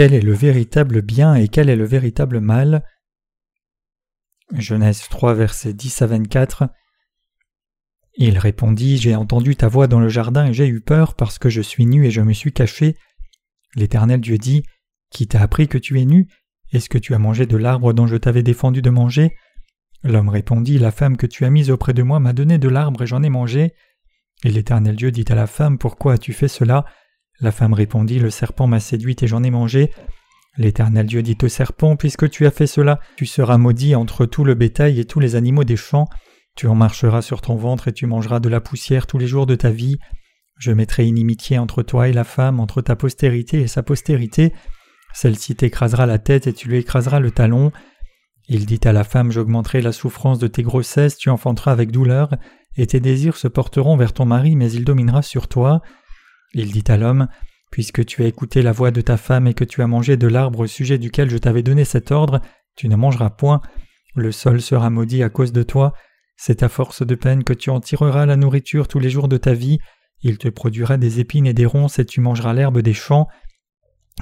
Quel 0.00 0.14
est 0.14 0.22
le 0.22 0.32
véritable 0.32 1.02
bien 1.02 1.34
et 1.34 1.48
quel 1.48 1.68
est 1.68 1.76
le 1.76 1.84
véritable 1.84 2.40
mal 2.40 2.86
Genèse 4.56 5.06
3, 5.10 5.34
versets 5.34 5.74
10 5.74 6.00
à 6.00 6.06
24. 6.06 6.70
Il 8.14 8.38
répondit 8.38 8.96
J'ai 8.96 9.14
entendu 9.14 9.56
ta 9.56 9.68
voix 9.68 9.88
dans 9.88 10.00
le 10.00 10.08
jardin 10.08 10.46
et 10.46 10.54
j'ai 10.54 10.66
eu 10.68 10.80
peur 10.80 11.16
parce 11.16 11.38
que 11.38 11.50
je 11.50 11.60
suis 11.60 11.84
nu 11.84 12.06
et 12.06 12.10
je 12.10 12.22
me 12.22 12.32
suis 12.32 12.50
caché. 12.50 12.96
L'Éternel 13.74 14.22
Dieu 14.22 14.38
dit 14.38 14.62
Qui 15.10 15.26
t'a 15.26 15.42
appris 15.42 15.68
que 15.68 15.76
tu 15.76 16.00
es 16.00 16.06
nu? 16.06 16.28
Est-ce 16.72 16.88
que 16.88 16.96
tu 16.96 17.12
as 17.12 17.18
mangé 17.18 17.44
de 17.44 17.58
l'arbre 17.58 17.92
dont 17.92 18.06
je 18.06 18.16
t'avais 18.16 18.42
défendu 18.42 18.80
de 18.80 18.88
manger? 18.88 19.36
L'homme 20.02 20.30
répondit 20.30 20.78
La 20.78 20.92
femme 20.92 21.18
que 21.18 21.26
tu 21.26 21.44
as 21.44 21.50
mise 21.50 21.70
auprès 21.70 21.92
de 21.92 22.02
moi 22.02 22.20
m'a 22.20 22.32
donné 22.32 22.56
de 22.56 22.70
l'arbre 22.70 23.02
et 23.02 23.06
j'en 23.06 23.22
ai 23.22 23.28
mangé. 23.28 23.74
Et 24.44 24.50
l'Éternel 24.50 24.96
Dieu 24.96 25.10
dit 25.10 25.26
à 25.28 25.34
la 25.34 25.46
femme 25.46 25.76
Pourquoi 25.76 26.14
as-tu 26.14 26.32
fait 26.32 26.48
cela? 26.48 26.86
La 27.40 27.52
femme 27.52 27.72
répondit 27.72 28.18
Le 28.18 28.30
serpent 28.30 28.66
m'a 28.66 28.80
séduite 28.80 29.22
et 29.22 29.26
j'en 29.26 29.42
ai 29.42 29.50
mangé. 29.50 29.90
L'Éternel 30.56 31.06
Dieu 31.06 31.22
dit 31.22 31.38
au 31.42 31.48
serpent 31.48 31.96
Puisque 31.96 32.28
tu 32.28 32.46
as 32.46 32.50
fait 32.50 32.66
cela, 32.66 33.00
tu 33.16 33.26
seras 33.26 33.56
maudit 33.56 33.94
entre 33.94 34.26
tout 34.26 34.44
le 34.44 34.54
bétail 34.54 35.00
et 35.00 35.04
tous 35.04 35.20
les 35.20 35.36
animaux 35.36 35.64
des 35.64 35.76
champs. 35.76 36.08
Tu 36.56 36.66
en 36.66 36.74
marcheras 36.74 37.22
sur 37.22 37.40
ton 37.40 37.56
ventre 37.56 37.88
et 37.88 37.92
tu 37.92 38.06
mangeras 38.06 38.40
de 38.40 38.48
la 38.48 38.60
poussière 38.60 39.06
tous 39.06 39.18
les 39.18 39.26
jours 39.26 39.46
de 39.46 39.54
ta 39.54 39.70
vie. 39.70 39.98
Je 40.58 40.72
mettrai 40.72 41.06
inimitié 41.06 41.58
entre 41.58 41.82
toi 41.82 42.08
et 42.08 42.12
la 42.12 42.24
femme, 42.24 42.60
entre 42.60 42.82
ta 42.82 42.96
postérité 42.96 43.60
et 43.60 43.68
sa 43.68 43.82
postérité. 43.82 44.52
Celle-ci 45.14 45.56
t'écrasera 45.56 46.04
la 46.06 46.18
tête 46.18 46.46
et 46.46 46.52
tu 46.52 46.68
lui 46.68 46.78
écraseras 46.78 47.20
le 47.20 47.30
talon. 47.30 47.72
Il 48.48 48.66
dit 48.66 48.80
à 48.84 48.92
la 48.92 49.04
femme 49.04 49.32
J'augmenterai 49.32 49.80
la 49.80 49.92
souffrance 49.92 50.38
de 50.38 50.48
tes 50.48 50.62
grossesses, 50.62 51.16
tu 51.16 51.30
enfanteras 51.30 51.72
avec 51.72 51.90
douleur, 51.90 52.34
et 52.76 52.86
tes 52.86 53.00
désirs 53.00 53.36
se 53.36 53.48
porteront 53.48 53.96
vers 53.96 54.12
ton 54.12 54.26
mari, 54.26 54.56
mais 54.56 54.70
il 54.72 54.84
dominera 54.84 55.22
sur 55.22 55.48
toi. 55.48 55.80
Il 56.54 56.72
dit 56.72 56.84
à 56.88 56.96
l'homme 56.96 57.28
Puisque 57.70 58.04
tu 58.04 58.24
as 58.24 58.26
écouté 58.26 58.62
la 58.62 58.72
voix 58.72 58.90
de 58.90 59.00
ta 59.00 59.16
femme 59.16 59.46
et 59.46 59.54
que 59.54 59.64
tu 59.64 59.80
as 59.80 59.86
mangé 59.86 60.16
de 60.16 60.26
l'arbre 60.26 60.60
au 60.60 60.66
sujet 60.66 60.98
duquel 60.98 61.30
je 61.30 61.38
t'avais 61.38 61.62
donné 61.62 61.84
cet 61.84 62.10
ordre, 62.10 62.40
tu 62.74 62.88
ne 62.88 62.96
mangeras 62.96 63.30
point. 63.30 63.60
Le 64.16 64.32
sol 64.32 64.60
sera 64.60 64.90
maudit 64.90 65.22
à 65.22 65.28
cause 65.28 65.52
de 65.52 65.62
toi. 65.62 65.92
C'est 66.36 66.62
à 66.64 66.68
force 66.68 67.06
de 67.06 67.14
peine 67.14 67.44
que 67.44 67.52
tu 67.52 67.70
en 67.70 67.80
tireras 67.80 68.26
la 68.26 68.36
nourriture 68.36 68.88
tous 68.88 68.98
les 68.98 69.10
jours 69.10 69.28
de 69.28 69.36
ta 69.36 69.54
vie. 69.54 69.78
Il 70.22 70.38
te 70.38 70.48
produira 70.48 70.96
des 70.96 71.20
épines 71.20 71.46
et 71.46 71.54
des 71.54 71.66
ronces 71.66 71.98
et 71.98 72.04
tu 72.04 72.20
mangeras 72.20 72.54
l'herbe 72.54 72.80
des 72.80 72.94
champs. 72.94 73.28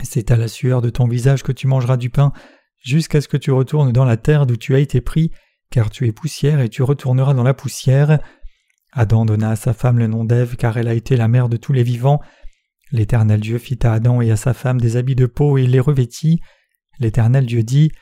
C'est 0.02 0.30
à 0.30 0.36
la 0.36 0.48
sueur 0.48 0.82
de 0.82 0.90
ton 0.90 1.08
visage 1.08 1.42
que 1.42 1.52
tu 1.52 1.66
mangeras 1.66 1.96
du 1.96 2.10
pain, 2.10 2.32
jusqu'à 2.84 3.20
ce 3.20 3.28
que 3.28 3.36
tu 3.36 3.50
retournes 3.50 3.92
dans 3.92 4.04
la 4.04 4.16
terre 4.16 4.46
d'où 4.46 4.56
tu 4.56 4.74
as 4.74 4.78
été 4.78 5.00
pris, 5.00 5.32
car 5.70 5.90
tu 5.90 6.06
es 6.06 6.12
poussière 6.12 6.60
et 6.60 6.68
tu 6.68 6.82
retourneras 6.82 7.34
dans 7.34 7.42
la 7.42 7.54
poussière. 7.54 8.18
Adam 8.92 9.25
donna 9.25 9.50
à 9.50 9.56
sa 9.56 9.72
femme 9.72 9.98
le 9.98 10.06
nom 10.06 10.25
d'Ève, 10.25 10.56
car 10.56 10.77
elle 10.77 10.89
a 10.89 10.94
été 10.94 11.17
la 11.17 11.28
mère 11.28 11.48
de 11.48 11.56
tous 11.56 11.72
les 11.72 11.83
vivants. 11.83 12.20
L'Éternel 12.91 13.41
Dieu 13.41 13.58
fit 13.58 13.78
à 13.83 13.92
Adam 13.92 14.20
et 14.22 14.31
à 14.31 14.36
sa 14.36 14.55
femme 14.55 14.81
des 14.81 14.97
habits 14.97 15.14
de 15.14 15.27
peau 15.27 15.58
et 15.58 15.67
les 15.67 15.81
revêtit. 15.81 16.41
L'Éternel 16.98 17.47
Dieu 17.47 17.62
dit 17.62 17.92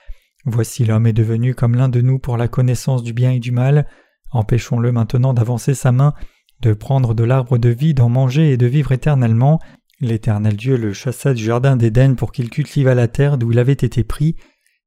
Voici 0.45 0.85
l'homme 0.85 1.09
est 1.09 1.13
devenu 1.13 1.55
comme 1.55 1.75
l'un 1.75 1.89
de 1.89 2.01
nous 2.01 2.21
pour 2.21 2.37
la 2.37 2.47
connaissance 2.47 3.03
du 3.03 3.13
bien 3.13 3.33
et 3.33 3.41
du 3.41 3.51
mal. 3.51 3.87
Empêchons-le 4.31 4.93
maintenant 4.93 5.35
d'avancer 5.35 5.75
sa 5.75 5.91
main, 5.91 6.15
de 6.61 6.73
prendre 6.73 7.15
de 7.15 7.25
l'arbre 7.25 7.59
de 7.59 7.69
vie, 7.69 7.95
d'en 7.95 8.09
manger 8.09 8.53
et 8.53 8.57
de 8.57 8.67
vivre 8.67 8.93
éternellement. 8.93 9.59
L'Éternel 10.01 10.57
Dieu 10.57 10.77
le 10.77 10.93
chassa 10.93 11.35
du 11.35 11.43
jardin 11.43 11.77
d'Éden 11.77 12.15
pour 12.15 12.31
qu'il 12.31 12.49
cultivât 12.49 12.95
la 12.95 13.09
terre 13.09 13.39
d'où 13.39 13.51
il 13.51 13.59
avait 13.59 13.73
été 13.73 14.05
pris. 14.05 14.37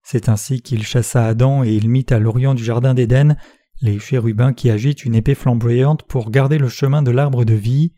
C'est 0.01 0.29
ainsi 0.29 0.61
qu'il 0.61 0.83
chassa 0.83 1.25
Adam 1.25 1.63
et 1.63 1.73
il 1.73 1.89
mit 1.89 2.05
à 2.09 2.19
l'orient 2.19 2.55
du 2.55 2.63
jardin 2.63 2.93
d'Éden 2.93 3.35
les 3.81 3.99
chérubins 3.99 4.53
qui 4.53 4.69
agitent 4.69 5.05
une 5.05 5.15
épée 5.15 5.35
flamboyante 5.35 6.03
pour 6.03 6.31
garder 6.31 6.57
le 6.57 6.69
chemin 6.69 7.01
de 7.01 7.11
l'arbre 7.11 7.45
de 7.45 7.53
vie. 7.53 7.93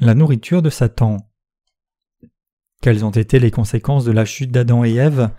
La 0.00 0.14
nourriture 0.14 0.62
de 0.62 0.70
Satan. 0.70 1.18
Quelles 2.82 3.04
ont 3.04 3.10
été 3.10 3.38
les 3.38 3.50
conséquences 3.50 4.04
de 4.04 4.12
la 4.12 4.24
chute 4.24 4.50
d'Adam 4.50 4.84
et 4.84 4.94
Ève? 4.94 5.30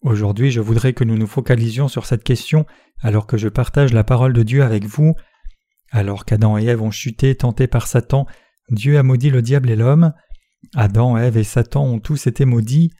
Aujourd'hui, 0.00 0.50
je 0.50 0.60
voudrais 0.60 0.94
que 0.94 1.04
nous 1.04 1.18
nous 1.18 1.26
focalisions 1.26 1.88
sur 1.88 2.06
cette 2.06 2.24
question 2.24 2.66
alors 3.00 3.26
que 3.26 3.36
je 3.36 3.48
partage 3.48 3.92
la 3.92 4.04
parole 4.04 4.32
de 4.32 4.42
Dieu 4.42 4.62
avec 4.62 4.84
vous. 4.84 5.14
Alors 5.90 6.24
qu'Adam 6.24 6.56
et 6.56 6.64
Ève 6.64 6.82
ont 6.82 6.90
chuté, 6.90 7.34
tentés 7.34 7.66
par 7.66 7.86
Satan, 7.86 8.26
Dieu 8.70 8.98
a 8.98 9.02
maudit 9.02 9.30
le 9.30 9.42
diable 9.42 9.70
et 9.70 9.76
l'homme. 9.76 10.12
Adam, 10.76 11.18
Ève 11.18 11.36
et 11.36 11.44
Satan 11.44 11.84
ont 11.84 11.98
tous 11.98 12.28
été 12.28 12.44
maudits. 12.44 12.92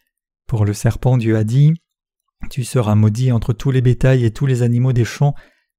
Pour 0.47 0.65
le 0.65 0.75
serpent, 0.75 1.17
Dieu 1.17 1.37
a 1.37 1.45
dit 1.45 1.73
Tu 2.49 2.65
seras 2.65 2.95
maudit 2.95 3.33
entre 3.33 3.53
tous 3.53 3.71
les 3.71 3.83
bétails 3.83 4.25
et 4.25 4.33
tous 4.33 4.47
les 4.47 4.63
animaux 4.63 4.93
des 4.93 5.05
champs. 5.05 5.35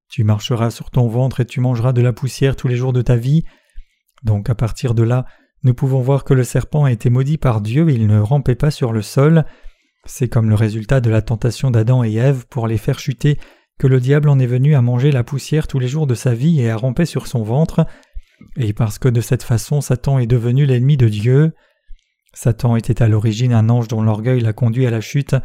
Tu 0.08 0.24
marcheras 0.24 0.70
sur 0.70 0.90
ton 0.90 1.08
ventre 1.08 1.40
et 1.40 1.46
tu 1.46 1.60
mangeras 1.60 1.92
de 1.92 2.02
la 2.02 2.12
poussière 2.12 2.54
tous 2.54 2.68
les 2.68 2.76
jours 2.76 2.92
de 2.92 3.02
ta 3.02 3.16
vie. 3.16 3.44
Donc 4.22 4.48
à 4.48 4.54
partir 4.54 4.94
de 4.94 5.02
là, 5.02 5.26
nous 5.64 5.74
pouvons 5.74 6.00
voir 6.00 6.24
que 6.24 6.34
le 6.34 6.44
serpent 6.44 6.84
a 6.84 6.92
été 6.92 7.10
maudit 7.10 7.38
par 7.38 7.60
Dieu 7.60 7.88
et 7.88 7.94
il 7.94 8.06
ne 8.06 8.20
rampait 8.20 8.54
pas 8.54 8.70
sur 8.70 8.92
le 8.92 9.02
sol. 9.02 9.44
C'est 10.04 10.28
comme 10.28 10.48
le 10.48 10.54
résultat 10.54 11.00
de 11.00 11.10
la 11.10 11.22
tentation 11.22 11.70
d'Adam 11.70 12.04
et 12.04 12.14
Ève 12.14 12.46
pour 12.48 12.66
les 12.66 12.78
faire 12.78 12.98
chuter 12.98 13.38
que 13.78 13.86
le 13.86 14.00
diable 14.00 14.28
en 14.28 14.38
est 14.38 14.46
venu 14.46 14.74
à 14.74 14.82
manger 14.82 15.10
la 15.10 15.24
poussière 15.24 15.66
tous 15.66 15.78
les 15.78 15.88
jours 15.88 16.06
de 16.06 16.14
sa 16.14 16.34
vie 16.34 16.60
et 16.60 16.70
à 16.70 16.76
ramper 16.76 17.04
sur 17.04 17.26
son 17.26 17.42
ventre, 17.42 17.86
et 18.56 18.72
parce 18.72 18.98
que 18.98 19.08
de 19.08 19.20
cette 19.20 19.42
façon 19.42 19.80
Satan 19.80 20.18
est 20.18 20.26
devenu 20.26 20.66
l'ennemi 20.66 20.96
de 20.96 21.08
Dieu. 21.08 21.52
Satan 22.34 22.76
était 22.76 23.02
à 23.02 23.08
l'origine 23.08 23.52
un 23.52 23.68
ange 23.68 23.88
dont 23.88 24.02
l'orgueil 24.02 24.40
l'a 24.40 24.52
conduit 24.52 24.86
à 24.86 24.90
la 24.90 25.00
chute, 25.00 25.36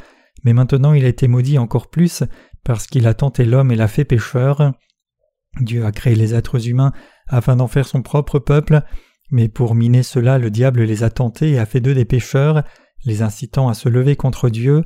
mais 0.44 0.54
maintenant 0.54 0.94
il 0.94 1.06
a 1.06 1.10
été 1.10 1.28
maudit 1.28 1.58
encore 1.58 1.90
plus 1.90 2.24
parce 2.64 2.88
qu'il 2.88 3.08
a 3.08 3.14
tenté 3.14 3.46
l'homme 3.46 3.72
et 3.72 3.76
l'a 3.76 3.88
fait 3.88 4.06
pécheur. 4.06 4.74
Dieu 5.60 5.86
a 5.86 5.92
créé 5.92 6.16
les 6.16 6.36
êtres 6.36 6.68
humains 6.68 6.92
afin 7.28 7.56
d'en 7.56 7.68
faire 7.68 7.88
son 7.88 8.02
propre 8.02 8.40
peuple, 8.40 8.82
mais 9.32 9.48
pour 9.48 9.76
miner 9.76 10.04
cela 10.04 10.38
le 10.38 10.50
diable 10.50 10.84
les 10.84 11.04
a 11.04 11.10
tentés 11.10 11.52
et 11.52 11.60
a 11.60 11.66
fait 11.66 11.82
d'eux 11.82 11.96
des 11.96 12.06
pécheurs, 12.06 12.64
les 13.06 13.22
incitant 13.22 13.70
à 13.70 13.74
se 13.74 13.90
lever 13.90 14.16
contre 14.16 14.50
Dieu. 14.50 14.84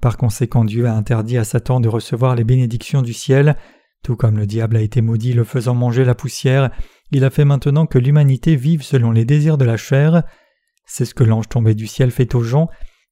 Par 0.00 0.16
conséquent 0.16 0.64
Dieu 0.64 0.86
a 0.86 0.94
interdit 0.94 1.36
à 1.36 1.44
Satan 1.44 1.80
de 1.80 1.88
recevoir 1.88 2.34
les 2.34 2.44
bénédictions 2.44 3.02
du 3.02 3.12
ciel, 3.12 3.56
tout 4.02 4.16
comme 4.16 4.38
le 4.38 4.46
diable 4.46 4.76
a 4.76 4.80
été 4.80 5.02
maudit 5.02 5.32
le 5.32 5.44
faisant 5.44 5.74
manger 5.74 6.04
la 6.04 6.14
poussière, 6.14 6.70
il 7.12 7.24
a 7.24 7.30
fait 7.30 7.44
maintenant 7.44 7.86
que 7.86 7.98
l'humanité 7.98 8.56
vive 8.56 8.82
selon 8.82 9.10
les 9.10 9.24
désirs 9.24 9.58
de 9.58 9.64
la 9.64 9.76
chair. 9.76 10.22
C'est 10.86 11.04
ce 11.04 11.14
que 11.14 11.24
l'ange 11.24 11.48
tombé 11.48 11.74
du 11.74 11.86
ciel 11.86 12.10
fait 12.10 12.34
aux 12.34 12.42
gens, 12.42 12.68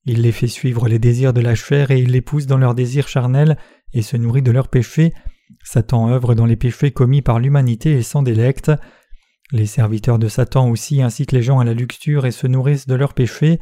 il 0.09 0.23
les 0.23 0.33
fait 0.33 0.49
suivre 0.49 0.89
les 0.89 0.99
désirs 0.99 1.35
de 1.35 1.43
la 1.43 1.55
chair 1.55 1.91
et 1.91 2.01
il 2.01 2.13
les 2.13 2.23
pousse 2.23 2.47
dans 2.47 2.57
leurs 2.57 2.75
désirs 2.75 3.09
charnels 3.09 3.59
et 3.93 4.01
se 4.01 4.17
nourrit 4.17 4.41
de 4.41 4.51
leurs 4.51 4.69
péchés. 4.69 5.13
Satan 5.63 6.09
œuvre 6.09 6.35
dans 6.35 6.47
les 6.47 6.57
péchés 6.57 6.93
commis 6.93 7.21
par 7.21 7.39
l'humanité 7.39 7.93
et 7.93 8.03
s'en 8.03 8.23
délecte. 8.23 8.73
Les 9.53 9.67
serviteurs 9.67 10.19
de 10.19 10.29
Satan 10.29 10.71
aussi 10.71 11.03
incitent 11.03 11.33
les 11.33 11.43
gens 11.43 11.59
à 11.59 11.65
la 11.65 11.75
luxure 11.75 12.25
et 12.25 12.31
se 12.31 12.47
nourrissent 12.47 12.87
de 12.87 12.95
leurs 12.95 13.13
péchés. 13.13 13.61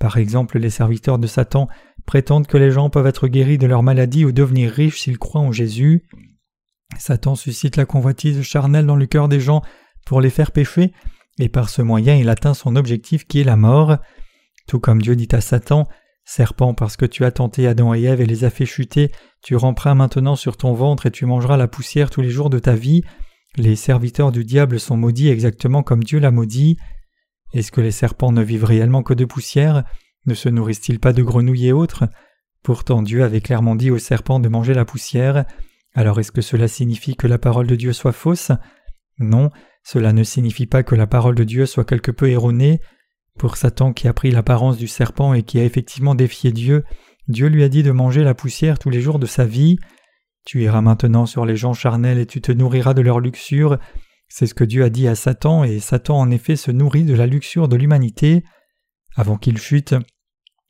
Par 0.00 0.16
exemple, 0.16 0.58
les 0.58 0.70
serviteurs 0.70 1.18
de 1.18 1.26
Satan 1.26 1.68
prétendent 2.06 2.46
que 2.46 2.56
les 2.56 2.70
gens 2.70 2.88
peuvent 2.88 3.06
être 3.06 3.28
guéris 3.28 3.58
de 3.58 3.66
leur 3.66 3.82
maladie 3.82 4.24
ou 4.24 4.32
devenir 4.32 4.70
riches 4.70 5.02
s'ils 5.02 5.18
croient 5.18 5.42
en 5.42 5.52
Jésus. 5.52 6.06
Satan 6.98 7.34
suscite 7.34 7.76
la 7.76 7.84
convoitise 7.84 8.40
charnelle 8.40 8.86
dans 8.86 8.96
le 8.96 9.06
cœur 9.06 9.28
des 9.28 9.40
gens 9.40 9.60
pour 10.06 10.22
les 10.22 10.30
faire 10.30 10.50
pécher, 10.50 10.92
et 11.38 11.50
par 11.50 11.68
ce 11.68 11.82
moyen 11.82 12.14
il 12.14 12.30
atteint 12.30 12.54
son 12.54 12.74
objectif 12.74 13.26
qui 13.26 13.40
est 13.40 13.44
la 13.44 13.56
mort. 13.56 13.98
Tout 14.66 14.80
comme 14.80 15.02
Dieu 15.02 15.16
dit 15.16 15.28
à 15.32 15.40
Satan 15.40 15.88
Serpent, 16.24 16.72
parce 16.72 16.96
que 16.96 17.04
tu 17.04 17.24
as 17.24 17.30
tenté 17.30 17.66
Adam 17.66 17.94
et 17.94 18.02
Ève 18.02 18.20
et 18.20 18.26
les 18.26 18.44
as 18.44 18.50
fait 18.50 18.64
chuter, 18.64 19.12
tu 19.42 19.56
ramperas 19.56 19.94
maintenant 19.94 20.36
sur 20.36 20.56
ton 20.56 20.72
ventre 20.72 21.04
et 21.06 21.10
tu 21.10 21.26
mangeras 21.26 21.58
la 21.58 21.68
poussière 21.68 22.08
tous 22.08 22.22
les 22.22 22.30
jours 22.30 22.48
de 22.48 22.58
ta 22.58 22.74
vie. 22.74 23.02
Les 23.56 23.76
serviteurs 23.76 24.32
du 24.32 24.42
diable 24.44 24.80
sont 24.80 24.96
maudits 24.96 25.28
exactement 25.28 25.82
comme 25.82 26.02
Dieu 26.02 26.18
l'a 26.18 26.30
maudit. 26.30 26.78
Est-ce 27.52 27.70
que 27.70 27.82
les 27.82 27.90
serpents 27.90 28.32
ne 28.32 28.42
vivent 28.42 28.64
réellement 28.64 29.02
que 29.02 29.14
de 29.14 29.26
poussière? 29.26 29.84
Ne 30.26 30.34
se 30.34 30.48
nourrissent-ils 30.48 30.98
pas 30.98 31.12
de 31.12 31.22
grenouilles 31.22 31.68
et 31.68 31.72
autres? 31.72 32.04
Pourtant 32.62 33.02
Dieu 33.02 33.22
avait 33.22 33.42
clairement 33.42 33.76
dit 33.76 33.90
aux 33.90 33.98
serpents 33.98 34.40
de 34.40 34.48
manger 34.48 34.72
la 34.72 34.86
poussière. 34.86 35.44
Alors 35.94 36.18
est-ce 36.18 36.32
que 36.32 36.40
cela 36.40 36.66
signifie 36.66 37.14
que 37.14 37.26
la 37.26 37.38
parole 37.38 37.66
de 37.66 37.76
Dieu 37.76 37.92
soit 37.92 38.12
fausse? 38.12 38.50
Non, 39.18 39.50
cela 39.84 40.14
ne 40.14 40.24
signifie 40.24 40.66
pas 40.66 40.82
que 40.82 40.94
la 40.94 41.06
parole 41.06 41.34
de 41.34 41.44
Dieu 41.44 41.66
soit 41.66 41.84
quelque 41.84 42.10
peu 42.10 42.30
erronée. 42.30 42.80
Pour 43.38 43.56
Satan 43.56 43.92
qui 43.92 44.08
a 44.08 44.12
pris 44.12 44.30
l'apparence 44.30 44.76
du 44.76 44.86
serpent 44.86 45.34
et 45.34 45.42
qui 45.42 45.58
a 45.58 45.64
effectivement 45.64 46.14
défié 46.14 46.52
Dieu, 46.52 46.84
Dieu 47.28 47.48
lui 47.48 47.64
a 47.64 47.68
dit 47.68 47.82
de 47.82 47.90
manger 47.90 48.22
la 48.22 48.34
poussière 48.34 48.78
tous 48.78 48.90
les 48.90 49.00
jours 49.00 49.18
de 49.18 49.26
sa 49.26 49.44
vie. 49.44 49.76
Tu 50.44 50.62
iras 50.62 50.82
maintenant 50.82 51.26
sur 51.26 51.46
les 51.46 51.56
gens 51.56 51.72
charnels 51.72 52.18
et 52.18 52.26
tu 52.26 52.40
te 52.40 52.52
nourriras 52.52 52.94
de 52.94 53.00
leur 53.00 53.18
luxure. 53.18 53.78
C'est 54.28 54.46
ce 54.46 54.54
que 54.54 54.64
Dieu 54.64 54.84
a 54.84 54.90
dit 54.90 55.08
à 55.08 55.14
Satan, 55.14 55.64
et 55.64 55.80
Satan 55.80 56.18
en 56.18 56.30
effet 56.30 56.56
se 56.56 56.70
nourrit 56.70 57.04
de 57.04 57.14
la 57.14 57.26
luxure 57.26 57.68
de 57.68 57.76
l'humanité. 57.76 58.42
Avant 59.16 59.36
qu'il 59.36 59.58
chute, 59.58 59.94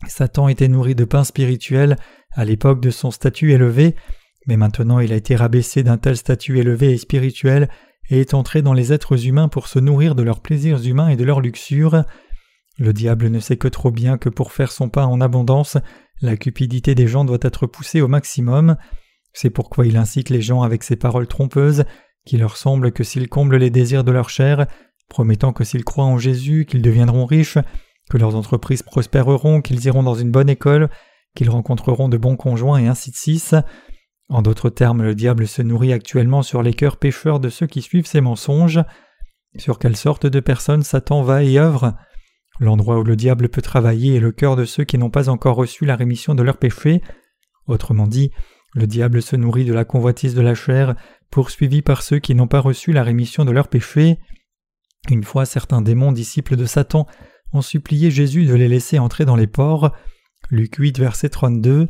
Satan 0.07 0.49
était 0.49 0.69
nourri 0.69 0.95
de 0.95 1.05
pain 1.05 1.25
spirituel 1.25 1.97
à 2.33 2.45
l'époque 2.45 2.81
de 2.81 2.91
son 2.91 3.11
statut 3.11 3.53
élevé, 3.53 3.95
mais 4.47 4.57
maintenant 4.57 5.01
il 5.01 5.13
a 5.13 5.17
été 5.17 5.35
rabaissé 5.37 5.83
d'un 5.83 5.97
tel 5.97 6.17
statut 6.17 6.59
élevé 6.59 6.93
et 6.93 6.99
spirituel 6.99 7.69
et 8.11 8.21
est 8.21 8.35
entré 8.35 8.61
dans 8.61 8.75
les 8.75 8.93
êtres 8.93 9.27
humains 9.27 9.49
pour 9.49 9.67
se 9.67 9.79
nourrir 9.79 10.15
de 10.15 10.23
leurs 10.23 10.41
plaisirs 10.41 10.85
humains 10.87 11.09
et 11.09 11.17
de 11.17 11.25
leur 11.25 11.41
luxure. 11.41 12.05
Le 12.77 12.93
diable 12.93 13.29
ne 13.29 13.39
sait 13.39 13.57
que 13.57 13.69
trop 13.69 13.91
bien 13.91 14.19
que 14.19 14.29
pour 14.29 14.53
faire 14.53 14.73
son 14.73 14.89
pain 14.89 15.07
en 15.07 15.21
abondance, 15.21 15.79
la 16.21 16.37
cupidité 16.37 16.95
des 16.95 17.07
gens 17.07 17.25
doit 17.25 17.39
être 17.43 17.67
poussée 17.67 18.01
au 18.01 18.09
maximum. 18.09 18.77
C'est 19.33 19.51
pourquoi 19.51 19.87
il 19.87 19.97
incite 19.97 20.31
les 20.31 20.43
gens 20.43 20.63
avec 20.63 20.83
ses 20.83 20.97
paroles 20.97 21.29
trompeuses, 21.29 21.85
qui 22.25 22.37
leur 22.37 22.57
semblent 22.57 22.93
que 22.93 23.05
s'ils 23.05 23.29
comblent 23.29 23.57
les 23.57 23.71
désirs 23.71 24.05
de 24.05 24.13
leur 24.13 24.31
chair, 24.31 24.67
promettant 25.09 25.53
que 25.53 25.65
s'ils 25.65 25.85
croient 25.85 26.05
en 26.05 26.19
Jésus, 26.19 26.67
qu'ils 26.69 26.83
deviendront 26.83 27.27
riches, 27.27 27.59
que 28.11 28.19
leurs 28.19 28.35
entreprises 28.35 28.83
prospéreront, 28.83 29.61
qu'ils 29.61 29.85
iront 29.87 30.03
dans 30.03 30.15
une 30.15 30.31
bonne 30.31 30.49
école, 30.49 30.89
qu'ils 31.35 31.51
rencontreront 31.51 32.09
de 32.09 32.17
bons 32.17 32.37
conjoints 32.37 32.79
et 32.79 32.87
ainsi 32.87 33.11
de 33.11 33.17
suite. 33.17 33.57
En 34.29 34.43
d'autres 34.43 34.71
termes, 34.71 35.03
le 35.03 35.15
diable 35.15 35.47
se 35.47 35.63
nourrit 35.63 35.93
actuellement 35.93 36.43
sur 36.43 36.63
les 36.63 36.75
cœurs 36.75 36.97
pécheurs 36.97 37.41
de 37.41 37.51
ceux 37.51 37.67
qui 37.67 37.83
suivent 37.83 38.07
ses 38.07 38.21
mensonges. 38.21 38.81
Sur 39.57 39.79
quelle 39.79 39.97
sorte 39.97 40.27
de 40.27 40.41
personnes 40.41 40.83
Satan 40.83 41.23
va 41.23 41.43
et 41.45 41.59
œuvre? 41.59 41.95
L'endroit 42.61 42.99
où 42.99 43.05
le 43.05 43.17
diable 43.17 43.49
peut 43.49 43.63
travailler 43.63 44.17
est 44.17 44.21
le 44.21 44.33
cœur 44.33 44.57
de 44.57 44.65
ceux 44.65 44.85
qui 44.85 44.99
n'ont 44.99 45.11
pas 45.11 45.29
encore 45.29 45.57
reçu 45.57 45.85
la 45.85 45.97
rémission 45.97 46.35
de 46.35 46.43
leurs 46.43 46.59
péchés. 46.59 47.03
Autrement 47.67 48.07
dit, 48.07 48.31
le 48.75 48.87
diable 48.87 49.23
se 49.23 49.37
nourrit 49.37 49.65
de 49.65 49.73
la 49.73 49.85
convoitise 49.85 50.35
de 50.35 50.41
la 50.41 50.55
chair, 50.55 50.95
poursuivi 51.31 51.83
par 51.83 52.03
ceux 52.03 52.19
qui 52.19 52.35
n'ont 52.35 52.49
pas 52.49 52.61
reçu 52.61 52.93
la 52.93 53.03
rémission 53.03 53.45
de 53.45 53.51
leurs 53.51 53.69
péchés. 53.69 54.19
Une 55.11 55.25
fois 55.25 55.47
certains 55.47 55.83
démons 55.83 56.13
disciples 56.13 56.57
de 56.57 56.65
Satan 56.65 57.07
ont 57.53 57.63
supplié 57.63 58.11
Jésus 58.11 58.47
de 58.47 58.55
les 58.55 58.69
laisser 58.69 58.99
entrer 58.99 59.25
dans 59.25 59.37
les 59.37 59.47
ports. 59.47 59.93
Luc 60.51 60.77
8, 60.77 60.99
verset 60.99 61.29
32. 61.29 61.89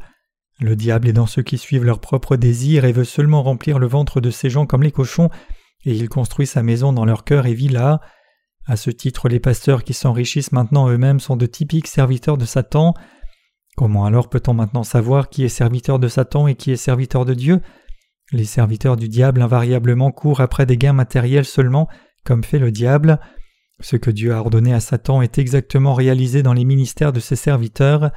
Le 0.61 0.77
diable 0.77 1.09
est 1.09 1.15
dans 1.15 1.27
ceux 1.27 1.43
qui 1.43 1.59
suivent 1.59 1.85
leurs 1.85 2.01
propres 2.01 2.37
désirs 2.37 2.85
et 2.85 2.93
veut 2.93 3.05
seulement 3.05 3.43
remplir 3.43 3.79
le 3.79 3.87
ventre 3.87 4.21
de 4.21 4.31
ces 4.31 4.51
gens 4.51 4.67
comme 4.67 4.83
les 4.83 4.93
cochons, 4.93 5.31
et 5.85 5.93
il 5.93 6.09
construit 6.09 6.47
sa 6.47 6.63
maison 6.63 6.93
dans 6.93 7.05
leur 7.05 7.25
cœur 7.25 7.47
et 7.47 7.55
vit 7.55 7.69
là. 7.69 8.01
À 8.67 8.77
ce 8.77 8.91
titre, 8.91 9.29
les 9.29 9.41
pasteurs 9.41 9.85
qui 9.85 9.93
s'enrichissent 9.93 10.53
maintenant 10.53 10.89
eux-mêmes 10.89 11.21
sont 11.21 11.37
de 11.37 11.47
typiques 11.47 11.87
serviteurs 11.87 12.39
de 12.39 12.47
Satan. 12.47 12.95
Comment 13.77 14.07
alors 14.07 14.31
peut-on 14.31 14.55
maintenant 14.55 14.85
savoir 14.85 15.29
qui 15.29 15.45
est 15.45 15.49
serviteur 15.49 15.99
de 15.99 16.09
Satan 16.09 16.47
et 16.47 16.55
qui 16.55 16.71
est 16.71 16.77
serviteur 16.77 17.25
de 17.27 17.35
Dieu? 17.35 17.61
Les 18.33 18.45
serviteurs 18.45 18.97
du 18.97 19.09
diable 19.09 19.43
invariablement 19.43 20.11
courent 20.11 20.41
après 20.41 20.65
des 20.65 20.79
gains 20.79 20.95
matériels 20.95 21.45
seulement, 21.45 21.89
comme 22.25 22.43
fait 22.43 22.59
le 22.59 22.71
diable. 22.71 23.21
Ce 23.81 23.97
que 23.97 24.11
Dieu 24.11 24.33
a 24.33 24.41
ordonné 24.41 24.73
à 24.73 24.81
Satan 24.81 25.21
est 25.21 25.37
exactement 25.37 25.93
réalisé 25.93 26.43
dans 26.43 26.55
les 26.55 26.65
ministères 26.65 27.13
de 27.13 27.21
ses 27.21 27.37
serviteurs. 27.37 28.13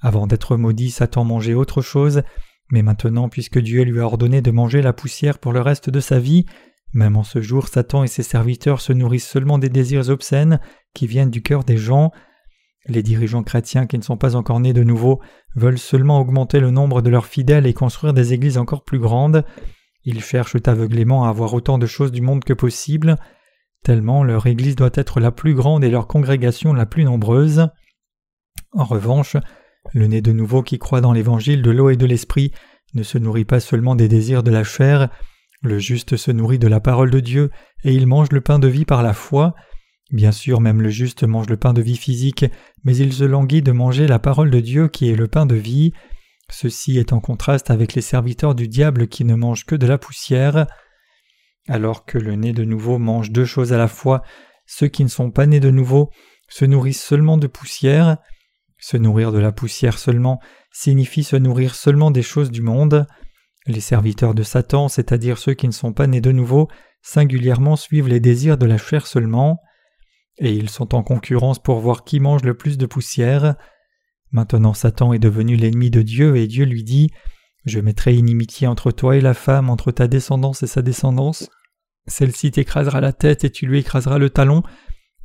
Avant 0.00 0.28
d'être 0.28 0.56
maudit, 0.56 0.90
Satan 0.90 1.24
mangeait 1.24 1.54
autre 1.54 1.82
chose, 1.82 2.22
mais 2.70 2.82
maintenant, 2.82 3.28
puisque 3.28 3.58
Dieu 3.58 3.82
lui 3.82 3.98
a 3.98 4.04
ordonné 4.04 4.40
de 4.40 4.52
manger 4.52 4.82
la 4.82 4.92
poussière 4.92 5.38
pour 5.38 5.52
le 5.52 5.60
reste 5.60 5.90
de 5.90 6.00
sa 6.00 6.20
vie, 6.20 6.46
même 6.92 7.16
en 7.16 7.22
ce 7.22 7.40
jour, 7.40 7.68
Satan 7.68 8.02
et 8.02 8.08
ses 8.08 8.22
serviteurs 8.22 8.80
se 8.80 8.92
nourrissent 8.92 9.28
seulement 9.28 9.58
des 9.58 9.68
désirs 9.68 10.08
obscènes 10.08 10.60
qui 10.94 11.06
viennent 11.06 11.30
du 11.30 11.42
cœur 11.42 11.64
des 11.64 11.76
gens. 11.76 12.10
Les 12.86 13.02
dirigeants 13.02 13.42
chrétiens 13.42 13.86
qui 13.86 13.98
ne 13.98 14.02
sont 14.02 14.16
pas 14.16 14.34
encore 14.34 14.60
nés 14.60 14.72
de 14.72 14.82
nouveau 14.82 15.20
veulent 15.54 15.78
seulement 15.78 16.20
augmenter 16.20 16.58
le 16.60 16.70
nombre 16.70 17.02
de 17.02 17.10
leurs 17.10 17.26
fidèles 17.26 17.66
et 17.66 17.74
construire 17.74 18.14
des 18.14 18.32
églises 18.32 18.58
encore 18.58 18.84
plus 18.84 18.98
grandes. 18.98 19.44
Ils 20.04 20.22
cherchent 20.22 20.56
aveuglément 20.66 21.24
à 21.24 21.28
avoir 21.28 21.54
autant 21.54 21.78
de 21.78 21.86
choses 21.86 22.10
du 22.10 22.22
monde 22.22 22.42
que 22.42 22.54
possible, 22.54 23.16
tellement 23.84 24.24
leur 24.24 24.46
église 24.46 24.76
doit 24.76 24.90
être 24.94 25.20
la 25.20 25.30
plus 25.30 25.54
grande 25.54 25.84
et 25.84 25.90
leur 25.90 26.06
congrégation 26.06 26.72
la 26.72 26.86
plus 26.86 27.04
nombreuse. 27.04 27.68
En 28.72 28.84
revanche, 28.84 29.36
le 29.92 30.06
né 30.06 30.22
de 30.22 30.32
nouveau 30.32 30.62
qui 30.62 30.78
croit 30.78 31.00
dans 31.00 31.12
l'évangile 31.12 31.62
de 31.62 31.70
l'eau 31.70 31.90
et 31.90 31.96
de 31.96 32.06
l'esprit 32.06 32.52
ne 32.94 33.02
se 33.02 33.18
nourrit 33.18 33.44
pas 33.44 33.60
seulement 33.60 33.94
des 33.94 34.08
désirs 34.08 34.42
de 34.42 34.50
la 34.50 34.64
chair, 34.64 35.08
le 35.62 35.78
juste 35.78 36.16
se 36.16 36.30
nourrit 36.30 36.58
de 36.58 36.68
la 36.68 36.80
parole 36.80 37.10
de 37.10 37.20
Dieu 37.20 37.50
et 37.84 37.92
il 37.94 38.06
mange 38.06 38.32
le 38.32 38.40
pain 38.40 38.58
de 38.58 38.68
vie 38.68 38.84
par 38.84 39.02
la 39.02 39.12
foi. 39.12 39.54
Bien 40.10 40.32
sûr, 40.32 40.60
même 40.60 40.80
le 40.80 40.88
juste 40.88 41.22
mange 41.22 41.48
le 41.48 41.56
pain 41.56 41.72
de 41.72 41.82
vie 41.82 41.96
physique, 41.96 42.44
mais 42.82 42.96
il 42.96 43.12
se 43.12 43.24
languit 43.24 43.62
de 43.62 43.72
manger 43.72 44.06
la 44.06 44.18
parole 44.18 44.50
de 44.50 44.60
Dieu 44.60 44.88
qui 44.88 45.10
est 45.10 45.16
le 45.16 45.28
pain 45.28 45.46
de 45.46 45.54
vie. 45.54 45.92
Ceci 46.50 46.98
est 46.98 47.12
en 47.12 47.20
contraste 47.20 47.70
avec 47.70 47.94
les 47.94 48.00
serviteurs 48.00 48.54
du 48.54 48.68
diable 48.68 49.06
qui 49.06 49.24
ne 49.24 49.34
mangent 49.34 49.66
que 49.66 49.76
de 49.76 49.86
la 49.86 49.98
poussière. 49.98 50.66
Alors 51.68 52.06
que 52.06 52.18
le 52.18 52.34
né 52.34 52.52
de 52.52 52.64
nouveau 52.64 52.98
mange 52.98 53.30
deux 53.30 53.44
choses 53.44 53.72
à 53.72 53.78
la 53.78 53.86
fois, 53.86 54.22
ceux 54.66 54.88
qui 54.88 55.04
ne 55.04 55.08
sont 55.08 55.30
pas 55.30 55.46
nés 55.46 55.60
de 55.60 55.70
nouveau 55.70 56.10
se 56.48 56.64
nourrissent 56.64 57.04
seulement 57.04 57.36
de 57.36 57.46
poussière. 57.46 58.16
Se 58.78 58.96
nourrir 58.96 59.30
de 59.30 59.38
la 59.38 59.52
poussière 59.52 59.98
seulement 59.98 60.40
signifie 60.72 61.22
se 61.22 61.36
nourrir 61.36 61.74
seulement 61.74 62.10
des 62.10 62.22
choses 62.22 62.50
du 62.50 62.62
monde. 62.62 63.06
Les 63.66 63.80
serviteurs 63.80 64.34
de 64.34 64.42
Satan, 64.42 64.88
c'est-à-dire 64.88 65.38
ceux 65.38 65.54
qui 65.54 65.66
ne 65.66 65.72
sont 65.72 65.92
pas 65.92 66.06
nés 66.06 66.20
de 66.20 66.32
nouveau, 66.32 66.68
singulièrement 67.02 67.76
suivent 67.76 68.08
les 68.08 68.20
désirs 68.20 68.58
de 68.58 68.66
la 68.66 68.78
chair 68.78 69.06
seulement, 69.06 69.60
et 70.38 70.52
ils 70.52 70.70
sont 70.70 70.94
en 70.94 71.02
concurrence 71.02 71.58
pour 71.58 71.80
voir 71.80 72.04
qui 72.04 72.20
mange 72.20 72.42
le 72.42 72.54
plus 72.54 72.78
de 72.78 72.86
poussière. 72.86 73.56
Maintenant 74.32 74.74
Satan 74.74 75.12
est 75.12 75.18
devenu 75.18 75.56
l'ennemi 75.56 75.90
de 75.90 76.02
Dieu, 76.02 76.36
et 76.36 76.46
Dieu 76.46 76.64
lui 76.64 76.84
dit 76.84 77.10
Je 77.66 77.80
mettrai 77.80 78.14
inimitié 78.14 78.66
entre 78.66 78.90
toi 78.90 79.16
et 79.16 79.20
la 79.20 79.34
femme, 79.34 79.68
entre 79.68 79.92
ta 79.92 80.08
descendance 80.08 80.62
et 80.62 80.66
sa 80.66 80.82
descendance. 80.82 81.50
Celle-ci 82.06 82.50
t'écrasera 82.50 83.00
la 83.00 83.12
tête 83.12 83.44
et 83.44 83.50
tu 83.50 83.66
lui 83.66 83.80
écraseras 83.80 84.18
le 84.18 84.30
talon. 84.30 84.62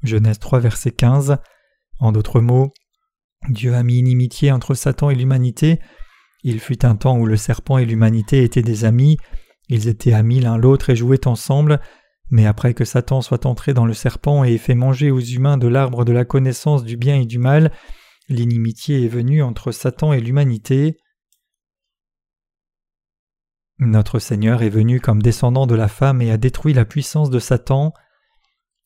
Genèse 0.04 0.40
3, 0.40 0.60
verset 0.60 0.92
15. 0.92 1.38
En 2.00 2.12
d'autres 2.12 2.42
mots, 2.42 2.74
Dieu 3.50 3.74
a 3.74 3.84
mis 3.84 4.00
inimitié 4.00 4.52
entre 4.52 4.74
Satan 4.74 5.10
et 5.10 5.16
l'humanité. 5.16 5.80
Il 6.47 6.59
fut 6.59 6.86
un 6.86 6.95
temps 6.95 7.18
où 7.18 7.25
le 7.25 7.38
serpent 7.38 7.80
et 7.80 7.86
l'humanité 7.86 8.44
étaient 8.44 8.62
des 8.62 8.86
amis, 8.86 9.18
ils 9.68 9.88
étaient 9.88 10.13
amis 10.13 10.39
l'un 10.39 10.57
l'autre 10.57 10.92
et 10.92 10.95
jouaient 10.95 11.27
ensemble, 11.27 11.81
mais 12.30 12.45
après 12.45 12.75
que 12.75 12.86
Satan 12.86 13.21
soit 13.21 13.47
entré 13.47 13.74
dans 13.74 13.88
le 13.88 13.95
serpent 13.95 14.44
et 14.44 14.53
ait 14.53 14.59
fait 14.59 14.75
manger 14.75 15.09
aux 15.09 15.19
humains 15.19 15.57
de 15.57 15.68
l'arbre 15.68 16.06
de 16.06 16.13
la 16.13 16.24
connaissance 16.24 16.83
du 16.83 16.97
bien 16.97 17.19
et 17.19 17.25
du 17.25 17.39
mal, 17.39 17.71
l'inimitié 18.30 19.06
est 19.06 19.09
venue 19.09 19.42
entre 19.42 19.71
Satan 19.71 20.13
et 20.13 20.21
l'humanité. 20.21 20.97
Notre 23.80 24.19
Seigneur 24.19 24.62
est 24.62 24.69
venu 24.69 25.01
comme 25.01 25.24
descendant 25.24 25.65
de 25.65 25.74
la 25.74 25.88
femme 25.88 26.21
et 26.21 26.30
a 26.30 26.38
détruit 26.38 26.75
la 26.75 26.86
puissance 26.86 27.31
de 27.31 27.39
Satan. 27.39 27.92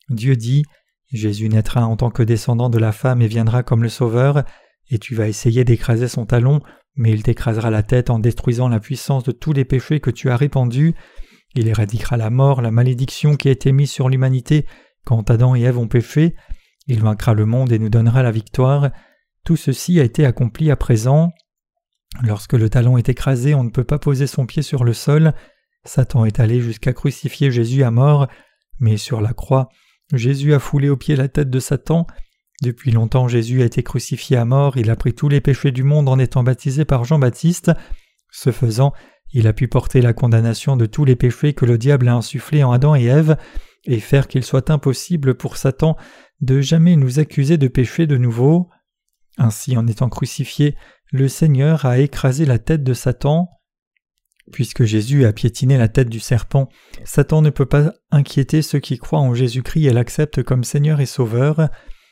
Dieu 0.07 0.37
dit 0.37 0.63
Jésus 1.11 1.49
naîtra 1.49 1.85
en 1.85 1.97
tant 1.97 2.09
que 2.09 2.23
descendant 2.23 2.69
de 2.69 2.79
la 2.79 2.93
femme 2.93 3.21
et 3.21 3.27
viendra 3.27 3.63
comme 3.63 3.83
le 3.83 3.89
Sauveur, 3.89 4.45
et 4.89 4.97
tu 4.97 5.13
vas 5.13 5.27
essayer 5.27 5.65
d'écraser 5.65 6.07
son 6.07 6.25
talon, 6.25 6.61
mais 6.95 7.11
il 7.11 7.23
t'écrasera 7.23 7.69
la 7.69 7.83
tête 7.83 8.09
en 8.09 8.19
détruisant 8.19 8.67
la 8.67 8.79
puissance 8.79 9.23
de 9.23 9.31
tous 9.31 9.53
les 9.53 9.65
péchés 9.65 9.99
que 9.99 10.11
tu 10.11 10.29
as 10.29 10.37
répandus. 10.37 10.95
Il 11.55 11.67
éradiquera 11.67 12.17
la 12.17 12.29
mort, 12.29 12.61
la 12.61 12.71
malédiction 12.71 13.35
qui 13.35 13.47
a 13.47 13.51
été 13.51 13.71
mise 13.71 13.91
sur 13.91 14.09
l'humanité 14.09 14.65
quand 15.05 15.29
Adam 15.29 15.55
et 15.55 15.61
Ève 15.61 15.77
ont 15.77 15.87
péché. 15.87 16.35
Il 16.87 17.01
vaincra 17.01 17.33
le 17.33 17.45
monde 17.45 17.71
et 17.71 17.79
nous 17.79 17.89
donnera 17.89 18.23
la 18.23 18.31
victoire. 18.31 18.89
Tout 19.43 19.55
ceci 19.55 19.99
a 19.99 20.03
été 20.03 20.25
accompli 20.25 20.71
à 20.71 20.75
présent. 20.75 21.31
Lorsque 22.23 22.53
le 22.53 22.69
talon 22.69 22.97
est 22.97 23.09
écrasé, 23.09 23.53
on 23.53 23.63
ne 23.63 23.69
peut 23.69 23.83
pas 23.83 23.99
poser 23.99 24.27
son 24.27 24.45
pied 24.45 24.61
sur 24.61 24.83
le 24.83 24.93
sol. 24.93 25.33
Satan 25.85 26.25
est 26.25 26.39
allé 26.39 26.61
jusqu'à 26.61 26.93
crucifier 26.93 27.51
Jésus 27.51 27.83
à 27.83 27.91
mort, 27.91 28.27
mais 28.79 28.97
sur 28.97 29.21
la 29.21 29.33
croix, 29.33 29.69
Jésus 30.13 30.53
a 30.53 30.59
foulé 30.59 30.89
au 30.89 30.97
pied 30.97 31.15
la 31.15 31.27
tête 31.27 31.49
de 31.49 31.59
Satan. 31.59 32.07
Depuis 32.61 32.91
longtemps 32.91 33.27
Jésus 33.27 33.61
a 33.61 33.65
été 33.65 33.83
crucifié 33.83 34.35
à 34.35 34.45
mort, 34.45 34.77
il 34.77 34.89
a 34.89 34.95
pris 34.95 35.13
tous 35.13 35.29
les 35.29 35.39
péchés 35.39 35.71
du 35.71 35.83
monde 35.83 36.09
en 36.09 36.19
étant 36.19 36.43
baptisé 36.43 36.83
par 36.83 37.05
Jean-Baptiste. 37.05 37.71
Ce 38.31 38.51
faisant, 38.51 38.93
il 39.31 39.47
a 39.47 39.53
pu 39.53 39.67
porter 39.67 40.01
la 40.01 40.13
condamnation 40.13 40.75
de 40.75 40.85
tous 40.85 41.05
les 41.05 41.15
péchés 41.15 41.53
que 41.53 41.65
le 41.65 41.77
diable 41.77 42.07
a 42.07 42.15
insufflés 42.15 42.63
en 42.63 42.71
Adam 42.71 42.95
et 42.95 43.05
Ève, 43.05 43.37
et 43.85 43.99
faire 43.99 44.27
qu'il 44.27 44.43
soit 44.43 44.69
impossible 44.69 45.35
pour 45.35 45.57
Satan 45.57 45.95
de 46.41 46.61
jamais 46.61 46.95
nous 46.95 47.19
accuser 47.19 47.57
de 47.57 47.67
péché 47.67 48.07
de 48.07 48.17
nouveau. 48.17 48.69
Ainsi, 49.37 49.77
en 49.77 49.87
étant 49.87 50.09
crucifié, 50.09 50.75
le 51.11 51.27
Seigneur 51.27 51.85
a 51.85 51.99
écrasé 51.99 52.45
la 52.45 52.59
tête 52.59 52.83
de 52.83 52.93
Satan. 52.93 53.49
Puisque 54.51 54.83
Jésus 54.83 55.25
a 55.25 55.33
piétiné 55.33 55.77
la 55.77 55.87
tête 55.87 56.09
du 56.09 56.19
serpent, 56.19 56.69
Satan 57.05 57.41
ne 57.41 57.51
peut 57.51 57.67
pas 57.67 57.93
inquiéter 58.11 58.61
ceux 58.61 58.79
qui 58.79 58.97
croient 58.97 59.19
en 59.19 59.33
Jésus-Christ 59.33 59.85
et 59.85 59.93
l'acceptent 59.93 60.43
comme 60.43 60.63
Seigneur 60.63 60.99
et 60.99 61.05
Sauveur. 61.05 61.69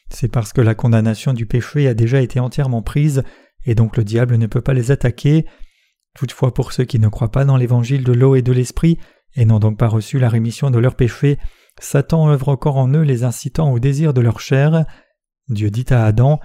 C'est 0.09 0.31
parce 0.31 0.53
que 0.53 0.61
la 0.61 0.75
condamnation 0.75 1.33
du 1.33 1.45
péché 1.45 1.87
a 1.87 1.93
déjà 1.93 2.21
été 2.21 2.39
entièrement 2.39 2.81
prise, 2.81 3.23
et 3.65 3.75
donc 3.75 3.97
le 3.97 4.03
diable 4.03 4.37
ne 4.37 4.47
peut 4.47 4.61
pas 4.61 4.73
les 4.73 4.91
attaquer. 4.91 5.45
Toutefois, 6.15 6.53
pour 6.53 6.71
ceux 6.71 6.85
qui 6.85 6.99
ne 6.99 7.09
croient 7.09 7.31
pas 7.31 7.45
dans 7.45 7.57
l'évangile 7.57 8.03
de 8.03 8.13
l'eau 8.13 8.35
et 8.35 8.41
de 8.41 8.51
l'esprit, 8.51 8.97
et 9.35 9.45
n'ont 9.45 9.59
donc 9.59 9.77
pas 9.77 9.87
reçu 9.87 10.19
la 10.19 10.29
rémission 10.29 10.71
de 10.71 10.79
leurs 10.79 10.95
péchés, 10.95 11.37
Satan 11.79 12.29
œuvre 12.29 12.49
encore 12.49 12.77
en 12.77 12.91
eux 12.93 13.03
les 13.03 13.23
incitant 13.23 13.71
au 13.71 13.79
désir 13.79 14.13
de 14.13 14.21
leur 14.21 14.39
chair. 14.39 14.85
Dieu 15.47 15.69
dit 15.69 15.85
à 15.89 16.05
Adam 16.05 16.39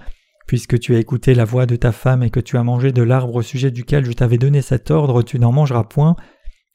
Puisque 0.45 0.77
tu 0.77 0.93
as 0.93 0.99
écouté 0.99 1.33
la 1.33 1.45
voix 1.45 1.65
de 1.65 1.75
ta 1.75 1.91
femme 1.91 2.21
et 2.21 2.29
que 2.29 2.41
tu 2.41 2.57
as 2.57 2.63
mangé 2.63 2.91
de 2.91 3.01
l'arbre 3.01 3.35
au 3.35 3.41
sujet 3.41 3.71
duquel 3.71 4.05
je 4.05 4.11
t'avais 4.11 4.37
donné 4.37 4.61
cet 4.61 4.91
ordre, 4.91 5.23
tu 5.23 5.39
n'en 5.39 5.53
mangeras 5.53 5.85
point. 5.85 6.15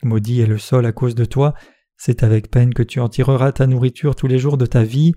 Maudit 0.02 0.40
est 0.40 0.46
le 0.46 0.58
sol 0.58 0.86
à 0.86 0.92
cause 0.92 1.14
de 1.14 1.24
toi. 1.24 1.54
C'est 1.96 2.22
avec 2.22 2.50
peine 2.50 2.72
que 2.72 2.82
tu 2.82 2.98
en 3.00 3.08
tireras 3.08 3.52
ta 3.52 3.66
nourriture 3.66 4.16
tous 4.16 4.26
les 4.26 4.38
jours 4.38 4.56
de 4.56 4.66
ta 4.66 4.84
vie. 4.84 5.12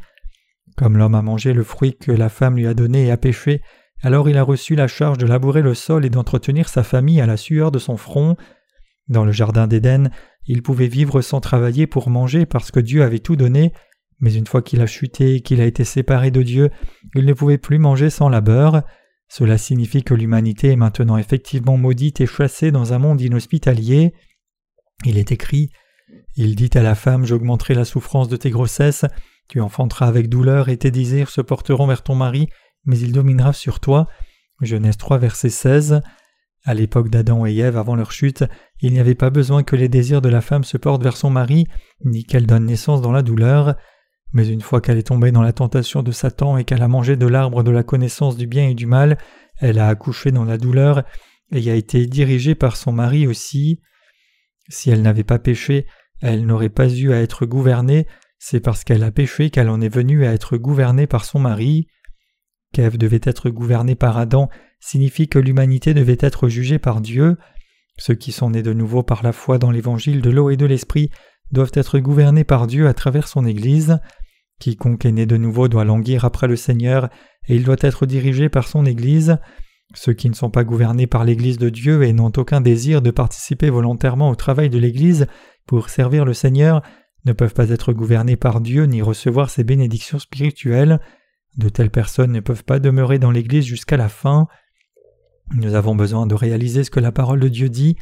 Comme 0.82 0.98
l'homme 0.98 1.14
a 1.14 1.22
mangé 1.22 1.54
le 1.54 1.64
fruit 1.64 1.96
que 1.96 2.12
la 2.12 2.28
femme 2.28 2.56
lui 2.56 2.66
a 2.66 2.74
donné 2.74 3.06
et 3.06 3.12
a 3.12 3.18
péché, 3.18 3.62
alors 4.02 4.28
il 4.30 4.38
a 4.40 4.42
reçu 4.42 4.74
la 4.74 4.88
charge 4.88 5.20
de 5.20 5.28
labourer 5.28 5.62
le 5.62 5.76
sol 5.76 6.06
et 6.06 6.10
d'entretenir 6.10 6.70
sa 6.70 6.82
famille 6.82 7.22
à 7.22 7.28
la 7.28 7.38
sueur 7.38 7.72
de 7.72 7.78
son 7.78 7.98
front. 7.98 8.36
Dans 9.08 9.24
le 9.24 9.32
jardin 9.32 9.68
d'Éden, 9.68 10.10
il 10.48 10.64
pouvait 10.64 10.88
vivre 10.88 11.22
sans 11.22 11.40
travailler 11.40 11.86
pour 11.86 12.10
manger 12.10 12.48
parce 12.48 12.72
que 12.72 12.80
Dieu 12.80 13.04
avait 13.04 13.20
tout 13.20 13.36
donné, 13.36 13.74
mais 14.22 14.34
une 14.34 14.48
fois 14.48 14.64
qu'il 14.64 14.82
a 14.82 14.88
chuté 14.88 15.36
et 15.36 15.42
qu'il 15.42 15.62
a 15.62 15.66
été 15.66 15.84
séparé 15.84 16.32
de 16.32 16.42
Dieu, 16.42 16.72
il 17.14 17.28
ne 17.28 17.34
pouvait 17.34 17.60
plus 17.60 17.78
manger 17.78 18.10
sans 18.10 18.28
labeur. 18.28 18.82
Cela 19.28 19.60
signifie 19.60 20.02
que 20.02 20.16
l'humanité 20.16 20.70
est 20.70 20.78
maintenant 20.78 21.18
effectivement 21.18 21.78
maudite 21.78 22.22
et 22.22 22.26
chassée 22.26 22.72
dans 22.72 22.92
un 22.92 22.98
monde 22.98 23.22
inhospitalier. 23.22 24.16
Il 25.06 25.20
est 25.20 25.32
écrit 25.32 25.70
Il 26.38 26.56
dit 26.56 26.72
à 26.74 26.82
la 26.82 26.96
femme 26.96 27.24
J'augmenterai 27.24 27.76
la 27.76 27.86
souffrance 27.86 28.30
de 28.30 28.36
tes 28.36 28.50
grossesses, 28.50 29.06
tu 29.52 29.60
enfanteras 29.60 30.08
avec 30.08 30.30
douleur 30.30 30.70
et 30.70 30.78
tes 30.78 30.92
désirs 30.92 31.30
se 31.30 31.42
porteront 31.42 31.86
vers 31.86 32.04
ton 32.04 32.16
mari, 32.16 32.48
mais 32.86 32.98
il 32.98 33.12
dominera 33.12 33.52
sur 33.52 33.82
toi. 33.82 34.08
Genèse 34.62 34.96
3, 34.96 35.18
verset 35.18 35.50
16. 35.50 36.02
À 36.64 36.74
l'époque 36.74 37.10
d'Adam 37.10 37.46
et 37.46 37.58
Ève 37.58 37.76
avant 37.76 37.98
leur 37.98 38.14
chute, 38.14 38.46
il 38.80 38.94
n'y 38.94 39.02
avait 39.02 39.14
pas 39.14 39.30
besoin 39.30 39.64
que 39.64 39.76
les 39.76 39.90
désirs 39.90 40.22
de 40.22 40.30
la 40.30 40.40
femme 40.40 40.64
se 40.64 40.78
portent 40.78 41.04
vers 41.04 41.18
son 41.18 41.30
mari, 41.30 41.68
ni 42.06 42.24
qu'elle 42.24 42.46
donne 42.46 42.66
naissance 42.66 43.02
dans 43.02 43.12
la 43.12 43.24
douleur. 43.24 43.76
Mais 44.32 44.48
une 44.48 44.62
fois 44.62 44.80
qu'elle 44.80 44.98
est 44.98 45.08
tombée 45.08 45.34
dans 45.34 45.42
la 45.42 45.52
tentation 45.52 46.02
de 46.02 46.14
Satan 46.14 46.56
et 46.56 46.64
qu'elle 46.64 46.82
a 46.82 46.88
mangé 46.88 47.18
de 47.18 47.28
l'arbre 47.28 47.62
de 47.62 47.72
la 47.72 47.84
connaissance 47.84 48.38
du 48.38 48.48
bien 48.48 48.70
et 48.70 48.74
du 48.74 48.86
mal, 48.86 49.18
elle 49.60 49.80
a 49.80 49.90
accouché 49.90 50.32
dans 50.32 50.46
la 50.46 50.58
douleur 50.58 51.04
et 51.52 51.70
a 51.70 51.76
été 51.76 52.06
dirigée 52.06 52.56
par 52.56 52.78
son 52.78 52.94
mari 52.94 53.28
aussi. 53.28 53.82
Si 54.70 54.92
elle 54.92 55.02
n'avait 55.02 55.26
pas 55.26 55.40
péché, 55.40 55.88
elle 56.22 56.46
n'aurait 56.46 56.70
pas 56.70 56.88
eu 56.88 57.12
à 57.12 57.20
être 57.20 57.46
gouvernée, 57.46 58.08
c'est 58.44 58.60
parce 58.60 58.84
qu'elle 58.84 59.04
a 59.04 59.12
péché 59.12 59.52
qu'elle 59.52 59.70
en 59.70 59.82
est 59.82 59.94
venue 59.94 60.26
à 60.26 60.34
être 60.34 60.58
gouvernée 60.58 61.06
par 61.06 61.26
son 61.26 61.38
mari. 61.38 61.86
Qu'Ève 62.74 62.98
devait 62.98 63.22
être 63.24 63.52
gouvernée 63.52 63.94
par 63.94 64.18
Adam 64.18 64.50
signifie 64.80 65.28
que 65.28 65.38
l'humanité 65.38 65.94
devait 65.94 66.18
être 66.20 66.50
jugée 66.50 66.80
par 66.80 67.02
Dieu. 67.02 67.38
Ceux 68.00 68.16
qui 68.16 68.32
sont 68.32 68.50
nés 68.50 68.64
de 68.64 68.74
nouveau 68.74 69.04
par 69.04 69.22
la 69.22 69.32
foi 69.32 69.60
dans 69.60 69.70
l'évangile 69.70 70.22
de 70.22 70.32
l'eau 70.32 70.50
et 70.50 70.58
de 70.58 70.66
l'esprit 70.66 71.12
doivent 71.52 71.74
être 71.76 72.00
gouvernés 72.00 72.44
par 72.44 72.66
Dieu 72.66 72.88
à 72.88 72.96
travers 72.96 73.28
son 73.28 73.46
Église. 73.46 74.00
Quiconque 74.60 75.06
est 75.06 75.12
né 75.12 75.28
de 75.28 75.38
nouveau 75.38 75.68
doit 75.68 75.86
languir 75.86 76.26
après 76.26 76.48
le 76.48 76.56
Seigneur 76.56 77.10
et 77.48 77.56
il 77.56 77.64
doit 77.64 77.78
être 77.82 78.08
dirigé 78.08 78.50
par 78.50 78.68
son 78.68 78.88
Église. 78.88 79.38
Ceux 79.94 80.14
qui 80.14 80.32
ne 80.32 80.36
sont 80.36 80.50
pas 80.50 80.64
gouvernés 80.64 81.06
par 81.06 81.26
l'Église 81.26 81.60
de 81.60 81.70
Dieu 81.70 82.02
et 82.02 82.12
n'ont 82.12 82.34
aucun 82.36 82.60
désir 82.60 83.04
de 83.04 83.12
participer 83.12 83.70
volontairement 83.70 84.32
au 84.32 84.36
travail 84.36 84.72
de 84.72 84.80
l'Église 84.80 85.28
pour 85.68 85.90
servir 85.90 86.26
le 86.26 86.34
Seigneur 86.34 86.82
ne 87.26 87.34
peuvent 87.34 87.54
pas 87.54 87.70
être 87.70 87.94
gouvernés 87.94 88.36
par 88.36 88.62
Dieu 88.62 88.86
ni 88.86 89.02
recevoir 89.02 89.50
ses 89.50 89.64
bénédictions 89.64 90.20
spirituelles. 90.20 91.00
De 91.58 91.70
telles 91.70 91.92
personnes 91.92 92.32
ne 92.32 92.40
peuvent 92.40 92.64
pas 92.64 92.80
demeurer 92.80 93.20
dans 93.20 93.32
l'Église 93.32 93.66
jusqu'à 93.66 93.98
la 93.98 94.10
fin. 94.10 94.48
Nous 95.54 95.76
avons 95.76 95.96
besoin 95.96 96.26
de 96.28 96.36
réaliser 96.36 96.84
ce 96.84 96.92
que 96.92 97.00
la 97.00 97.12
parole 97.12 97.40
de 97.40 97.50
Dieu 97.50 97.70
dit. 97.70 97.98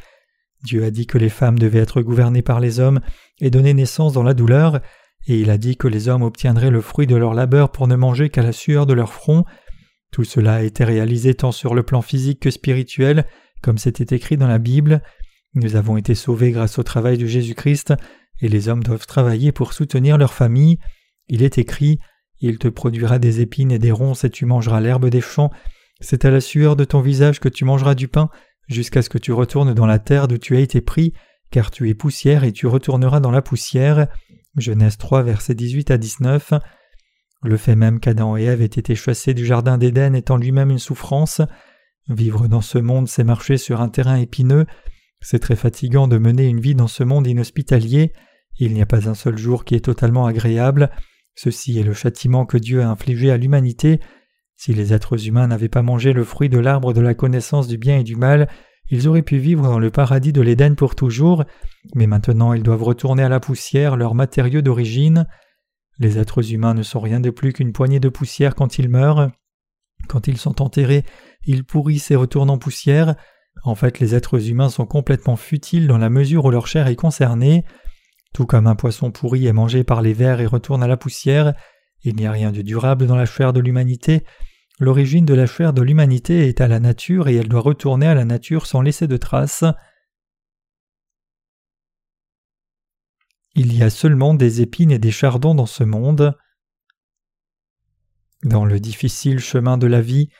Dieu 0.62 0.84
a 0.84 0.90
dit 0.90 1.06
que 1.06 1.18
les 1.18 1.28
femmes 1.28 1.58
devaient 1.58 1.80
être 1.80 2.02
gouvernées 2.02 2.42
par 2.42 2.60
les 2.60 2.80
hommes 2.80 3.00
et 3.40 3.50
donner 3.50 3.74
naissance 3.74 4.12
dans 4.12 4.22
la 4.22 4.34
douleur, 4.34 4.80
et 5.26 5.40
il 5.40 5.50
a 5.50 5.58
dit 5.58 5.76
que 5.76 5.88
les 5.88 6.08
hommes 6.08 6.22
obtiendraient 6.22 6.70
le 6.70 6.80
fruit 6.80 7.06
de 7.06 7.16
leur 7.16 7.34
labeur 7.34 7.72
pour 7.72 7.88
ne 7.88 7.96
manger 7.96 8.30
qu'à 8.30 8.42
la 8.42 8.52
sueur 8.52 8.86
de 8.86 8.92
leur 8.92 9.12
front. 9.12 9.44
Tout 10.12 10.24
cela 10.24 10.56
a 10.56 10.62
été 10.62 10.84
réalisé 10.84 11.34
tant 11.34 11.52
sur 11.52 11.74
le 11.74 11.82
plan 11.82 12.02
physique 12.02 12.40
que 12.40 12.50
spirituel, 12.50 13.26
comme 13.62 13.78
c'était 13.78 14.14
écrit 14.14 14.36
dans 14.36 14.48
la 14.48 14.58
Bible. 14.58 15.02
Nous 15.54 15.76
avons 15.76 15.96
été 15.96 16.14
sauvés 16.14 16.52
grâce 16.52 16.78
au 16.78 16.82
travail 16.82 17.18
de 17.18 17.26
Jésus-Christ, 17.26 17.94
et 18.40 18.48
les 18.48 18.68
hommes 18.68 18.82
doivent 18.82 19.06
travailler 19.06 19.52
pour 19.52 19.72
soutenir 19.72 20.18
leur 20.18 20.32
famille. 20.32 20.78
Il 21.28 21.42
est 21.42 21.58
écrit 21.58 21.98
Il 22.40 22.58
te 22.58 22.68
produira 22.68 23.18
des 23.18 23.40
épines 23.40 23.72
et 23.72 23.78
des 23.78 23.92
ronces 23.92 24.24
et 24.24 24.30
tu 24.30 24.46
mangeras 24.46 24.80
l'herbe 24.80 25.08
des 25.08 25.20
champs. 25.20 25.50
C'est 26.00 26.24
à 26.24 26.30
la 26.30 26.40
sueur 26.40 26.76
de 26.76 26.84
ton 26.84 27.00
visage 27.00 27.40
que 27.40 27.48
tu 27.48 27.64
mangeras 27.64 27.94
du 27.94 28.08
pain, 28.08 28.30
jusqu'à 28.68 29.02
ce 29.02 29.10
que 29.10 29.18
tu 29.18 29.32
retournes 29.32 29.74
dans 29.74 29.86
la 29.86 29.98
terre 29.98 30.28
d'où 30.28 30.38
tu 30.38 30.56
as 30.56 30.60
été 30.60 30.80
pris, 30.80 31.12
car 31.50 31.70
tu 31.70 31.88
es 31.90 31.94
poussière 31.94 32.44
et 32.44 32.52
tu 32.52 32.66
retourneras 32.66 33.20
dans 33.20 33.30
la 33.30 33.42
poussière. 33.42 34.06
Genèse 34.56 34.96
3, 34.96 35.22
versets 35.22 35.54
18 35.54 35.90
à 35.90 35.98
19. 35.98 36.54
Le 37.42 37.56
fait 37.56 37.76
même 37.76 38.00
qu'Adam 38.00 38.36
et 38.36 38.44
Ève 38.44 38.62
aient 38.62 38.66
été 38.66 38.94
chassés 38.94 39.34
du 39.34 39.46
jardin 39.46 39.78
d'Éden 39.78 40.14
étant 40.14 40.36
lui-même 40.36 40.70
une 40.70 40.78
souffrance. 40.78 41.40
Vivre 42.08 42.48
dans 42.48 42.60
ce 42.60 42.78
monde, 42.78 43.08
c'est 43.08 43.24
marcher 43.24 43.56
sur 43.56 43.80
un 43.80 43.88
terrain 43.88 44.16
épineux. 44.16 44.66
C'est 45.20 45.38
très 45.38 45.56
fatigant 45.56 46.08
de 46.08 46.18
mener 46.18 46.46
une 46.46 46.60
vie 46.60 46.74
dans 46.74 46.88
ce 46.88 47.04
monde 47.04 47.26
inhospitalier. 47.26 48.12
Il 48.60 48.74
n'y 48.74 48.82
a 48.82 48.86
pas 48.86 49.08
un 49.08 49.14
seul 49.14 49.38
jour 49.38 49.64
qui 49.64 49.74
est 49.74 49.84
totalement 49.86 50.26
agréable. 50.26 50.90
Ceci 51.34 51.78
est 51.78 51.82
le 51.82 51.94
châtiment 51.94 52.44
que 52.44 52.58
Dieu 52.58 52.82
a 52.82 52.90
infligé 52.90 53.30
à 53.30 53.38
l'humanité. 53.38 54.00
Si 54.56 54.74
les 54.74 54.92
êtres 54.92 55.26
humains 55.26 55.46
n'avaient 55.46 55.70
pas 55.70 55.80
mangé 55.80 56.12
le 56.12 56.24
fruit 56.24 56.50
de 56.50 56.58
l'arbre 56.58 56.92
de 56.92 57.00
la 57.00 57.14
connaissance 57.14 57.68
du 57.68 57.78
bien 57.78 57.98
et 57.98 58.04
du 58.04 58.16
mal, 58.16 58.48
ils 58.90 59.08
auraient 59.08 59.22
pu 59.22 59.38
vivre 59.38 59.62
dans 59.62 59.78
le 59.78 59.90
paradis 59.90 60.34
de 60.34 60.42
l'Éden 60.42 60.74
pour 60.74 60.94
toujours, 60.94 61.44
mais 61.94 62.06
maintenant 62.06 62.52
ils 62.52 62.62
doivent 62.62 62.82
retourner 62.82 63.22
à 63.22 63.30
la 63.30 63.40
poussière, 63.40 63.96
leur 63.96 64.14
matériau 64.14 64.60
d'origine. 64.60 65.26
Les 65.98 66.18
êtres 66.18 66.52
humains 66.52 66.74
ne 66.74 66.82
sont 66.82 67.00
rien 67.00 67.20
de 67.20 67.30
plus 67.30 67.54
qu'une 67.54 67.72
poignée 67.72 68.00
de 68.00 68.10
poussière 68.10 68.54
quand 68.54 68.78
ils 68.78 68.90
meurent. 68.90 69.30
Quand 70.06 70.28
ils 70.28 70.36
sont 70.36 70.60
enterrés, 70.60 71.04
ils 71.46 71.64
pourrissent 71.64 72.10
et 72.10 72.16
retournent 72.16 72.50
en 72.50 72.58
poussière. 72.58 73.14
En 73.64 73.74
fait, 73.74 74.00
les 74.00 74.14
êtres 74.14 74.50
humains 74.50 74.68
sont 74.68 74.86
complètement 74.86 75.36
futiles 75.36 75.86
dans 75.86 75.98
la 75.98 76.10
mesure 76.10 76.44
où 76.44 76.50
leur 76.50 76.66
chair 76.66 76.88
est 76.88 76.96
concernée. 76.96 77.64
Tout 78.32 78.46
comme 78.46 78.66
un 78.66 78.76
poisson 78.76 79.10
pourri 79.10 79.46
est 79.46 79.52
mangé 79.52 79.84
par 79.84 80.02
les 80.02 80.12
vers 80.12 80.40
et 80.40 80.46
retourne 80.46 80.82
à 80.82 80.86
la 80.86 80.96
poussière, 80.96 81.54
il 82.02 82.16
n'y 82.16 82.26
a 82.26 82.32
rien 82.32 82.52
de 82.52 82.62
durable 82.62 83.06
dans 83.06 83.16
la 83.16 83.26
chair 83.26 83.52
de 83.52 83.60
l'humanité. 83.60 84.24
L'origine 84.78 85.26
de 85.26 85.34
la 85.34 85.46
chair 85.46 85.72
de 85.72 85.82
l'humanité 85.82 86.48
est 86.48 86.60
à 86.60 86.68
la 86.68 86.80
nature 86.80 87.28
et 87.28 87.34
elle 87.34 87.48
doit 87.48 87.60
retourner 87.60 88.06
à 88.06 88.14
la 88.14 88.24
nature 88.24 88.66
sans 88.66 88.80
laisser 88.80 89.06
de 89.06 89.18
traces. 89.18 89.64
Il 93.54 93.76
y 93.76 93.82
a 93.82 93.90
seulement 93.90 94.32
des 94.32 94.62
épines 94.62 94.92
et 94.92 94.98
des 94.98 95.10
chardons 95.10 95.54
dans 95.54 95.66
ce 95.66 95.84
monde. 95.84 96.34
Dans 98.42 98.64
le 98.64 98.80
difficile 98.80 99.38
chemin 99.38 99.76
de 99.76 99.86
la 99.86 100.00
vie, 100.00 100.30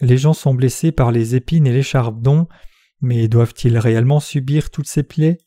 les 0.00 0.18
gens 0.18 0.32
sont 0.32 0.54
blessés 0.54 0.90
par 0.90 1.12
les 1.12 1.36
épines 1.36 1.68
et 1.68 1.72
les 1.72 1.84
chardons, 1.84 2.48
mais 3.00 3.28
doivent-ils 3.28 3.78
réellement 3.78 4.18
subir 4.18 4.70
toutes 4.70 4.88
ces 4.88 5.04
plaies? 5.04 5.38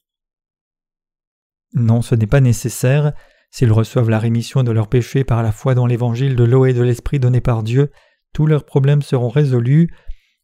Non, 1.73 2.01
ce 2.01 2.15
n'est 2.15 2.27
pas 2.27 2.41
nécessaire. 2.41 3.13
S'ils 3.51 3.71
reçoivent 3.71 4.09
la 4.09 4.19
rémission 4.19 4.63
de 4.63 4.71
leurs 4.71 4.87
péchés 4.87 5.23
par 5.23 5.43
la 5.43 5.51
foi 5.51 5.75
dans 5.75 5.85
l'évangile 5.85 6.35
de 6.35 6.43
l'eau 6.43 6.65
et 6.65 6.73
de 6.73 6.81
l'esprit 6.81 7.19
donné 7.19 7.41
par 7.41 7.63
Dieu, 7.63 7.91
tous 8.33 8.45
leurs 8.45 8.65
problèmes 8.65 9.01
seront 9.01 9.29
résolus. 9.29 9.89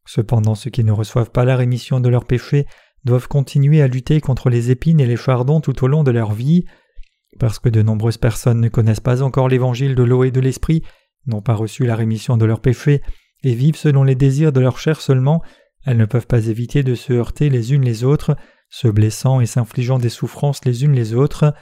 Cependant, 0.06 0.54
ceux 0.54 0.70
qui 0.70 0.84
ne 0.84 0.92
reçoivent 0.92 1.30
pas 1.30 1.44
la 1.44 1.56
rémission 1.56 2.00
de 2.00 2.08
leurs 2.08 2.24
péchés 2.24 2.66
doivent 3.04 3.28
continuer 3.28 3.82
à 3.82 3.88
lutter 3.88 4.20
contre 4.20 4.50
les 4.50 4.70
épines 4.70 5.00
et 5.00 5.06
les 5.06 5.16
chardons 5.16 5.60
tout 5.60 5.84
au 5.84 5.88
long 5.88 6.02
de 6.02 6.10
leur 6.10 6.32
vie. 6.32 6.64
Parce 7.38 7.58
que 7.58 7.68
de 7.68 7.82
nombreuses 7.82 8.18
personnes 8.18 8.60
ne 8.60 8.68
connaissent 8.68 9.00
pas 9.00 9.22
encore 9.22 9.48
l'évangile 9.48 9.94
de 9.94 10.02
l'eau 10.02 10.24
et 10.24 10.30
de 10.30 10.40
l'esprit, 10.40 10.82
n'ont 11.26 11.42
pas 11.42 11.54
reçu 11.54 11.84
la 11.84 11.96
rémission 11.96 12.36
de 12.36 12.44
leurs 12.44 12.60
péchés, 12.60 13.02
et 13.42 13.54
vivent 13.54 13.76
selon 13.76 14.04
les 14.04 14.14
désirs 14.14 14.52
de 14.52 14.60
leur 14.60 14.78
chair 14.78 15.00
seulement, 15.00 15.42
elles 15.84 15.96
ne 15.96 16.06
peuvent 16.06 16.26
pas 16.26 16.46
éviter 16.46 16.82
de 16.82 16.94
se 16.94 17.12
heurter 17.12 17.50
les 17.50 17.74
unes 17.74 17.84
les 17.84 18.04
autres, 18.04 18.36
se 18.74 18.88
blessant 18.88 19.40
et 19.40 19.46
s'infligeant 19.46 20.00
des 20.00 20.08
souffrances 20.08 20.64
les 20.64 20.82
unes 20.82 20.94
les 20.94 21.14
autres. 21.14 21.54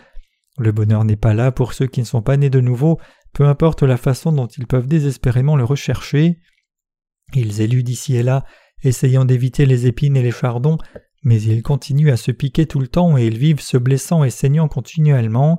Le 0.56 0.72
bonheur 0.72 1.04
n'est 1.04 1.14
pas 1.14 1.34
là 1.34 1.52
pour 1.52 1.74
ceux 1.74 1.86
qui 1.86 2.00
ne 2.00 2.06
sont 2.06 2.22
pas 2.22 2.38
nés 2.38 2.48
de 2.48 2.60
nouveau, 2.60 2.98
peu 3.34 3.44
importe 3.44 3.82
la 3.82 3.98
façon 3.98 4.32
dont 4.32 4.46
ils 4.46 4.66
peuvent 4.66 4.86
désespérément 4.86 5.54
le 5.54 5.64
rechercher. 5.64 6.38
Ils 7.34 7.60
éludent 7.60 7.90
ici 7.90 8.16
et 8.16 8.22
là, 8.22 8.46
essayant 8.82 9.26
d'éviter 9.26 9.66
les 9.66 9.86
épines 9.86 10.16
et 10.16 10.22
les 10.22 10.30
chardons, 10.30 10.78
mais 11.22 11.38
ils 11.42 11.62
continuent 11.62 12.12
à 12.12 12.16
se 12.16 12.30
piquer 12.30 12.64
tout 12.64 12.80
le 12.80 12.88
temps 12.88 13.18
et 13.18 13.26
ils 13.26 13.36
vivent 13.36 13.60
se 13.60 13.76
blessant 13.76 14.24
et 14.24 14.30
saignant 14.30 14.68
continuellement. 14.68 15.58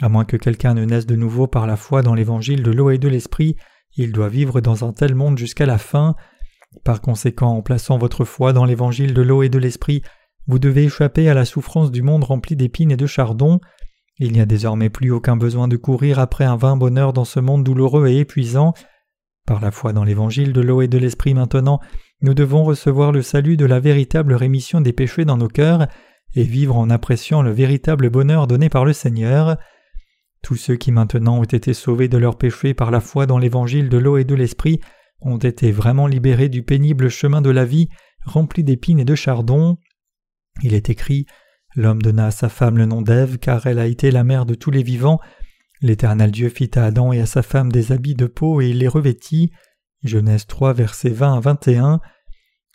À 0.00 0.08
moins 0.08 0.24
que 0.24 0.38
quelqu'un 0.38 0.72
ne 0.72 0.86
naisse 0.86 1.04
de 1.04 1.14
nouveau 1.14 1.46
par 1.46 1.66
la 1.66 1.76
foi 1.76 2.00
dans 2.00 2.14
l'évangile 2.14 2.62
de 2.62 2.70
l'eau 2.70 2.88
et 2.88 2.96
de 2.96 3.08
l'esprit, 3.08 3.54
il 3.96 4.12
doit 4.12 4.30
vivre 4.30 4.62
dans 4.62 4.82
un 4.82 4.94
tel 4.94 5.14
monde 5.14 5.36
jusqu'à 5.36 5.66
la 5.66 5.76
fin. 5.76 6.16
Par 6.84 7.02
conséquent, 7.02 7.50
en 7.50 7.60
plaçant 7.60 7.98
votre 7.98 8.24
foi 8.24 8.54
dans 8.54 8.64
l'évangile 8.64 9.12
de 9.12 9.20
l'eau 9.20 9.42
et 9.42 9.50
de 9.50 9.58
l'esprit, 9.58 10.02
vous 10.50 10.58
devez 10.58 10.84
échapper 10.84 11.28
à 11.28 11.34
la 11.34 11.44
souffrance 11.44 11.92
du 11.92 12.02
monde 12.02 12.24
rempli 12.24 12.56
d'épines 12.56 12.90
et 12.90 12.96
de 12.96 13.06
chardons. 13.06 13.60
Il 14.18 14.32
n'y 14.32 14.40
a 14.40 14.46
désormais 14.46 14.90
plus 14.90 15.12
aucun 15.12 15.36
besoin 15.36 15.68
de 15.68 15.76
courir 15.76 16.18
après 16.18 16.44
un 16.44 16.56
vain 16.56 16.76
bonheur 16.76 17.12
dans 17.12 17.24
ce 17.24 17.38
monde 17.38 17.62
douloureux 17.62 18.08
et 18.08 18.18
épuisant. 18.18 18.74
Par 19.46 19.60
la 19.60 19.70
foi 19.70 19.92
dans 19.92 20.04
l'évangile 20.04 20.52
de 20.52 20.60
l'eau 20.60 20.82
et 20.82 20.88
de 20.88 20.98
l'esprit 20.98 21.34
maintenant, 21.34 21.80
nous 22.20 22.34
devons 22.34 22.64
recevoir 22.64 23.12
le 23.12 23.22
salut 23.22 23.56
de 23.56 23.64
la 23.64 23.80
véritable 23.80 24.34
rémission 24.34 24.80
des 24.80 24.92
péchés 24.92 25.24
dans 25.24 25.36
nos 25.36 25.48
cœurs 25.48 25.86
et 26.34 26.42
vivre 26.42 26.76
en 26.76 26.90
appréciant 26.90 27.42
le 27.42 27.52
véritable 27.52 28.10
bonheur 28.10 28.46
donné 28.46 28.68
par 28.68 28.84
le 28.84 28.92
Seigneur. 28.92 29.56
Tous 30.42 30.56
ceux 30.56 30.76
qui 30.76 30.90
maintenant 30.90 31.38
ont 31.38 31.44
été 31.44 31.74
sauvés 31.74 32.08
de 32.08 32.18
leurs 32.18 32.38
péchés 32.38 32.74
par 32.74 32.90
la 32.90 33.00
foi 33.00 33.26
dans 33.26 33.38
l'évangile 33.38 33.88
de 33.88 33.98
l'eau 33.98 34.16
et 34.16 34.24
de 34.24 34.34
l'esprit 34.34 34.80
ont 35.20 35.38
été 35.38 35.70
vraiment 35.70 36.08
libérés 36.08 36.48
du 36.48 36.62
pénible 36.62 37.08
chemin 37.08 37.40
de 37.40 37.50
la 37.50 37.64
vie 37.64 37.88
rempli 38.24 38.64
d'épines 38.64 39.00
et 39.00 39.04
de 39.04 39.14
chardons. 39.14 39.78
Il 40.62 40.74
est 40.74 40.90
écrit 40.90 41.26
L'homme 41.76 42.02
donna 42.02 42.26
à 42.26 42.30
sa 42.30 42.48
femme 42.48 42.78
le 42.78 42.86
nom 42.86 43.00
d'Ève, 43.00 43.38
car 43.38 43.66
elle 43.66 43.78
a 43.78 43.86
été 43.86 44.10
la 44.10 44.24
mère 44.24 44.44
de 44.44 44.54
tous 44.54 44.70
les 44.70 44.82
vivants. 44.82 45.20
L'Éternel 45.80 46.30
Dieu 46.30 46.48
fit 46.48 46.70
à 46.74 46.86
Adam 46.86 47.12
et 47.12 47.20
à 47.20 47.26
sa 47.26 47.42
femme 47.42 47.70
des 47.70 47.92
habits 47.92 48.16
de 48.16 48.26
peau 48.26 48.60
et 48.60 48.70
il 48.70 48.78
les 48.78 48.88
revêtit. 48.88 49.52
Genèse 50.02 50.46
3, 50.46 50.72
versets 50.72 51.10
20 51.10 51.36
à 51.36 51.40
21. 51.40 52.00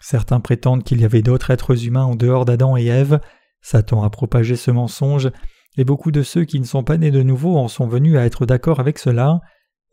Certains 0.01 0.39
prétendent 0.39 0.83
qu'il 0.83 1.01
y 1.01 1.05
avait 1.05 1.21
d'autres 1.21 1.51
êtres 1.51 1.85
humains 1.85 2.05
en 2.05 2.15
dehors 2.15 2.45
d'Adam 2.45 2.77
et 2.77 2.85
Ève. 2.85 3.19
Satan 3.61 4.03
a 4.03 4.09
propagé 4.09 4.55
ce 4.55 4.71
mensonge, 4.71 5.31
et 5.77 5.83
beaucoup 5.83 6.11
de 6.11 6.23
ceux 6.23 6.45
qui 6.45 6.59
ne 6.59 6.65
sont 6.65 6.83
pas 6.83 6.97
nés 6.97 7.11
de 7.11 7.23
nouveau 7.23 7.57
en 7.57 7.67
sont 7.67 7.87
venus 7.87 8.15
à 8.15 8.25
être 8.25 8.45
d'accord 8.45 8.79
avec 8.79 8.97
cela. 8.97 9.41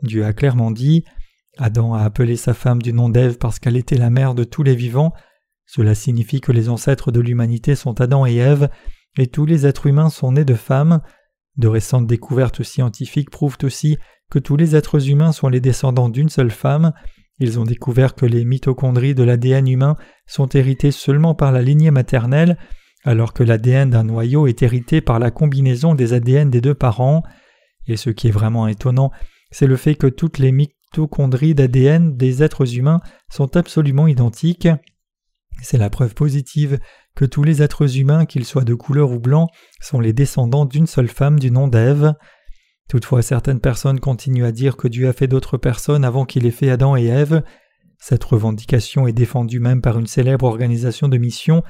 Dieu 0.02 0.24
a 0.24 0.32
clairement 0.32 0.70
dit 0.70 1.04
Adam 1.58 1.94
a 1.94 2.02
appelé 2.02 2.36
sa 2.36 2.54
femme 2.54 2.80
du 2.80 2.92
nom 2.92 3.08
d'Ève 3.08 3.38
parce 3.38 3.58
qu'elle 3.58 3.76
était 3.76 3.96
la 3.96 4.10
mère 4.10 4.34
de 4.34 4.44
tous 4.44 4.62
les 4.62 4.74
vivants. 4.74 5.12
Cela 5.74 5.94
signifie 5.94 6.42
que 6.42 6.52
les 6.52 6.68
ancêtres 6.68 7.12
de 7.12 7.20
l'humanité 7.20 7.76
sont 7.76 7.98
Adam 8.02 8.26
et 8.26 8.36
Ève, 8.36 8.68
et 9.16 9.26
tous 9.26 9.46
les 9.46 9.66
êtres 9.66 9.86
humains 9.86 10.10
sont 10.10 10.32
nés 10.32 10.44
de 10.44 10.52
femmes. 10.52 11.00
De 11.56 11.66
récentes 11.66 12.06
découvertes 12.06 12.62
scientifiques 12.62 13.30
prouvent 13.30 13.56
aussi 13.62 13.96
que 14.30 14.38
tous 14.38 14.56
les 14.56 14.76
êtres 14.76 15.08
humains 15.08 15.32
sont 15.32 15.48
les 15.48 15.60
descendants 15.60 16.10
d'une 16.10 16.28
seule 16.28 16.50
femme, 16.50 16.92
Ils 17.38 17.58
ont 17.58 17.64
découvert 17.64 18.14
que 18.14 18.26
les 18.26 18.44
mitochondries 18.44 19.14
de 19.14 19.22
l'ADN 19.22 19.66
humain 19.66 19.96
sont 20.26 20.46
héritées 20.48 20.90
seulement 20.90 21.34
par 21.34 21.52
la 21.52 21.62
lignée 21.62 21.90
maternelle, 21.90 22.58
alors 23.02 23.32
que 23.32 23.42
l'ADN 23.42 23.88
d'un 23.88 24.04
noyau 24.04 24.46
est 24.46 24.62
hérité 24.62 25.00
par 25.00 25.18
la 25.18 25.30
combinaison 25.30 25.94
des 25.94 26.12
ADN 26.12 26.50
des 26.50 26.60
deux 26.60 26.74
parents. 26.74 27.22
Et 27.86 27.96
ce 27.96 28.10
qui 28.10 28.28
est 28.28 28.30
vraiment 28.30 28.68
étonnant, 28.68 29.10
c'est 29.50 29.66
le 29.66 29.76
fait 29.76 29.94
que 29.94 30.06
toutes 30.06 30.38
les 30.38 30.52
mitochondries 30.52 31.54
d'ADN 31.54 32.14
des 32.14 32.42
êtres 32.42 32.76
humains 32.76 33.00
sont 33.30 33.56
absolument 33.56 34.06
identiques. 34.06 34.68
C'est 35.60 35.78
la 35.78 35.90
preuve 35.90 36.14
positive 36.14 36.78
que 37.14 37.24
tous 37.24 37.44
les 37.44 37.62
êtres 37.62 37.98
humains, 37.98 38.24
qu'ils 38.24 38.44
soient 38.44 38.64
de 38.64 38.74
couleur 38.74 39.10
ou 39.10 39.18
blanc, 39.18 39.48
sont 39.80 40.00
les 40.00 40.12
descendants 40.12 40.64
d'une 40.64 40.86
seule 40.86 41.08
femme 41.08 41.38
du 41.38 41.50
nom 41.50 41.68
d'Ève. 41.68 42.14
Toutefois, 42.88 43.22
certaines 43.22 43.60
personnes 43.60 44.00
continuent 44.00 44.44
à 44.44 44.52
dire 44.52 44.76
que 44.76 44.88
Dieu 44.88 45.08
a 45.08 45.12
fait 45.12 45.28
d'autres 45.28 45.56
personnes 45.56 46.04
avant 46.04 46.24
qu'il 46.24 46.46
ait 46.46 46.50
fait 46.50 46.70
Adam 46.70 46.96
et 46.96 47.06
Ève. 47.06 47.42
Cette 47.98 48.24
revendication 48.24 49.06
est 49.06 49.12
défendue 49.12 49.60
même 49.60 49.80
par 49.80 49.98
une 49.98 50.06
célèbre 50.06 50.46
organisation 50.46 51.08
de 51.08 51.18
mission. 51.18 51.62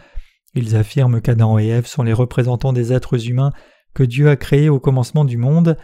Ils 0.54 0.76
affirment 0.76 1.20
qu'Adam 1.20 1.58
et 1.58 1.68
Ève 1.68 1.86
sont 1.86 2.02
les 2.02 2.12
représentants 2.12 2.72
des 2.72 2.92
êtres 2.92 3.28
humains 3.28 3.52
que 3.94 4.02
Dieu 4.02 4.30
a 4.30 4.36
créés 4.36 4.68
au 4.68 4.80
commencement 4.80 5.24
du 5.24 5.36
monde. 5.36 5.76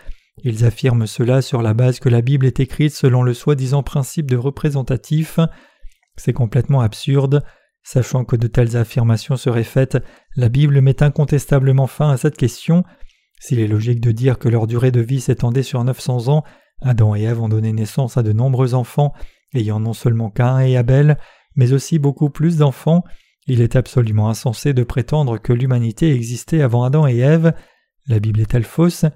Ils 0.44 0.64
affirment 0.64 1.06
cela 1.06 1.42
sur 1.42 1.62
la 1.62 1.74
base 1.74 2.00
que 2.00 2.08
la 2.08 2.22
Bible 2.22 2.46
est 2.46 2.60
écrite 2.60 2.94
selon 2.94 3.22
le 3.22 3.34
soi-disant 3.34 3.82
principe 3.82 4.30
de 4.30 4.36
représentatif. 4.36 5.38
C'est 6.16 6.32
complètement 6.32 6.80
absurde. 6.80 7.42
Sachant 7.90 8.26
que 8.26 8.36
de 8.36 8.48
telles 8.48 8.76
affirmations 8.76 9.38
seraient 9.38 9.64
faites, 9.64 9.96
la 10.36 10.50
Bible 10.50 10.82
met 10.82 11.02
incontestablement 11.02 11.86
fin 11.86 12.10
à 12.10 12.18
cette 12.18 12.36
question. 12.36 12.84
S'il 13.40 13.60
est 13.60 13.66
logique 13.66 14.02
de 14.02 14.12
dire 14.12 14.38
que 14.38 14.50
leur 14.50 14.66
durée 14.66 14.90
de 14.90 15.00
vie 15.00 15.22
s'étendait 15.22 15.62
sur 15.62 15.82
900 15.82 16.28
ans, 16.28 16.44
Adam 16.82 17.14
et 17.14 17.22
Ève 17.22 17.40
ont 17.40 17.48
donné 17.48 17.72
naissance 17.72 18.18
à 18.18 18.22
de 18.22 18.32
nombreux 18.32 18.74
enfants, 18.74 19.14
ayant 19.54 19.80
non 19.80 19.94
seulement 19.94 20.28
Cain 20.28 20.58
et 20.58 20.76
Abel, 20.76 21.16
mais 21.56 21.72
aussi 21.72 21.98
beaucoup 21.98 22.28
plus 22.28 22.58
d'enfants, 22.58 23.04
il 23.46 23.62
est 23.62 23.74
absolument 23.74 24.28
insensé 24.28 24.74
de 24.74 24.82
prétendre 24.82 25.38
que 25.38 25.54
l'humanité 25.54 26.12
existait 26.12 26.60
avant 26.60 26.84
Adam 26.84 27.06
et 27.06 27.16
Ève. 27.16 27.54
La 28.06 28.20
Bible 28.20 28.40
est-elle 28.40 28.64
fausse? 28.64 29.06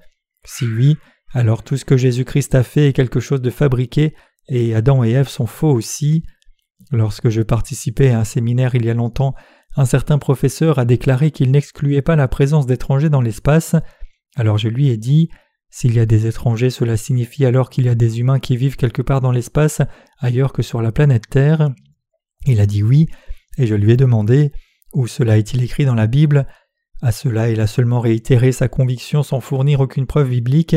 Si 0.45 0.65
oui, 0.65 0.97
alors 1.31 1.61
tout 1.61 1.77
ce 1.77 1.85
que 1.85 1.95
Jésus-Christ 1.95 2.55
a 2.55 2.63
fait 2.63 2.87
est 2.87 2.93
quelque 2.93 3.19
chose 3.19 3.43
de 3.43 3.51
fabriqué, 3.51 4.15
et 4.47 4.73
Adam 4.73 5.03
et 5.03 5.11
Ève 5.11 5.29
sont 5.29 5.45
faux 5.45 5.71
aussi. 5.71 6.23
Lorsque 6.91 7.29
je 7.29 7.41
participais 7.41 8.09
à 8.09 8.19
un 8.19 8.23
séminaire 8.23 8.75
il 8.75 8.85
y 8.85 8.89
a 8.89 8.93
longtemps, 8.93 9.35
un 9.75 9.85
certain 9.85 10.17
professeur 10.17 10.79
a 10.79 10.85
déclaré 10.85 11.31
qu'il 11.31 11.51
n'excluait 11.51 12.01
pas 12.01 12.15
la 12.15 12.27
présence 12.27 12.65
d'étrangers 12.65 13.09
dans 13.09 13.21
l'espace. 13.21 13.75
Alors 14.35 14.57
je 14.57 14.67
lui 14.67 14.89
ai 14.89 14.97
dit 14.97 15.29
S'il 15.69 15.93
y 15.93 15.99
a 15.99 16.05
des 16.05 16.27
étrangers, 16.27 16.69
cela 16.69 16.97
signifie 16.97 17.45
alors 17.45 17.69
qu'il 17.69 17.85
y 17.85 17.89
a 17.89 17.95
des 17.95 18.19
humains 18.19 18.39
qui 18.39 18.57
vivent 18.57 18.75
quelque 18.75 19.01
part 19.01 19.21
dans 19.21 19.31
l'espace, 19.31 19.81
ailleurs 20.19 20.53
que 20.53 20.61
sur 20.61 20.81
la 20.81 20.91
planète 20.91 21.29
Terre. 21.29 21.71
Il 22.45 22.59
a 22.59 22.65
dit 22.65 22.83
oui, 22.83 23.07
et 23.57 23.65
je 23.65 23.75
lui 23.75 23.91
ai 23.91 23.97
demandé 23.97 24.51
Où 24.93 25.07
cela 25.07 25.37
est-il 25.37 25.63
écrit 25.63 25.85
dans 25.85 25.95
la 25.95 26.07
Bible? 26.07 26.47
À 27.01 27.11
cela 27.11 27.49
il 27.49 27.59
a 27.59 27.67
seulement 27.67 27.99
réitéré 27.99 28.51
sa 28.51 28.67
conviction 28.67 29.23
sans 29.23 29.41
fournir 29.41 29.79
aucune 29.79 30.05
preuve 30.05 30.29
biblique. 30.29 30.75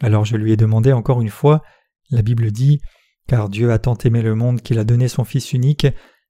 Alors 0.00 0.24
je 0.24 0.36
lui 0.36 0.52
ai 0.52 0.56
demandé 0.56 0.92
encore 0.92 1.22
une 1.22 1.30
fois 1.30 1.62
La 2.10 2.22
Bible 2.22 2.50
dit 2.50 2.80
Car 3.26 3.48
Dieu 3.48 3.72
a 3.72 3.78
tant 3.78 3.96
aimé 3.96 4.22
le 4.22 4.34
monde 4.34 4.60
qu'il 4.60 4.78
a 4.78 4.84
donné 4.84 5.08
son 5.08 5.24
Fils 5.24 5.52
unique, 5.52 5.86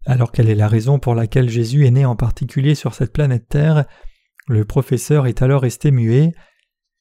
alors 0.07 0.33
quelle 0.33 0.51
est 0.51 0.55
la 0.55 0.69
raison 0.69 0.99
pour 0.99 1.15
laquelle 1.15 1.49
Jésus 1.49 1.87
est 1.87 1.91
né 1.91 2.05
en 2.05 2.17
particulier 2.17 2.75
sur 2.75 2.95
cette 2.95 3.13
planète 3.13 3.49
Terre? 3.49 3.87
Le 4.47 4.65
professeur 4.65 5.27
est 5.27 5.41
alors 5.41 5.63
resté 5.63 5.91
muet. 5.91 6.33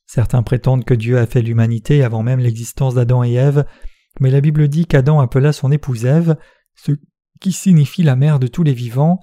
Certains 0.05 0.43
prétendent 0.43 0.85
que 0.85 0.93
Dieu 0.93 1.17
a 1.17 1.25
fait 1.25 1.41
l'humanité 1.41 2.03
avant 2.03 2.23
même 2.23 2.39
l'existence 2.39 2.95
d'Adam 2.95 3.23
et 3.23 3.33
Ève, 3.33 3.65
mais 4.19 4.31
la 4.31 4.41
Bible 4.41 4.67
dit 4.69 4.85
qu'Adam 4.85 5.19
appela 5.19 5.51
son 5.51 5.71
épouse 5.71 6.05
Ève, 6.05 6.37
ce 6.75 6.93
qui 7.41 7.51
signifie 7.51 8.03
la 8.03 8.15
mère 8.15 8.39
de 8.39 8.47
tous 8.47 8.63
les 8.63 8.73
vivants. 8.73 9.19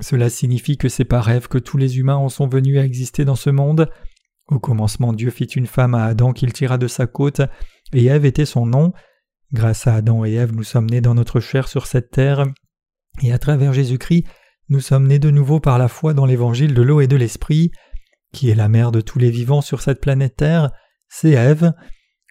Cela 0.00 0.30
signifie 0.30 0.76
que 0.76 0.88
c'est 0.88 1.04
par 1.04 1.28
Ève 1.28 1.48
que 1.48 1.58
tous 1.58 1.78
les 1.78 1.98
humains 1.98 2.16
en 2.16 2.28
sont 2.28 2.46
venus 2.46 2.78
à 2.78 2.84
exister 2.84 3.24
dans 3.24 3.34
ce 3.34 3.50
monde. 3.50 3.90
Au 4.46 4.60
commencement 4.60 5.12
Dieu 5.12 5.30
fit 5.30 5.44
une 5.44 5.66
femme 5.66 5.94
à 5.94 6.04
Adam 6.04 6.32
qu'il 6.32 6.52
tira 6.52 6.78
de 6.78 6.86
sa 6.86 7.06
côte, 7.06 7.42
et 7.92 8.06
Ève 8.06 8.24
était 8.24 8.46
son 8.46 8.66
nom. 8.66 8.92
Grâce 9.52 9.86
à 9.86 9.94
Adam 9.94 10.24
et 10.24 10.34
Ève 10.34 10.52
nous 10.52 10.64
sommes 10.64 10.90
nés 10.90 11.00
dans 11.00 11.14
notre 11.14 11.40
chair 11.40 11.68
sur 11.68 11.86
cette 11.86 12.10
terre, 12.10 12.44
et 13.22 13.32
à 13.32 13.38
travers 13.38 13.72
Jésus-Christ 13.72 14.24
nous 14.68 14.80
sommes 14.80 15.06
nés 15.06 15.18
de 15.18 15.30
nouveau 15.30 15.60
par 15.60 15.78
la 15.78 15.88
foi 15.88 16.12
dans 16.12 16.26
l'évangile 16.26 16.74
de 16.74 16.82
l'eau 16.82 17.00
et 17.00 17.06
de 17.06 17.16
l'esprit 17.16 17.70
qui 18.32 18.50
est 18.50 18.54
la 18.54 18.68
mère 18.68 18.92
de 18.92 19.00
tous 19.00 19.18
les 19.18 19.30
vivants 19.30 19.60
sur 19.60 19.80
cette 19.80 20.00
planète 20.00 20.36
Terre, 20.36 20.70
c'est 21.08 21.30
Ève. 21.30 21.72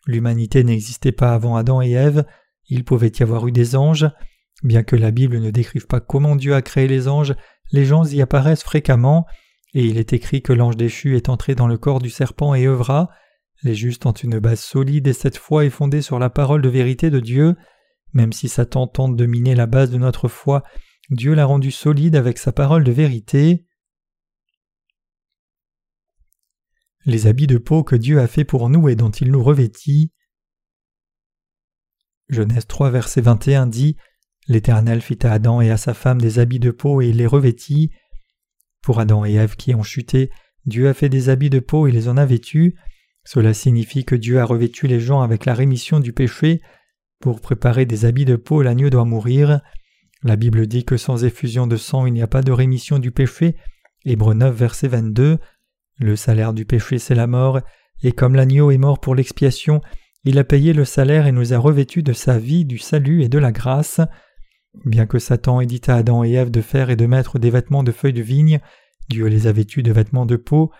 L'humanité 0.05 0.63
n'existait 0.63 1.11
pas 1.11 1.33
avant 1.33 1.55
Adam 1.55 1.81
et 1.81 1.91
Ève, 1.91 2.25
il 2.69 2.83
pouvait 2.83 3.11
y 3.19 3.23
avoir 3.23 3.47
eu 3.47 3.51
des 3.51 3.75
anges. 3.75 4.07
Bien 4.63 4.83
que 4.83 4.95
la 4.95 5.11
Bible 5.11 5.39
ne 5.39 5.51
décrive 5.51 5.87
pas 5.87 5.99
comment 5.99 6.35
Dieu 6.35 6.55
a 6.55 6.61
créé 6.61 6.87
les 6.87 7.07
anges, 7.07 7.35
les 7.71 7.85
gens 7.85 8.05
y 8.05 8.21
apparaissent 8.21 8.63
fréquemment, 8.63 9.25
et 9.73 9.85
il 9.85 9.97
est 9.97 10.13
écrit 10.13 10.41
que 10.41 10.53
l'ange 10.53 10.77
déchu 10.77 11.15
est 11.15 11.29
entré 11.29 11.55
dans 11.55 11.67
le 11.67 11.77
corps 11.77 11.99
du 11.99 12.09
serpent 12.09 12.55
et 12.55 12.65
œuvra. 12.65 13.09
Les 13.63 13.75
justes 13.75 14.05
ont 14.05 14.11
une 14.11 14.39
base 14.39 14.59
solide 14.59 15.07
et 15.07 15.13
cette 15.13 15.37
foi 15.37 15.65
est 15.65 15.69
fondée 15.69 16.01
sur 16.01 16.19
la 16.19 16.29
parole 16.29 16.61
de 16.61 16.69
vérité 16.69 17.09
de 17.09 17.19
Dieu. 17.19 17.55
Même 18.13 18.33
si 18.33 18.47
Satan 18.49 18.87
tente 18.87 19.15
de 19.15 19.25
miner 19.25 19.55
la 19.55 19.65
base 19.65 19.89
de 19.89 19.97
notre 19.97 20.27
foi, 20.27 20.63
Dieu 21.09 21.33
l'a 21.33 21.45
rendue 21.45 21.71
solide 21.71 22.15
avec 22.15 22.37
sa 22.37 22.51
parole 22.51 22.83
de 22.83 22.91
vérité. 22.91 23.67
les 27.07 27.25
habits 27.25 27.47
de 27.47 27.57
peau 27.57 27.83
que 27.83 27.95
Dieu 27.95 28.19
a 28.19 28.27
fait 28.27 28.43
pour 28.43 28.69
nous 28.69 28.89
et 28.89 28.95
dont 28.95 29.09
il 29.09 29.31
nous 29.31 29.41
revêtit. 29.41 30.11
Genèse 32.27 32.67
3 32.67 32.91
verset 32.91 33.21
21 33.21 33.65
dit 33.65 33.95
L'Éternel 34.49 35.01
fit 35.01 35.25
à 35.25 35.31
Adam 35.31 35.61
et 35.61 35.71
à 35.71 35.77
sa 35.77 35.93
femme 35.93 36.19
des 36.19 36.37
habits 36.37 36.59
de 36.59 36.69
peau 36.69 37.01
et 37.01 37.07
il 37.07 37.17
les 37.17 37.25
revêtit. 37.25 37.91
Pour 38.81 38.99
Adam 38.99 39.25
et 39.25 39.33
Ève 39.33 39.55
qui 39.55 39.73
ont 39.73 39.83
chuté, 39.83 40.29
Dieu 40.65 40.89
a 40.89 40.93
fait 40.93 41.07
des 41.07 41.29
habits 41.29 41.49
de 41.49 41.59
peau 41.59 41.87
et 41.87 41.91
les 41.91 42.09
en 42.09 42.17
a 42.17 42.25
vêtus. 42.25 42.75
Cela 43.27 43.53
signifie 43.53 44.05
que 44.05 44.15
Dieu 44.15 44.39
a 44.39 44.45
revêtu 44.45 44.87
les 44.87 45.01
gens 45.01 45.19
avec 45.19 45.43
la 45.43 45.53
rémission 45.53 45.99
du 45.99 46.13
péché. 46.13 46.61
Pour 47.19 47.41
préparer 47.41 47.85
des 47.85 48.05
habits 48.05 48.23
de 48.23 48.37
peau, 48.37 48.61
l'agneau 48.61 48.89
doit 48.89 49.03
mourir. 49.03 49.59
La 50.23 50.37
Bible 50.37 50.65
dit 50.65 50.85
que 50.85 50.95
sans 50.95 51.25
effusion 51.25 51.67
de 51.67 51.75
sang 51.75 52.05
il 52.05 52.13
n'y 52.13 52.21
a 52.21 52.27
pas 52.27 52.41
de 52.41 52.53
rémission 52.53 52.99
du 52.99 53.11
péché. 53.11 53.57
Hébreu 54.05 54.33
9 54.33 54.55
verset 54.55 54.87
22. 54.87 55.39
Le 55.99 56.15
salaire 56.15 56.53
du 56.53 56.63
péché 56.63 56.99
c'est 56.99 57.15
la 57.15 57.27
mort, 57.27 57.59
et 58.01 58.13
comme 58.13 58.33
l'agneau 58.33 58.71
est 58.71 58.77
mort 58.77 59.01
pour 59.01 59.13
l'expiation, 59.13 59.81
il 60.23 60.39
a 60.39 60.45
payé 60.45 60.71
le 60.71 60.85
salaire 60.85 61.27
et 61.27 61.33
nous 61.33 61.53
a 61.53 61.57
revêtus 61.57 62.03
de 62.03 62.13
sa 62.13 62.39
vie, 62.39 62.63
du 62.63 62.77
salut 62.77 63.23
et 63.23 63.29
de 63.29 63.39
la 63.39 63.51
grâce. 63.51 63.99
Bien 64.85 65.05
que 65.05 65.19
Satan 65.19 65.59
ait 65.59 65.65
dit 65.65 65.81
à 65.87 65.95
Adam 65.95 66.23
et 66.23 66.31
Ève 66.31 66.49
de 66.49 66.61
faire 66.61 66.89
et 66.89 66.95
de 66.95 67.05
mettre 67.05 67.39
des 67.39 67.49
vêtements 67.49 67.83
de 67.83 67.91
feuilles 67.91 68.13
de 68.13 68.21
vigne, 68.21 68.61
Dieu 69.09 69.25
les 69.25 69.47
a 69.47 69.51
vêtus 69.51 69.83
de 69.83 69.91
vêtements 69.91 70.25
de 70.25 70.37
peau. 70.37 70.71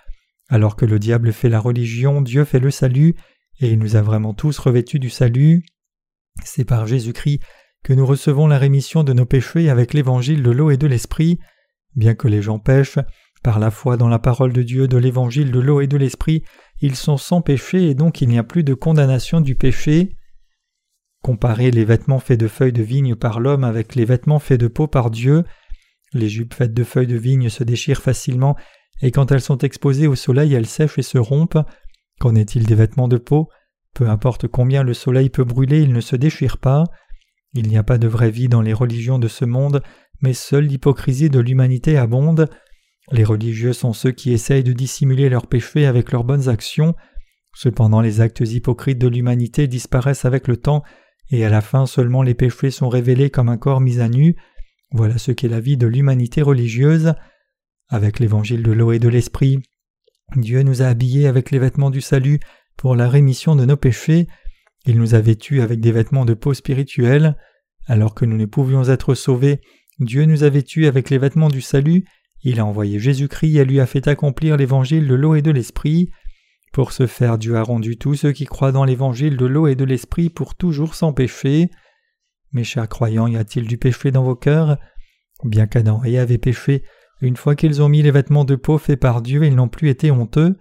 Alors 0.49 0.75
que 0.75 0.85
le 0.85 0.99
diable 0.99 1.33
fait 1.33 1.49
la 1.49 1.59
religion, 1.59 2.21
Dieu 2.21 2.45
fait 2.45 2.59
le 2.59 2.71
salut, 2.71 3.15
et 3.59 3.71
il 3.71 3.79
nous 3.79 3.95
a 3.95 4.01
vraiment 4.01 4.33
tous 4.33 4.57
revêtus 4.59 4.99
du 4.99 5.09
salut. 5.09 5.65
C'est 6.43 6.65
par 6.65 6.85
Jésus-Christ 6.85 7.41
que 7.83 7.93
nous 7.93 8.05
recevons 8.05 8.47
la 8.47 8.57
rémission 8.57 9.03
de 9.03 9.13
nos 9.13 9.25
péchés 9.25 9.69
avec 9.69 9.93
l'évangile 9.93 10.43
de 10.43 10.51
l'eau 10.51 10.71
et 10.71 10.77
de 10.77 10.87
l'esprit. 10.87 11.39
Bien 11.95 12.15
que 12.15 12.27
les 12.27 12.41
gens 12.41 12.59
pêchent, 12.59 12.99
par 13.43 13.59
la 13.59 13.71
foi 13.71 13.97
dans 13.97 14.09
la 14.09 14.19
parole 14.19 14.53
de 14.53 14.63
Dieu, 14.63 14.87
de 14.87 14.97
l'évangile 14.97 15.51
de 15.51 15.59
l'eau 15.59 15.81
et 15.81 15.87
de 15.87 15.97
l'esprit, 15.97 16.43
ils 16.81 16.95
sont 16.95 17.17
sans 17.17 17.41
péché 17.41 17.89
et 17.89 17.95
donc 17.95 18.21
il 18.21 18.29
n'y 18.29 18.37
a 18.37 18.43
plus 18.43 18.63
de 18.63 18.73
condamnation 18.73 19.41
du 19.41 19.55
péché. 19.55 20.15
Comparer 21.23 21.71
les 21.71 21.85
vêtements 21.85 22.19
faits 22.19 22.39
de 22.39 22.47
feuilles 22.47 22.73
de 22.73 22.83
vigne 22.83 23.15
par 23.15 23.39
l'homme 23.39 23.63
avec 23.63 23.95
les 23.95 24.05
vêtements 24.05 24.39
faits 24.39 24.59
de 24.59 24.67
peau 24.67 24.87
par 24.87 25.09
Dieu, 25.09 25.43
les 26.13 26.29
jupes 26.29 26.53
faites 26.53 26.73
de 26.73 26.83
feuilles 26.83 27.07
de 27.07 27.17
vigne 27.17 27.49
se 27.49 27.63
déchirent 27.63 28.01
facilement 28.01 28.55
et 29.01 29.11
quand 29.11 29.31
elles 29.31 29.41
sont 29.41 29.59
exposées 29.59 30.07
au 30.07 30.15
soleil 30.15 30.53
elles 30.53 30.65
sèchent 30.65 30.99
et 30.99 31.03
se 31.03 31.17
rompent. 31.17 31.59
Qu'en 32.19 32.35
est-il 32.35 32.65
des 32.65 32.75
vêtements 32.75 33.07
de 33.07 33.17
peau? 33.17 33.49
Peu 33.93 34.09
importe 34.09 34.47
combien 34.47 34.83
le 34.83 34.93
soleil 34.93 35.29
peut 35.29 35.43
brûler, 35.43 35.81
ils 35.81 35.93
ne 35.93 36.01
se 36.01 36.15
déchirent 36.15 36.57
pas. 36.57 36.83
Il 37.53 37.67
n'y 37.67 37.77
a 37.77 37.83
pas 37.83 37.97
de 37.97 38.07
vraie 38.07 38.31
vie 38.31 38.49
dans 38.49 38.61
les 38.61 38.73
religions 38.73 39.19
de 39.19 39.27
ce 39.27 39.45
monde, 39.45 39.81
mais 40.21 40.33
seule 40.33 40.65
l'hypocrisie 40.65 41.29
de 41.29 41.39
l'humanité 41.39 41.97
abonde. 41.97 42.49
Les 43.11 43.23
religieux 43.23 43.73
sont 43.73 43.93
ceux 43.93 44.11
qui 44.11 44.33
essayent 44.33 44.63
de 44.63 44.73
dissimuler 44.73 45.29
leurs 45.29 45.47
péchés 45.47 45.85
avec 45.85 46.11
leurs 46.11 46.23
bonnes 46.23 46.49
actions. 46.49 46.93
Cependant 47.55 48.01
les 48.01 48.21
actes 48.21 48.41
hypocrites 48.41 48.99
de 48.99 49.07
l'humanité 49.07 49.67
disparaissent 49.67 50.25
avec 50.25 50.47
le 50.47 50.57
temps, 50.57 50.83
et 51.31 51.45
à 51.45 51.49
la 51.49 51.61
fin 51.61 51.85
seulement 51.85 52.21
les 52.21 52.35
péchés 52.35 52.71
sont 52.71 52.89
révélés 52.89 53.29
comme 53.29 53.49
un 53.49 53.57
corps 53.57 53.81
mis 53.81 53.99
à 53.99 54.09
nu. 54.09 54.35
Voilà 54.91 55.17
ce 55.17 55.31
qu'est 55.31 55.47
la 55.47 55.59
vie 55.59 55.77
de 55.77 55.87
l'humanité 55.87 56.41
religieuse. 56.41 57.13
Avec 57.89 58.19
l'évangile 58.19 58.63
de 58.63 58.71
l'eau 58.71 58.91
et 58.91 58.99
de 58.99 59.07
l'esprit, 59.07 59.59
Dieu 60.35 60.61
nous 60.63 60.81
a 60.81 60.87
habillés 60.87 61.27
avec 61.27 61.51
les 61.51 61.59
vêtements 61.59 61.89
du 61.89 62.01
salut 62.01 62.39
pour 62.75 62.95
la 62.95 63.09
rémission 63.09 63.55
de 63.55 63.65
nos 63.65 63.77
péchés. 63.77 64.27
Il 64.85 64.97
nous 64.97 65.15
a 65.15 65.19
vêtus 65.19 65.61
avec 65.61 65.79
des 65.79 65.91
vêtements 65.91 66.25
de 66.25 66.33
peau 66.33 66.53
spirituelle. 66.53 67.37
Alors 67.85 68.13
que 68.13 68.25
nous 68.25 68.37
ne 68.37 68.45
pouvions 68.45 68.83
être 68.89 69.15
sauvés, 69.15 69.61
Dieu 69.99 70.25
nous 70.25 70.43
a 70.43 70.49
vêtus 70.49 70.85
avec 70.85 71.09
les 71.09 71.17
vêtements 71.17 71.49
du 71.49 71.61
salut 71.61 72.03
il 72.43 72.59
a 72.59 72.65
envoyé 72.65 72.99
Jésus-Christ 72.99 73.57
et 73.57 73.65
lui 73.65 73.79
a 73.79 73.85
fait 73.85 74.07
accomplir 74.07 74.57
l'évangile 74.57 75.07
de 75.07 75.15
l'eau 75.15 75.35
et 75.35 75.41
de 75.41 75.51
l'esprit. 75.51 76.11
Pour 76.71 76.91
ce 76.91 77.07
faire, 77.07 77.37
Dieu 77.37 77.55
a 77.55 77.63
rendu 77.63 77.97
tous 77.97 78.15
ceux 78.15 78.31
qui 78.31 78.45
croient 78.45 78.71
dans 78.71 78.85
l'évangile 78.85 79.37
de 79.37 79.45
l'eau 79.45 79.67
et 79.67 79.75
de 79.75 79.83
l'esprit 79.83 80.29
pour 80.29 80.55
toujours 80.55 80.95
sans 80.95 81.13
péché. 81.13 81.69
Mes 82.51 82.63
chers 82.63 82.87
croyants, 82.87 83.27
y 83.27 83.37
a-t-il 83.37 83.67
du 83.67 83.77
péché 83.77 84.11
dans 84.11 84.23
vos 84.23 84.35
cœurs? 84.35 84.77
Bien 85.43 85.67
qu'Adam 85.67 86.01
et 86.05 86.13
Ève 86.13 86.37
péché, 86.37 86.83
une 87.21 87.35
fois 87.35 87.55
qu'ils 87.55 87.81
ont 87.81 87.89
mis 87.89 88.01
les 88.01 88.11
vêtements 88.11 88.45
de 88.45 88.55
peau 88.55 88.77
faits 88.77 88.99
par 88.99 89.21
Dieu, 89.21 89.45
ils 89.45 89.55
n'ont 89.55 89.67
plus 89.67 89.89
été 89.89 90.11
honteux. 90.11 90.57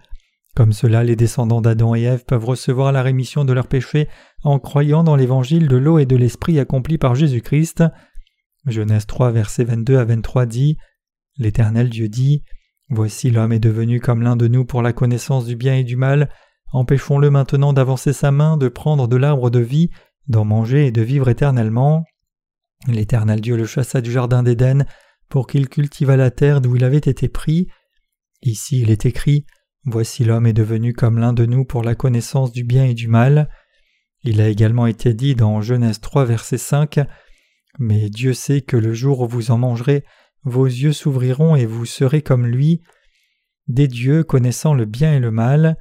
Comme 0.55 0.73
cela, 0.73 1.03
les 1.03 1.15
descendants 1.15 1.61
d'Adam 1.61 1.93
et 1.93 2.01
Ève 2.01 2.25
peuvent 2.25 2.45
recevoir 2.45 2.91
la 2.91 3.03
rémission 3.03 3.45
de 3.45 3.53
leurs 3.53 3.67
péchés 3.67 4.07
en 4.43 4.57
croyant 4.57 5.03
dans 5.03 5.15
l'évangile 5.15 5.67
de 5.67 5.77
l'eau 5.77 5.99
et 5.99 6.07
de 6.07 6.15
l'esprit 6.15 6.59
accompli 6.59 6.97
par 6.97 7.13
Jésus-Christ. 7.13 7.83
Genèse 8.65 9.05
3, 9.05 9.31
versets 9.31 9.65
22 9.65 9.97
à 9.97 10.05
23 10.05 10.47
dit 10.47 10.77
L'Éternel 11.37 11.89
Dieu 11.89 12.09
dit 12.09 12.43
Voici 12.89 13.29
l'homme 13.29 13.51
est 13.51 13.59
devenu 13.59 13.99
comme 13.99 14.23
l'un 14.23 14.35
de 14.35 14.47
nous 14.47 14.65
pour 14.65 14.81
la 14.81 14.93
connaissance 14.93 15.45
du 15.45 15.55
bien 15.55 15.75
et 15.75 15.83
du 15.83 15.95
mal. 15.95 16.29
Empêchons-le 16.71 17.29
maintenant 17.29 17.71
d'avancer 17.71 18.11
sa 18.11 18.31
main, 18.31 18.57
de 18.57 18.67
prendre 18.67 19.07
de 19.07 19.15
l'arbre 19.15 19.51
de 19.51 19.59
vie, 19.59 19.91
d'en 20.27 20.43
manger 20.43 20.87
et 20.87 20.91
de 20.91 21.01
vivre 21.01 21.29
éternellement. 21.29 22.03
L'Éternel 22.87 23.41
Dieu 23.41 23.57
le 23.57 23.65
chassa 23.65 24.01
du 24.01 24.11
jardin 24.11 24.41
d'Éden 24.41 24.85
pour 25.29 25.47
qu'il 25.47 25.69
cultivât 25.69 26.17
la 26.17 26.31
terre 26.31 26.61
d'où 26.61 26.75
il 26.75 26.83
avait 26.83 26.97
été 26.97 27.27
pris. 27.27 27.67
Ici 28.41 28.81
il 28.81 28.91
est 28.91 29.05
écrit 29.05 29.45
Voici 29.85 30.25
l'homme 30.25 30.47
est 30.47 30.53
devenu 30.53 30.93
comme 30.93 31.17
l'un 31.17 31.31
de 31.33 31.45
nous 31.45 31.63
pour 31.63 31.81
la 31.81 31.95
connaissance 31.95 32.51
du 32.51 32.63
bien 32.63 32.85
et 32.85 32.93
du 32.93 33.07
mal. 33.07 33.49
Il 34.23 34.41
a 34.41 34.49
également 34.49 34.85
été 34.85 35.13
dit 35.13 35.35
dans 35.35 35.61
Genèse 35.61 36.01
3 36.01 36.25
verset 36.25 36.57
5 36.57 36.99
Mais 37.79 38.09
Dieu 38.09 38.33
sait 38.33 38.61
que 38.61 38.75
le 38.75 38.93
jour 38.93 39.21
où 39.21 39.27
vous 39.27 39.51
en 39.51 39.57
mangerez, 39.57 40.03
vos 40.43 40.65
yeux 40.65 40.93
s'ouvriront 40.93 41.55
et 41.55 41.65
vous 41.65 41.85
serez 41.85 42.21
comme 42.21 42.45
lui, 42.45 42.81
des 43.67 43.87
dieux 43.87 44.23
connaissant 44.23 44.73
le 44.73 44.85
bien 44.85 45.13
et 45.13 45.19
le 45.19 45.31
mal. 45.31 45.77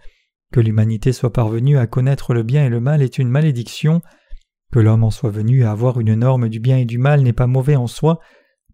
Que 0.53 0.61
l'humanité 0.61 1.13
soit 1.13 1.33
parvenue 1.33 1.77
à 1.77 1.87
connaître 1.87 2.33
le 2.33 2.43
bien 2.45 2.65
et 2.65 2.69
le 2.69 2.81
mal 2.81 3.03
est 3.03 3.19
une 3.19 3.29
malédiction. 3.29 4.03
Que 4.73 4.79
l'homme 4.79 5.05
en 5.05 5.11
soit 5.11 5.31
venu 5.31 5.65
à 5.65 5.73
avoir 5.73 6.01
une 6.01 6.15
norme 6.15 6.49
du 6.49 6.61
bien 6.61 6.79
et 6.79 6.85
du 6.85 6.99
mal 6.99 7.23
n'est 7.23 7.33
pas 7.33 7.47
mauvais 7.47 7.77
en 7.77 7.87
soi, 7.87 8.21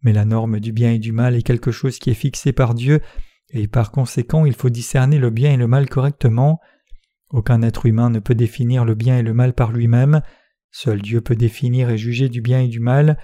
mais 0.03 0.13
la 0.13 0.25
norme 0.25 0.61
du 0.61 0.73
bien 0.73 0.93
et 0.93 0.99
du 0.99 1.13
mal 1.13 1.37
est 1.37 1.43
quelque 1.43 1.71
chose 1.71 1.99
qui 1.99 2.11
est 2.11 2.15
fixé 2.15 2.53
par 2.53 2.75
Dieu, 2.75 3.01
et 3.51 3.69
par 3.69 3.91
conséquent 3.91 4.47
il 4.47 4.55
faut 4.55 4.71
discerner 4.71 5.19
le 5.19 5.31
bien 5.31 5.53
et 5.53 5.57
le 5.57 5.67
mal 5.67 5.89
correctement. 5.89 6.61
Aucun 7.31 7.63
être 7.63 7.87
humain 7.87 8.11
ne 8.11 8.19
peut 8.19 8.35
définir 8.35 8.85
le 8.85 8.95
bien 8.95 9.19
et 9.19 9.23
le 9.23 9.35
mal 9.35 9.55
par 9.55 9.73
lui-même, 9.73 10.23
seul 10.71 11.03
Dieu 11.03 11.21
peut 11.21 11.37
définir 11.37 11.91
et 11.91 11.99
juger 11.99 12.29
du 12.29 12.41
bien 12.41 12.61
et 12.61 12.69
du 12.69 12.81
mal, 12.81 13.19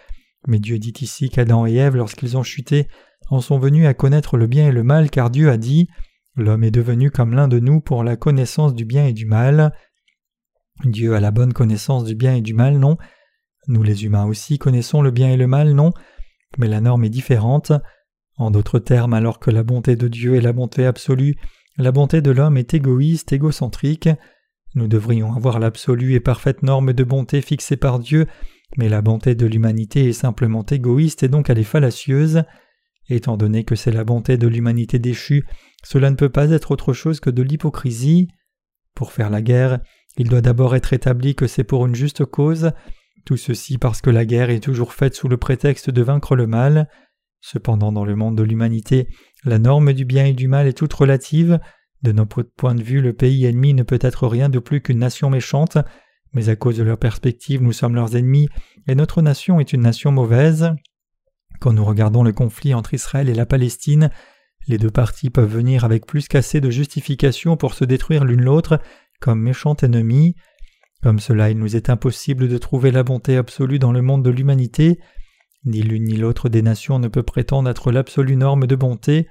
mais 0.47 0.59
Dieu 0.59 0.79
dit 0.79 0.95
ici 1.01 1.31
qu'Adam 1.31 1.67
et 1.67 1.75
Ève, 1.75 1.97
lorsqu'ils 1.97 2.37
ont 2.37 2.43
chuté, 2.43 2.89
en 3.31 3.41
sont 3.41 3.59
venus 3.59 3.87
à 3.87 3.95
connaître 3.95 4.37
le 4.37 4.47
bien 4.47 4.69
et 4.69 4.73
le 4.73 4.83
mal, 4.83 5.11
car 5.11 5.31
Dieu 5.31 5.51
a 5.51 5.57
dit 5.57 5.89
L'homme 6.37 6.63
est 6.63 6.71
devenu 6.71 7.11
comme 7.11 7.35
l'un 7.35 7.49
de 7.49 7.59
nous 7.59 7.81
pour 7.81 8.05
la 8.05 8.17
connaissance 8.17 8.75
du 8.75 8.85
bien 8.85 9.07
et 9.07 9.13
du 9.13 9.27
mal. 9.27 9.73
Dieu 10.85 11.15
a 11.15 11.21
la 11.21 11.33
bonne 11.33 11.53
connaissance 11.53 12.05
du 12.05 12.15
bien 12.15 12.37
et 12.37 12.41
du 12.41 12.55
mal, 12.55 12.79
non? 12.79 12.97
Nous 13.67 13.83
les 13.83 14.05
humains 14.05 14.25
aussi 14.25 14.59
connaissons 14.59 15.03
le 15.03 15.11
bien 15.11 15.31
et 15.31 15.37
le 15.37 15.49
mal, 15.49 15.73
non? 15.73 15.93
Mais 16.57 16.69
la 16.69 16.81
norme 16.81 17.05
est 17.05 17.11
différente. 17.11 17.73
En 18.37 18.51
d'autres 18.51 18.79
termes, 18.79 19.15
alors 19.15 19.41
que 19.41 19.51
la 19.51 19.65
bonté 19.65 19.97
de 19.97 20.09
Dieu 20.09 20.37
est 20.37 20.41
la 20.41 20.53
bonté 20.53 20.87
absolue, 20.87 21.37
la 21.77 21.93
bonté 21.93 22.23
de 22.23 22.31
l'homme 22.31 22.57
est 22.57 22.73
égoïste, 22.75 23.33
égocentrique. 23.33 24.09
Nous 24.75 24.89
devrions 24.89 25.35
avoir 25.35 25.59
l'absolue 25.59 26.15
et 26.15 26.21
parfaite 26.21 26.63
norme 26.63 26.93
de 26.93 27.05
bonté 27.05 27.41
fixée 27.41 27.77
par 27.77 27.99
Dieu, 27.99 28.27
mais 28.77 28.89
la 28.89 29.03
bonté 29.03 29.35
de 29.35 29.47
l'humanité 29.47 30.09
est 30.09 30.13
simplement 30.13 30.65
égoïste 30.65 31.23
et 31.23 31.29
donc 31.29 31.51
elle 31.51 31.59
est 31.59 31.65
fallacieuse. 31.65 32.45
Étant 33.09 33.37
donné 33.37 33.65
que 33.65 33.75
c'est 33.75 33.91
la 33.91 34.05
bonté 34.05 34.37
de 34.37 34.47
l'humanité 34.47 34.99
déchue, 34.99 35.47
cela 35.83 36.11
ne 36.11 36.17
peut 36.17 36.29
pas 36.29 36.51
être 36.51 36.71
autre 36.71 36.93
chose 36.93 37.21
que 37.21 37.31
de 37.31 37.43
l'hypocrisie. 37.43 38.29
Pour 38.95 39.13
faire 39.13 39.31
la 39.31 39.41
guerre, 39.41 39.81
il 40.17 40.29
doit 40.29 40.41
d'abord 40.43 40.77
être 40.77 40.93
établi 40.93 41.35
que 41.35 41.47
c'est 41.47 41.65
pour 41.65 41.87
une 41.87 41.95
juste 41.95 42.25
cause, 42.25 42.73
tout 43.29 43.37
ceci 43.37 43.77
parce 43.77 44.01
que 44.01 44.09
la 44.09 44.25
guerre 44.25 44.49
est 44.49 44.65
toujours 44.65 44.95
faite 44.95 45.15
sous 45.15 45.29
le 45.29 45.37
prétexte 45.37 45.91
de 45.91 46.01
vaincre 46.01 46.35
le 46.35 46.47
mal. 46.47 46.89
Cependant, 47.43 47.93
dans 47.93 48.07
le 48.07 48.17
monde 48.17 48.39
de 48.39 48.43
l'humanité, 48.43 49.07
la 49.45 49.59
norme 49.59 49.93
du 49.93 50.07
bien 50.07 50.25
et 50.25 50.33
du 50.33 50.49
mal 50.49 50.67
est 50.67 50.73
toute 50.73 50.95
relative. 50.95 51.61
De 52.01 52.13
notre 52.13 52.43
point 52.43 52.75
de 52.75 52.83
vue, 52.83 53.03
le 53.03 53.13
pays 53.13 53.45
ennemi 53.45 53.75
ne 53.75 53.83
peut 53.83 53.99
être 54.01 54.27
rien 54.27 54.49
de 54.49 54.59
plus 54.59 54.81
qu'une 54.81 55.01
nation 55.01 55.29
méchante, 55.29 55.77
mais 56.33 56.49
à 56.49 56.57
cause 56.57 56.79
de 56.79 56.83
leur 56.83 56.97
perspective, 56.97 57.63
nous 57.63 57.75
sommes 57.75 57.95
leurs 57.95 58.17
ennemis, 58.17 58.49
et 58.87 58.95
notre 58.95 59.21
nation 59.21 59.61
est 59.61 59.75
une 59.75 59.83
nation 59.83 60.11
mauvaise. 60.11 60.73
Quand 61.61 61.75
nous 61.75 61.85
regardons 61.85 62.23
le 62.23 62.33
conflit 62.33 62.73
entre 62.73 62.95
Israël 62.95 63.29
et 63.29 63.35
la 63.35 63.45
Palestine, 63.45 64.09
les 64.69 64.79
deux 64.79 64.91
parties 64.91 65.29
peuvent 65.29 65.53
venir 65.53 65.85
avec 65.85 66.07
plus 66.07 66.29
qu'assez 66.29 66.63
de 66.63 66.71
justification 66.71 67.59
pour 67.59 67.75
se 67.75 67.85
détruire 67.85 68.25
l'une 68.25 68.41
l'autre 68.41 68.81
comme 69.21 69.43
méchants 69.43 69.77
ennemis. 69.83 70.35
Comme 71.03 71.21
cela, 71.21 71.51
il 71.51 71.59
nous 71.59 71.77
est 71.77 71.91
impossible 71.91 72.49
de 72.49 72.59
trouver 72.59 72.91
la 72.91 73.05
bonté 73.05 73.37
absolue 73.37 73.79
dans 73.79 73.93
le 73.93 74.03
monde 74.03 74.25
de 74.25 74.31
l'humanité. 74.31 74.99
Ni 75.65 75.83
l'une 75.83 76.05
ni 76.05 76.17
l'autre 76.17 76.49
des 76.49 76.63
nations 76.63 76.99
ne 76.99 77.09
peut 77.09 77.23
prétendre 77.23 77.71
être 77.71 77.93
l'absolue 77.93 78.37
norme 78.37 78.67
de 78.67 78.77
bonté. 78.77 79.29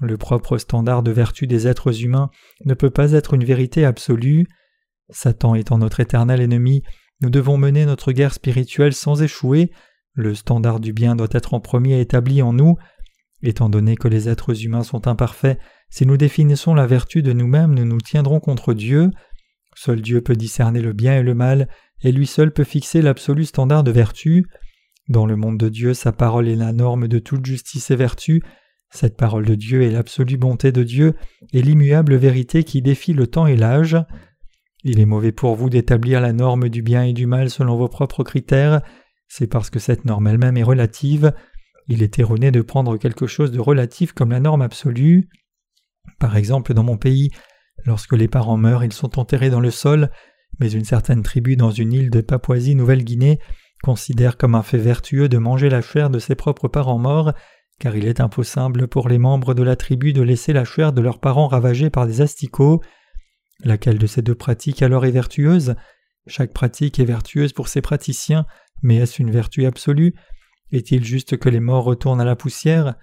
Le 0.00 0.16
propre 0.16 0.58
standard 0.58 1.02
de 1.02 1.10
vertu 1.10 1.46
des 1.46 1.68
êtres 1.68 2.02
humains 2.02 2.30
ne 2.64 2.74
peut 2.74 2.90
pas 2.90 3.12
être 3.12 3.34
une 3.34 3.44
vérité 3.44 3.84
absolue. 3.84 4.46
Satan 5.10 5.54
étant 5.54 5.78
notre 5.78 6.00
éternel 6.00 6.40
ennemi, 6.40 6.82
nous 7.20 7.30
devons 7.30 7.58
mener 7.58 7.86
notre 7.86 8.12
guerre 8.12 8.32
spirituelle 8.32 8.94
sans 8.94 9.22
échouer. 9.22 9.70
Le 10.14 10.34
standard 10.34 10.80
du 10.80 10.92
bien 10.92 11.14
doit 11.14 11.28
être 11.30 11.54
en 11.54 11.60
premier 11.60 12.00
établi 12.00 12.42
en 12.42 12.52
nous. 12.52 12.76
Étant 13.42 13.68
donné 13.68 13.96
que 13.96 14.08
les 14.08 14.28
êtres 14.28 14.64
humains 14.64 14.82
sont 14.82 15.06
imparfaits, 15.06 15.58
si 15.90 16.06
nous 16.06 16.16
définissons 16.16 16.74
la 16.74 16.86
vertu 16.86 17.22
de 17.22 17.32
nous-mêmes, 17.32 17.74
nous 17.74 17.84
nous 17.84 18.00
tiendrons 18.00 18.40
contre 18.40 18.72
Dieu. 18.72 19.10
Seul 19.74 20.00
Dieu 20.00 20.20
peut 20.20 20.36
discerner 20.36 20.80
le 20.80 20.92
bien 20.92 21.18
et 21.18 21.22
le 21.22 21.34
mal, 21.34 21.68
et 22.02 22.12
lui 22.12 22.26
seul 22.26 22.52
peut 22.52 22.64
fixer 22.64 23.02
l'absolu 23.02 23.44
standard 23.44 23.84
de 23.84 23.90
vertu. 23.90 24.46
Dans 25.08 25.26
le 25.26 25.36
monde 25.36 25.58
de 25.58 25.68
Dieu, 25.68 25.94
sa 25.94 26.12
parole 26.12 26.48
est 26.48 26.56
la 26.56 26.72
norme 26.72 27.08
de 27.08 27.18
toute 27.18 27.44
justice 27.44 27.90
et 27.90 27.96
vertu. 27.96 28.42
Cette 28.90 29.16
parole 29.16 29.46
de 29.46 29.54
Dieu 29.54 29.82
est 29.82 29.90
l'absolue 29.90 30.36
bonté 30.36 30.70
de 30.72 30.82
Dieu 30.82 31.14
et 31.52 31.62
l'immuable 31.62 32.14
vérité 32.16 32.62
qui 32.64 32.82
défie 32.82 33.14
le 33.14 33.26
temps 33.26 33.46
et 33.46 33.56
l'âge. 33.56 33.96
Il 34.84 35.00
est 35.00 35.06
mauvais 35.06 35.32
pour 35.32 35.54
vous 35.54 35.70
d'établir 35.70 36.20
la 36.20 36.32
norme 36.32 36.68
du 36.68 36.82
bien 36.82 37.04
et 37.04 37.12
du 37.12 37.26
mal 37.26 37.50
selon 37.50 37.76
vos 37.76 37.88
propres 37.88 38.24
critères, 38.24 38.82
c'est 39.34 39.46
parce 39.46 39.70
que 39.70 39.78
cette 39.78 40.04
norme 40.04 40.26
elle-même 40.26 40.58
est 40.58 40.62
relative. 40.62 41.32
Il 41.88 42.02
est 42.02 42.18
erroné 42.18 42.50
de 42.50 42.60
prendre 42.60 42.98
quelque 42.98 43.26
chose 43.26 43.50
de 43.50 43.60
relatif 43.60 44.12
comme 44.12 44.30
la 44.30 44.40
norme 44.40 44.60
absolue. 44.60 45.30
Par 46.18 46.36
exemple, 46.36 46.74
dans 46.74 46.82
mon 46.82 46.98
pays, 46.98 47.30
lorsque 47.84 48.12
les 48.12 48.28
parents 48.28 48.56
meurent, 48.56 48.84
ils 48.84 48.92
sont 48.92 49.18
enterrés 49.18 49.50
dans 49.50 49.60
le 49.60 49.70
sol, 49.70 50.10
mais 50.60 50.70
une 50.70 50.84
certaine 50.84 51.22
tribu 51.22 51.56
dans 51.56 51.70
une 51.70 51.92
île 51.92 52.10
de 52.10 52.20
Papouasie-Nouvelle-Guinée 52.20 53.38
considère 53.82 54.36
comme 54.36 54.54
un 54.54 54.62
fait 54.62 54.78
vertueux 54.78 55.28
de 55.28 55.38
manger 55.38 55.68
la 55.68 55.82
chair 55.82 56.08
de 56.08 56.18
ses 56.18 56.34
propres 56.34 56.68
parents 56.68 56.98
morts, 56.98 57.32
car 57.80 57.96
il 57.96 58.06
est 58.06 58.20
impossible 58.20 58.86
pour 58.86 59.08
les 59.08 59.18
membres 59.18 59.54
de 59.54 59.62
la 59.62 59.76
tribu 59.76 60.12
de 60.12 60.22
laisser 60.22 60.52
la 60.52 60.64
chair 60.64 60.92
de 60.92 61.00
leurs 61.00 61.18
parents 61.18 61.48
ravagés 61.48 61.90
par 61.90 62.06
des 62.06 62.20
asticots. 62.20 62.80
Laquelle 63.64 63.98
de 63.98 64.06
ces 64.06 64.22
deux 64.22 64.34
pratiques 64.34 64.82
alors 64.82 65.04
est 65.04 65.10
vertueuse? 65.10 65.74
Chaque 66.28 66.52
pratique 66.52 67.00
est 67.00 67.04
vertueuse 67.04 67.52
pour 67.52 67.66
ses 67.66 67.80
praticiens, 67.80 68.46
mais 68.82 68.96
est-ce 68.96 69.20
une 69.20 69.32
vertu 69.32 69.66
absolue? 69.66 70.14
Est-il 70.70 71.04
juste 71.04 71.36
que 71.36 71.48
les 71.48 71.60
morts 71.60 71.84
retournent 71.84 72.20
à 72.20 72.24
la 72.24 72.36
poussière? 72.36 72.94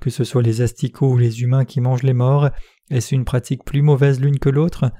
Que 0.00 0.10
ce 0.10 0.24
soit 0.24 0.42
les 0.42 0.60
asticots 0.60 1.12
ou 1.12 1.18
les 1.18 1.42
humains 1.42 1.64
qui 1.64 1.80
mangent 1.80 2.04
les 2.04 2.12
morts, 2.12 2.50
est-ce 2.90 3.14
une 3.14 3.24
pratique 3.24 3.64
plus 3.64 3.82
mauvaise 3.82 4.20
l'une 4.20 4.38
que 4.38 4.48
l'autre? 4.48 4.92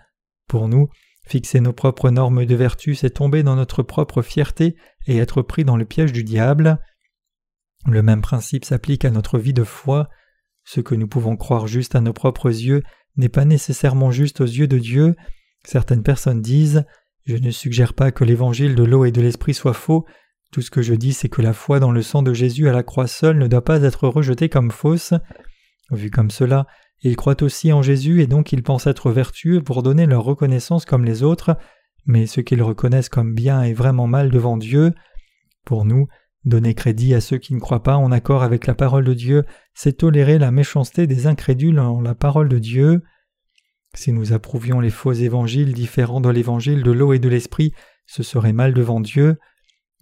Pour 0.48 0.68
nous, 0.68 0.88
fixer 1.26 1.60
nos 1.60 1.72
propres 1.72 2.10
normes 2.10 2.44
de 2.44 2.54
vertu, 2.54 2.94
c'est 2.94 3.10
tomber 3.10 3.42
dans 3.42 3.56
notre 3.56 3.82
propre 3.82 4.22
fierté 4.22 4.76
et 5.06 5.18
être 5.18 5.42
pris 5.42 5.64
dans 5.64 5.76
le 5.76 5.84
piège 5.84 6.12
du 6.12 6.24
diable. 6.24 6.80
Le 7.86 8.02
même 8.02 8.22
principe 8.22 8.64
s'applique 8.64 9.04
à 9.04 9.10
notre 9.10 9.38
vie 9.38 9.52
de 9.52 9.64
foi. 9.64 10.08
Ce 10.64 10.80
que 10.80 10.94
nous 10.94 11.08
pouvons 11.08 11.36
croire 11.36 11.66
juste 11.66 11.94
à 11.94 12.00
nos 12.00 12.12
propres 12.12 12.48
yeux 12.48 12.82
n'est 13.16 13.28
pas 13.28 13.44
nécessairement 13.44 14.10
juste 14.10 14.40
aux 14.40 14.46
yeux 14.46 14.68
de 14.68 14.78
Dieu. 14.78 15.16
Certaines 15.64 16.02
personnes 16.02 16.42
disent 16.42 16.84
Je 17.24 17.36
ne 17.36 17.50
suggère 17.50 17.94
pas 17.94 18.10
que 18.10 18.24
l'évangile 18.24 18.74
de 18.74 18.84
l'eau 18.84 19.04
et 19.04 19.12
de 19.12 19.20
l'esprit 19.20 19.54
soit 19.54 19.74
faux, 19.74 20.06
tout 20.50 20.62
ce 20.62 20.70
que 20.70 20.82
je 20.82 20.94
dis, 20.94 21.12
c'est 21.12 21.28
que 21.28 21.42
la 21.42 21.52
foi 21.52 21.78
dans 21.78 21.92
le 21.92 22.02
sang 22.02 22.22
de 22.22 22.32
Jésus 22.32 22.68
à 22.68 22.72
la 22.72 22.82
croix 22.82 23.06
seule 23.06 23.38
ne 23.38 23.46
doit 23.46 23.64
pas 23.64 23.82
être 23.82 24.08
rejetée 24.08 24.48
comme 24.48 24.70
fausse. 24.70 25.12
Vu 25.90 26.10
comme 26.10 26.30
cela, 26.30 26.66
ils 27.02 27.16
croient 27.16 27.42
aussi 27.42 27.72
en 27.72 27.82
Jésus 27.82 28.22
et 28.22 28.26
donc 28.26 28.52
ils 28.52 28.62
pensent 28.62 28.86
être 28.86 29.10
vertueux 29.10 29.62
pour 29.62 29.82
donner 29.82 30.06
leur 30.06 30.24
reconnaissance 30.24 30.84
comme 30.84 31.04
les 31.04 31.22
autres, 31.22 31.56
mais 32.06 32.26
ce 32.26 32.40
qu'ils 32.40 32.62
reconnaissent 32.62 33.08
comme 33.08 33.34
bien 33.34 33.62
est 33.62 33.74
vraiment 33.74 34.06
mal 34.06 34.30
devant 34.30 34.56
Dieu. 34.56 34.94
Pour 35.64 35.84
nous, 35.84 36.08
donner 36.44 36.74
crédit 36.74 37.14
à 37.14 37.20
ceux 37.20 37.38
qui 37.38 37.54
ne 37.54 37.60
croient 37.60 37.82
pas 37.82 37.96
en 37.96 38.10
accord 38.10 38.42
avec 38.42 38.66
la 38.66 38.74
parole 38.74 39.04
de 39.04 39.14
Dieu, 39.14 39.44
c'est 39.74 39.98
tolérer 39.98 40.38
la 40.38 40.50
méchanceté 40.50 41.06
des 41.06 41.26
incrédules 41.26 41.78
en 41.78 42.00
la 42.00 42.14
parole 42.14 42.48
de 42.48 42.58
Dieu. 42.58 43.02
Si 43.94 44.12
nous 44.12 44.32
approuvions 44.32 44.80
les 44.80 44.90
faux 44.90 45.12
évangiles 45.12 45.72
différents 45.72 46.20
de 46.20 46.30
l'évangile 46.30 46.82
de 46.82 46.90
l'eau 46.90 47.12
et 47.12 47.18
de 47.18 47.28
l'esprit, 47.28 47.72
ce 48.06 48.22
serait 48.22 48.52
mal 48.52 48.72
devant 48.72 49.00
Dieu. 49.00 49.36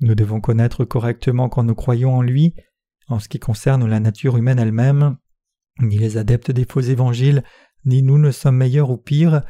Nous 0.01 0.15
devons 0.15 0.41
connaître 0.41 0.85
correctement 0.85 1.49
quand 1.49 1.63
nous 1.63 1.75
croyons 1.75 2.15
en 2.15 2.23
lui, 2.23 2.55
en 3.09 3.19
ce 3.19 3.29
qui 3.29 3.39
concerne 3.39 3.87
la 3.87 4.01
nature 4.01 4.37
humaine 4.37 4.59
elle-même. 4.59 5.17
Ni 5.81 5.99
les 5.99 6.17
adeptes 6.17 6.51
des 6.51 6.65
faux 6.65 6.81
évangiles, 6.81 7.43
ni 7.85 8.03
nous 8.03 8.19
ne 8.19 8.31
sommes 8.31 8.57
meilleurs 8.57 8.91
ou 8.91 8.97
pires, 8.97 9.43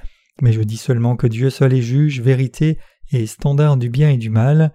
mais 0.42 0.52
je 0.52 0.60
dis 0.60 0.76
seulement 0.76 1.16
que 1.16 1.26
Dieu 1.26 1.50
seul 1.50 1.72
est 1.72 1.82
juge, 1.82 2.20
vérité 2.20 2.78
et 3.12 3.26
standard 3.26 3.76
du 3.76 3.88
bien 3.88 4.10
et 4.10 4.18
du 4.18 4.30
mal. 4.30 4.72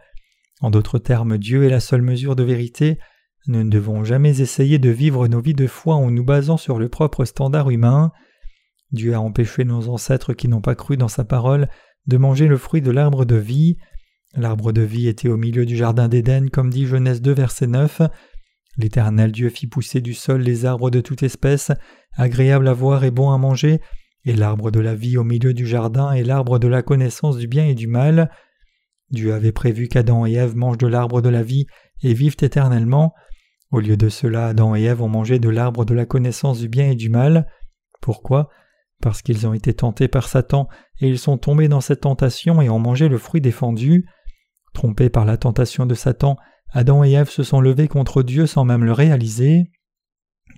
En 0.62 0.72
d'autres 0.72 1.00
termes, 1.00 1.38
Dieu 1.38 1.64
est 1.64 1.70
la 1.70 1.80
seule 1.80 2.02
mesure 2.02 2.36
de 2.36 2.44
vérité. 2.44 3.00
Nous 3.48 3.64
ne 3.64 3.70
devons 3.70 4.04
jamais 4.04 4.42
essayer 4.42 4.80
de 4.80 4.90
vivre 4.90 5.28
nos 5.28 5.42
vies 5.42 5.54
de 5.54 5.68
foi 5.68 5.96
en 5.96 6.12
nous 6.12 6.24
basant 6.24 6.58
sur 6.58 6.80
le 6.80 6.90
propre 6.90 7.26
standard 7.26 7.70
humain. 7.70 8.12
Dieu 8.92 9.14
a 9.14 9.20
empêché 9.20 9.64
nos 9.64 9.90
ancêtres 9.90 10.34
qui 10.34 10.48
n'ont 10.48 10.62
pas 10.62 10.76
cru 10.76 10.98
dans 10.98 11.08
sa 11.08 11.24
parole 11.24 11.70
de 12.08 12.18
manger 12.18 12.48
le 12.48 12.58
fruit 12.58 12.82
de 12.82 12.92
l'arbre 12.92 13.26
de 13.26 13.36
vie. 13.36 13.78
L'arbre 14.36 14.72
de 14.72 14.82
vie 14.82 15.08
était 15.08 15.28
au 15.28 15.36
milieu 15.36 15.66
du 15.66 15.76
jardin 15.76 16.08
d'Éden, 16.08 16.50
comme 16.50 16.70
dit 16.70 16.86
Genèse 16.86 17.22
2, 17.22 17.34
verset 17.34 17.68
9. 17.68 18.02
L'Éternel 18.78 19.32
Dieu 19.34 19.50
fit 19.50 19.68
pousser 19.68 20.00
du 20.00 20.14
sol 20.14 20.42
les 20.42 20.66
arbres 20.66 20.90
de 20.90 21.02
toute 21.02 21.24
espèce, 21.24 21.72
agréables 22.16 22.70
à 22.70 22.74
voir 22.74 23.04
et 23.04 23.12
bons 23.12 23.32
à 23.32 23.38
manger, 23.38 23.82
et 24.24 24.34
l'arbre 24.34 24.72
de 24.72 24.80
la 24.80 24.96
vie 24.96 25.18
au 25.18 25.26
milieu 25.26 25.54
du 25.54 25.68
jardin 25.68 26.14
et 26.14 26.24
l'arbre 26.24 26.60
de 26.60 26.68
la 26.68 26.82
connaissance 26.82 27.38
du 27.38 27.48
bien 27.48 27.66
et 27.66 27.76
du 27.76 27.88
mal. 27.88 28.32
Dieu 29.10 29.34
avait 29.34 29.52
prévu 29.52 29.90
qu'Adam 29.90 30.26
et 30.26 30.34
Ève 30.34 30.56
mangent 30.56 30.78
de 30.78 30.88
l'arbre 30.88 31.22
de 31.22 31.30
la 31.30 31.44
vie 31.44 31.66
et 32.02 32.14
vivent 32.14 32.38
éternellement. 32.40 33.14
Au 33.72 33.82
lieu 33.82 33.98
de 33.98 34.08
cela, 34.08 34.48
Adam 34.48 34.76
et 34.76 34.84
Ève 34.84 35.02
ont 35.02 35.10
mangé 35.10 35.40
de 35.40 35.50
l'arbre 35.50 35.84
de 35.84 35.94
la 35.94 36.06
connaissance 36.06 36.60
du 36.60 36.70
bien 36.70 36.90
et 36.90 36.96
du 36.96 37.10
mal. 37.10 37.48
Pourquoi? 38.02 38.50
Parce 39.02 39.22
qu'ils 39.22 39.48
ont 39.48 39.54
été 39.54 39.74
tentés 39.74 40.08
par 40.08 40.28
Satan 40.28 40.70
et 41.02 41.10
ils 41.10 41.20
sont 41.20 41.38
tombés 41.38 41.68
dans 41.68 41.82
cette 41.82 42.02
tentation 42.02 42.62
et 42.62 42.70
ont 42.70 42.80
mangé 42.80 43.10
le 43.10 43.18
fruit 43.18 43.42
défendu. 43.42 44.06
Trompés 44.74 45.10
par 45.10 45.26
la 45.26 45.38
tentation 45.38 45.86
de 45.86 45.94
Satan, 45.94 46.38
Adam 46.72 47.04
et 47.04 47.12
Ève 47.12 47.30
se 47.30 47.44
sont 47.44 47.62
levés 47.62 47.88
contre 47.88 48.24
Dieu 48.24 48.48
sans 48.48 48.64
même 48.64 48.86
le 48.86 48.94
réaliser. 48.94 49.72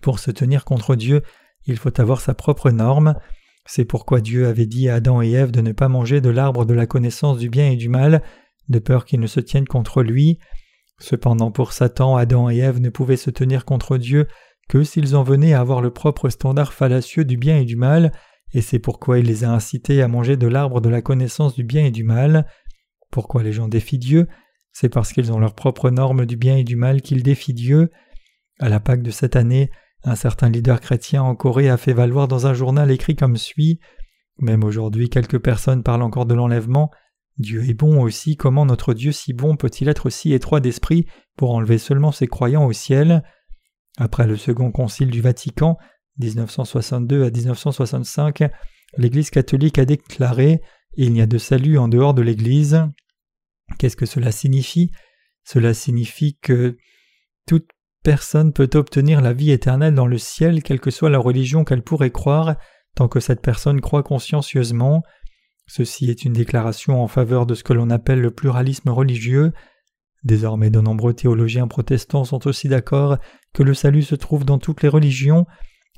Pour 0.02 0.20
se 0.20 0.32
tenir 0.32 0.66
contre 0.66 0.96
Dieu, 0.96 1.24
il 1.66 1.78
faut 1.78 2.00
avoir 2.00 2.22
sa 2.22 2.34
propre 2.34 2.70
norme. 2.72 3.16
C'est 3.66 3.86
pourquoi 3.86 4.22
Dieu 4.22 4.48
avait 4.48 4.66
dit 4.66 4.90
à 4.90 4.96
Adam 4.96 5.22
et 5.22 5.32
Ève 5.32 5.52
de 5.52 5.62
ne 5.62 5.72
pas 5.72 5.88
manger 5.88 6.22
de 6.22 6.30
l'arbre 6.30 6.66
de 6.66 6.74
la 6.74 6.86
connaissance 6.86 7.38
du 7.38 7.50
bien 7.50 7.70
et 7.70 7.76
du 7.76 7.90
mal, 7.90 8.22
de 8.70 8.80
peur 8.80 9.06
qu'ils 9.06 9.20
ne 9.20 9.28
se 9.28 9.40
tiennent 9.40 9.68
contre 9.68 10.04
lui. 10.04 10.40
Cependant 11.00 11.52
pour 11.52 11.74
Satan, 11.74 12.16
Adam 12.16 12.50
et 12.50 12.58
Ève 12.58 12.80
ne 12.80 12.90
pouvaient 12.90 13.18
se 13.18 13.30
tenir 13.30 13.66
contre 13.66 13.98
Dieu 13.98 14.28
que 14.70 14.84
s'ils 14.84 15.16
en 15.16 15.24
venaient 15.24 15.54
à 15.54 15.60
avoir 15.60 15.82
le 15.82 15.92
propre 15.92 16.30
standard 16.30 16.74
fallacieux 16.74 17.26
du 17.26 17.38
bien 17.38 17.58
et 17.58 17.66
du 17.66 17.76
mal, 17.76 18.12
et 18.54 18.62
c'est 18.62 18.80
pourquoi 18.80 19.20
il 19.20 19.26
les 19.26 19.44
a 19.44 19.52
incités 19.52 20.02
à 20.02 20.08
manger 20.08 20.38
de 20.38 20.48
l'arbre 20.48 20.80
de 20.80 20.90
la 20.90 21.02
connaissance 21.02 21.56
du 21.56 21.64
bien 21.64 21.86
et 21.86 21.92
du 21.92 22.04
mal. 22.04 22.46
Pourquoi 23.14 23.44
les 23.44 23.54
gens 23.54 23.68
défient 23.68 24.00
Dieu 24.00 24.28
C'est 24.72 24.90
parce 24.90 25.14
qu'ils 25.14 25.32
ont 25.32 25.38
leur 25.38 25.54
propre 25.54 25.92
norme 25.92 26.26
du 26.26 26.36
bien 26.36 26.58
et 26.58 26.64
du 26.64 26.76
mal 26.76 27.04
qu'ils 27.04 27.22
défient 27.22 27.54
Dieu. 27.54 27.92
À 28.60 28.70
la 28.70 28.80
Pâque 28.80 29.04
de 29.04 29.12
cette 29.12 29.36
année, 29.36 29.70
un 30.04 30.16
certain 30.16 30.50
leader 30.50 30.82
chrétien 30.82 31.22
en 31.22 31.36
Corée 31.36 31.70
a 31.70 31.78
fait 31.78 31.94
valoir 31.94 32.28
dans 32.28 32.48
un 32.48 32.56
journal 32.56 32.90
écrit 32.90 33.16
comme 33.16 33.38
suit 33.38 33.80
Même 34.40 34.64
aujourd'hui, 34.64 35.12
quelques 35.12 35.38
personnes 35.38 35.84
parlent 35.84 36.02
encore 36.02 36.26
de 36.26 36.34
l'enlèvement. 36.34 36.90
Dieu 37.38 37.70
est 37.70 37.76
bon 37.76 38.02
aussi, 38.02 38.36
comment 38.36 38.66
notre 38.66 38.96
Dieu 38.96 39.12
si 39.12 39.34
bon 39.34 39.58
peut-il 39.58 39.90
être 39.90 40.10
si 40.10 40.34
étroit 40.34 40.60
d'esprit 40.60 41.06
pour 41.38 41.52
enlever 41.52 41.78
seulement 41.78 42.12
ses 42.12 42.26
croyants 42.26 42.66
au 42.66 42.74
ciel? 42.74 43.24
Après 44.00 44.26
le 44.26 44.38
second 44.38 44.72
concile 44.72 45.12
du 45.12 45.22
Vatican, 45.22 45.78
1962 46.18 47.26
à 47.26 47.30
1965, 47.30 48.44
l'Église 48.98 49.30
catholique 49.30 49.78
a 49.78 49.86
déclaré 49.86 50.62
Il 50.96 51.14
n'y 51.14 51.22
a 51.22 51.28
de 51.28 51.38
salut 51.38 51.78
en 51.78 51.88
dehors 51.88 52.16
de 52.16 52.24
l'Église. 52.24 52.88
Qu'est-ce 53.78 53.98
que 53.98 54.06
cela 54.06 54.32
signifie? 54.32 54.92
Cela 55.44 55.74
signifie 55.74 56.38
que 56.42 56.78
toute 57.48 57.68
Personne 58.04 58.52
peut 58.52 58.70
obtenir 58.74 59.22
la 59.22 59.32
vie 59.32 59.52
éternelle 59.52 59.96
dans 59.96 60.08
le 60.08 60.18
ciel, 60.18 60.62
quelle 60.62 60.82
que 60.82 60.92
soit 60.92 61.10
la 61.10 61.20
religion 61.20 61.64
qu'elle 61.64 61.84
pourrait 61.84 62.12
croire, 62.12 62.58
tant 62.96 63.08
que 63.08 63.22
cette 63.22 63.42
personne 63.42 63.80
croit 63.80 64.04
consciencieusement. 64.04 65.04
Ceci 65.68 66.10
est 66.10 66.26
une 66.26 66.34
déclaration 66.34 67.02
en 67.02 67.08
faveur 67.08 67.46
de 67.46 67.56
ce 67.56 67.64
que 67.64 67.72
l'on 67.72 67.90
appelle 67.90 68.20
le 68.20 68.32
pluralisme 68.32 68.90
religieux. 68.90 69.54
Désormais 70.26 70.70
de 70.70 70.82
nombreux 70.82 71.14
théologiens 71.14 71.68
protestants 71.68 72.26
sont 72.26 72.46
aussi 72.46 72.68
d'accord 72.68 73.18
que 73.54 73.64
le 73.64 73.74
salut 73.74 74.02
se 74.02 74.16
trouve 74.16 74.44
dans 74.44 74.60
toutes 74.60 74.82
les 74.82 74.90
religions, 74.90 75.46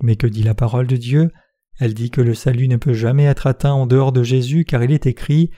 mais 0.03 0.15
que 0.15 0.27
dit 0.27 0.43
la 0.43 0.53
parole 0.53 0.85
de 0.85 0.97
Dieu? 0.97 1.31
Elle 1.79 1.95
dit 1.95 2.11
que 2.11 2.21
le 2.21 2.35
salut 2.35 2.67
ne 2.67 2.77
peut 2.77 2.93
jamais 2.93 3.25
être 3.25 3.47
atteint 3.47 3.73
en 3.73 3.87
dehors 3.87 4.11
de 4.11 4.21
Jésus 4.21 4.63
car 4.63 4.83
il 4.83 4.91
est 4.91 5.07
écrit 5.07 5.49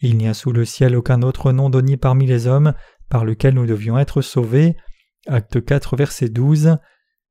Il 0.00 0.16
n'y 0.16 0.28
a 0.28 0.34
sous 0.34 0.52
le 0.52 0.64
ciel 0.64 0.94
aucun 0.96 1.22
autre 1.22 1.52
nom 1.52 1.70
donné 1.70 1.96
parmi 1.96 2.26
les 2.26 2.46
hommes 2.46 2.74
par 3.08 3.24
lequel 3.24 3.54
nous 3.54 3.66
devions 3.66 3.98
être 3.98 4.20
sauvés. 4.20 4.76
Acte 5.26 5.64
4, 5.64 5.96
verset 5.96 6.28
12. 6.28 6.76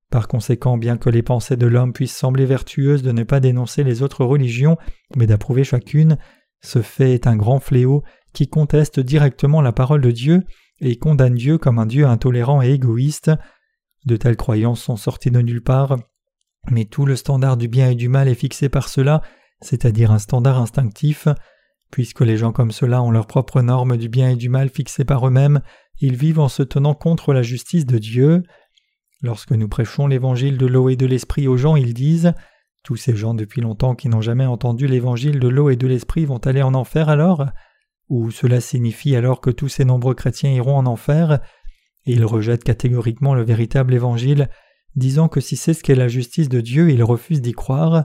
Par 0.10 0.28
conséquent, 0.28 0.78
bien 0.78 0.98
que 0.98 1.10
les 1.10 1.24
pensées 1.24 1.58
de 1.58 1.68
l'homme 1.68 1.94
puissent 1.94 2.16
sembler 2.16 2.46
vertueuses 2.46 3.04
de 3.04 3.12
ne 3.12 3.24
pas 3.24 3.40
dénoncer 3.40 3.84
les 3.84 4.02
autres 4.02 4.24
religions, 4.24 4.78
mais 5.16 5.28
d'approuver 5.28 5.64
chacune, 5.64 6.18
ce 6.62 6.82
fait 6.82 7.14
est 7.14 7.28
un 7.28 7.36
grand 7.36 7.60
fléau 7.60 8.04
qui 8.34 8.48
conteste 8.48 9.00
directement 9.00 9.62
la 9.62 9.72
parole 9.72 10.02
de 10.02 10.12
Dieu 10.12 10.44
et 10.82 10.98
condamne 10.98 11.36
Dieu 11.36 11.58
comme 11.58 11.80
un 11.80 11.86
Dieu 11.86 12.06
intolérant 12.06 12.62
et 12.62 12.72
égoïste. 12.72 13.32
De 14.06 14.18
telles 14.18 14.38
croyances 14.38 14.82
sont 14.82 14.98
sorties 14.98 15.32
de 15.32 15.42
nulle 15.42 15.64
part, 15.64 15.98
mais 16.70 16.86
tout 16.86 17.06
le 17.06 17.16
standard 17.16 17.58
du 17.58 17.68
bien 17.68 17.90
et 17.90 17.96
du 17.96 18.10
mal 18.10 18.28
est 18.28 18.36
fixé 18.36 18.70
par 18.70 18.90
cela, 18.90 19.22
c'est-à-dire 19.62 20.12
un 20.12 20.20
standard 20.20 20.60
instinctif. 20.60 21.28
Puisque 21.96 22.20
les 22.20 22.36
gens 22.36 22.52
comme 22.52 22.74
cela 22.74 23.02
ont 23.02 23.10
leurs 23.10 23.26
propres 23.26 23.62
normes 23.62 23.96
du 23.96 24.10
bien 24.10 24.32
et 24.32 24.36
du 24.36 24.50
mal 24.50 24.68
fixées 24.68 25.06
par 25.06 25.26
eux-mêmes, 25.26 25.62
ils 26.02 26.18
vivent 26.18 26.42
en 26.42 26.50
se 26.50 26.62
tenant 26.62 26.94
contre 26.94 27.32
la 27.32 27.42
justice 27.42 27.86
de 27.86 27.98
Dieu. 28.00 28.44
Lorsque 29.22 29.54
nous 29.54 29.70
prêchons 29.70 30.06
l'évangile 30.06 30.58
de 30.58 30.66
l'eau 30.66 30.90
et 30.90 30.98
de 30.98 31.06
l'esprit 31.06 31.48
aux 31.48 31.56
gens, 31.56 31.78
ils 31.78 31.94
disent 31.94 32.34
Tous 32.84 32.98
ces 32.98 33.16
gens 33.16 33.34
depuis 33.34 33.62
longtemps 33.62 33.96
qui 33.96 34.10
n'ont 34.10 34.20
jamais 34.20 34.46
entendu 34.46 34.88
l'évangile 34.88 35.40
de 35.40 35.48
l'eau 35.48 35.70
et 35.70 35.78
de 35.78 35.88
l'esprit 35.88 36.26
vont 36.26 36.40
aller 36.40 36.62
en 36.62 36.74
enfer 36.74 37.08
alors? 37.08 37.46
Ou 38.10 38.30
cela 38.30 38.60
signifie 38.60 39.16
alors 39.16 39.40
que 39.40 39.50
tous 39.50 39.70
ces 39.70 39.86
nombreux 39.86 40.16
chrétiens 40.16 40.52
iront 40.52 40.76
en 40.76 40.88
enfer? 40.88 41.40
Et 42.06 42.12
ils 42.12 42.26
rejettent 42.26 42.66
catégoriquement 42.66 43.36
le 43.36 43.44
véritable 43.44 43.94
évangile, 43.94 44.50
disant 44.98 45.30
que 45.30 45.40
si 45.40 45.56
c'est 45.56 45.74
ce 45.74 45.82
qu'est 45.82 45.96
la 45.96 46.10
justice 46.10 46.50
de 46.50 46.60
Dieu, 46.60 46.92
ils 46.92 47.06
refusent 47.06 47.42
d'y 47.42 47.54
croire. 47.54 48.04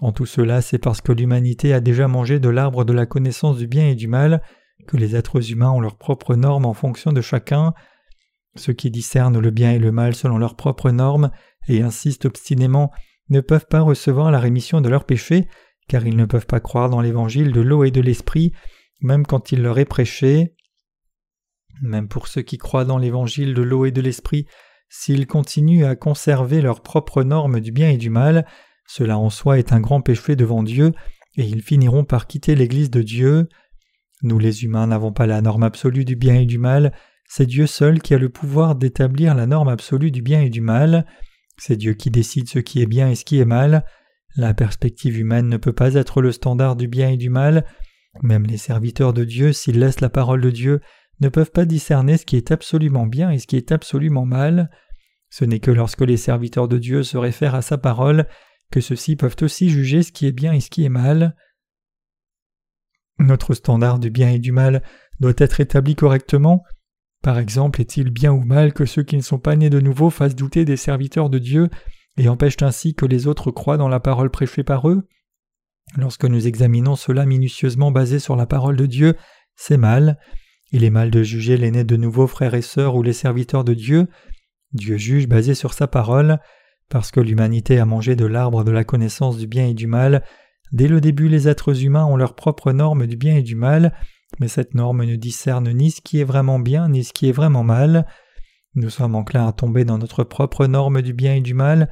En 0.00 0.12
tout 0.12 0.26
cela, 0.26 0.60
c'est 0.60 0.78
parce 0.78 1.00
que 1.00 1.12
l'humanité 1.12 1.72
a 1.72 1.80
déjà 1.80 2.06
mangé 2.06 2.38
de 2.38 2.48
l'arbre 2.48 2.84
de 2.84 2.92
la 2.92 3.06
connaissance 3.06 3.56
du 3.56 3.66
bien 3.66 3.88
et 3.88 3.94
du 3.94 4.08
mal, 4.08 4.42
que 4.86 4.96
les 4.96 5.16
êtres 5.16 5.50
humains 5.50 5.70
ont 5.70 5.80
leurs 5.80 5.96
propres 5.96 6.34
normes 6.34 6.66
en 6.66 6.74
fonction 6.74 7.12
de 7.12 7.22
chacun. 7.22 7.72
Ceux 8.56 8.74
qui 8.74 8.90
discernent 8.90 9.38
le 9.38 9.50
bien 9.50 9.72
et 9.72 9.78
le 9.78 9.92
mal 9.92 10.14
selon 10.14 10.38
leurs 10.38 10.56
propres 10.56 10.90
normes 10.90 11.30
et 11.68 11.82
insistent 11.82 12.26
obstinément 12.26 12.92
ne 13.30 13.40
peuvent 13.40 13.66
pas 13.68 13.80
recevoir 13.80 14.30
la 14.30 14.38
rémission 14.38 14.80
de 14.80 14.88
leurs 14.88 15.04
péchés, 15.04 15.48
car 15.88 16.06
ils 16.06 16.16
ne 16.16 16.26
peuvent 16.26 16.46
pas 16.46 16.60
croire 16.60 16.90
dans 16.90 17.00
l'évangile 17.00 17.52
de 17.52 17.60
l'eau 17.60 17.84
et 17.84 17.90
de 17.90 18.00
l'esprit, 18.00 18.52
même 19.00 19.26
quand 19.26 19.50
il 19.50 19.62
leur 19.62 19.78
est 19.78 19.86
prêché. 19.86 20.54
Même 21.82 22.08
pour 22.08 22.28
ceux 22.28 22.42
qui 22.42 22.58
croient 22.58 22.84
dans 22.84 22.98
l'évangile 22.98 23.54
de 23.54 23.62
l'eau 23.62 23.86
et 23.86 23.90
de 23.90 24.00
l'esprit, 24.00 24.46
s'ils 24.88 25.26
continuent 25.26 25.84
à 25.84 25.96
conserver 25.96 26.60
leurs 26.60 26.82
propres 26.82 27.22
normes 27.22 27.60
du 27.60 27.72
bien 27.72 27.90
et 27.90 27.96
du 27.96 28.10
mal, 28.10 28.46
cela 28.86 29.18
en 29.18 29.30
soi 29.30 29.58
est 29.58 29.72
un 29.72 29.80
grand 29.80 30.00
péché 30.00 30.36
devant 30.36 30.62
Dieu, 30.62 30.92
et 31.36 31.44
ils 31.44 31.62
finiront 31.62 32.04
par 32.04 32.26
quitter 32.26 32.54
l'Église 32.54 32.90
de 32.90 33.02
Dieu. 33.02 33.48
Nous 34.22 34.38
les 34.38 34.64
humains 34.64 34.86
n'avons 34.86 35.12
pas 35.12 35.26
la 35.26 35.42
norme 35.42 35.64
absolue 35.64 36.04
du 36.04 36.16
bien 36.16 36.36
et 36.36 36.46
du 36.46 36.58
mal, 36.58 36.92
c'est 37.28 37.46
Dieu 37.46 37.66
seul 37.66 38.00
qui 38.00 38.14
a 38.14 38.18
le 38.18 38.28
pouvoir 38.28 38.76
d'établir 38.76 39.34
la 39.34 39.46
norme 39.46 39.68
absolue 39.68 40.10
du 40.10 40.22
bien 40.22 40.40
et 40.40 40.50
du 40.50 40.60
mal, 40.60 41.06
c'est 41.58 41.76
Dieu 41.76 41.94
qui 41.94 42.10
décide 42.10 42.48
ce 42.48 42.58
qui 42.58 42.80
est 42.80 42.86
bien 42.86 43.10
et 43.10 43.14
ce 43.14 43.24
qui 43.24 43.38
est 43.38 43.44
mal, 43.44 43.84
la 44.36 44.54
perspective 44.54 45.18
humaine 45.18 45.48
ne 45.48 45.56
peut 45.56 45.72
pas 45.72 45.94
être 45.94 46.20
le 46.20 46.30
standard 46.30 46.76
du 46.76 46.88
bien 46.88 47.10
et 47.10 47.16
du 47.16 47.30
mal, 47.30 47.64
même 48.22 48.44
les 48.44 48.58
serviteurs 48.58 49.12
de 49.12 49.24
Dieu, 49.24 49.52
s'ils 49.52 49.78
laissent 49.78 50.00
la 50.00 50.10
parole 50.10 50.40
de 50.40 50.50
Dieu, 50.50 50.80
ne 51.20 51.28
peuvent 51.28 51.50
pas 51.50 51.64
discerner 51.64 52.18
ce 52.18 52.26
qui 52.26 52.36
est 52.36 52.50
absolument 52.50 53.06
bien 53.06 53.30
et 53.30 53.38
ce 53.38 53.46
qui 53.46 53.56
est 53.56 53.72
absolument 53.72 54.26
mal. 54.26 54.70
Ce 55.30 55.44
n'est 55.44 55.60
que 55.60 55.70
lorsque 55.70 56.02
les 56.02 56.16
serviteurs 56.16 56.68
de 56.68 56.78
Dieu 56.78 57.02
se 57.02 57.16
réfèrent 57.16 57.54
à 57.54 57.62
sa 57.62 57.78
parole 57.78 58.26
que 58.70 58.80
ceux-ci 58.80 59.16
peuvent 59.16 59.36
aussi 59.42 59.70
juger 59.70 60.02
ce 60.02 60.12
qui 60.12 60.26
est 60.26 60.32
bien 60.32 60.52
et 60.52 60.60
ce 60.60 60.70
qui 60.70 60.84
est 60.84 60.90
mal. 60.90 61.36
Notre 63.18 63.54
standard 63.54 63.98
du 63.98 64.10
bien 64.10 64.30
et 64.30 64.38
du 64.38 64.52
mal 64.52 64.82
doit 65.20 65.34
être 65.38 65.60
établi 65.60 65.94
correctement. 65.94 66.64
Par 67.22 67.38
exemple, 67.38 67.80
est-il 67.80 68.10
bien 68.10 68.32
ou 68.32 68.44
mal 68.44 68.72
que 68.72 68.84
ceux 68.84 69.02
qui 69.02 69.16
ne 69.16 69.22
sont 69.22 69.38
pas 69.38 69.56
nés 69.56 69.70
de 69.70 69.80
nouveau 69.80 70.10
fassent 70.10 70.36
douter 70.36 70.64
des 70.64 70.76
serviteurs 70.76 71.30
de 71.30 71.38
Dieu 71.38 71.68
et 72.18 72.28
empêchent 72.28 72.62
ainsi 72.62 72.94
que 72.94 73.06
les 73.06 73.26
autres 73.26 73.50
croient 73.50 73.78
dans 73.78 73.88
la 73.88 74.00
parole 74.00 74.30
prêchée 74.30 74.64
par 74.64 74.88
eux? 74.88 75.08
Lorsque 75.96 76.24
nous 76.24 76.46
examinons 76.46 76.96
cela 76.96 77.24
minutieusement 77.26 77.90
basé 77.90 78.18
sur 78.18 78.36
la 78.36 78.46
parole 78.46 78.76
de 78.76 78.86
Dieu, 78.86 79.16
c'est 79.54 79.76
mal. 79.76 80.18
Il 80.72 80.84
est 80.84 80.90
mal 80.90 81.10
de 81.10 81.22
juger 81.22 81.56
les 81.56 81.70
nés 81.70 81.84
de 81.84 81.96
nouveau 81.96 82.26
frères 82.26 82.54
et 82.54 82.62
sœurs 82.62 82.96
ou 82.96 83.02
les 83.02 83.12
serviteurs 83.12 83.64
de 83.64 83.72
Dieu. 83.72 84.08
Dieu 84.72 84.96
juge 84.98 85.28
basé 85.28 85.54
sur 85.54 85.72
sa 85.72 85.86
parole. 85.86 86.38
Parce 86.88 87.10
que 87.10 87.20
l'humanité 87.20 87.78
a 87.78 87.84
mangé 87.84 88.16
de 88.16 88.26
l'arbre 88.26 88.64
de 88.64 88.70
la 88.70 88.84
connaissance 88.84 89.38
du 89.38 89.46
bien 89.46 89.66
et 89.66 89.74
du 89.74 89.86
mal, 89.86 90.22
Dès 90.72 90.88
le 90.88 91.00
début, 91.00 91.28
les 91.28 91.48
êtres 91.48 91.84
humains 91.84 92.04
ont 92.04 92.16
leur 92.16 92.34
propre 92.34 92.72
norme 92.72 93.06
du 93.06 93.16
bien 93.16 93.36
et 93.36 93.42
du 93.42 93.54
mal, 93.54 93.92
mais 94.40 94.48
cette 94.48 94.74
norme 94.74 95.04
ne 95.04 95.16
discerne 95.16 95.72
ni 95.72 95.90
ce 95.90 96.00
qui 96.00 96.20
est 96.20 96.24
vraiment 96.24 96.58
bien 96.58 96.88
ni 96.88 97.04
ce 97.04 97.12
qui 97.12 97.28
est 97.28 97.32
vraiment 97.32 97.62
mal. 97.62 98.06
Nous 98.74 98.90
sommes 98.90 99.14
enclins 99.14 99.46
à 99.46 99.52
tomber 99.52 99.84
dans 99.84 99.98
notre 99.98 100.24
propre 100.24 100.66
norme 100.66 101.02
du 101.02 101.12
bien 101.12 101.34
et 101.34 101.40
du 101.40 101.54
mal. 101.54 101.90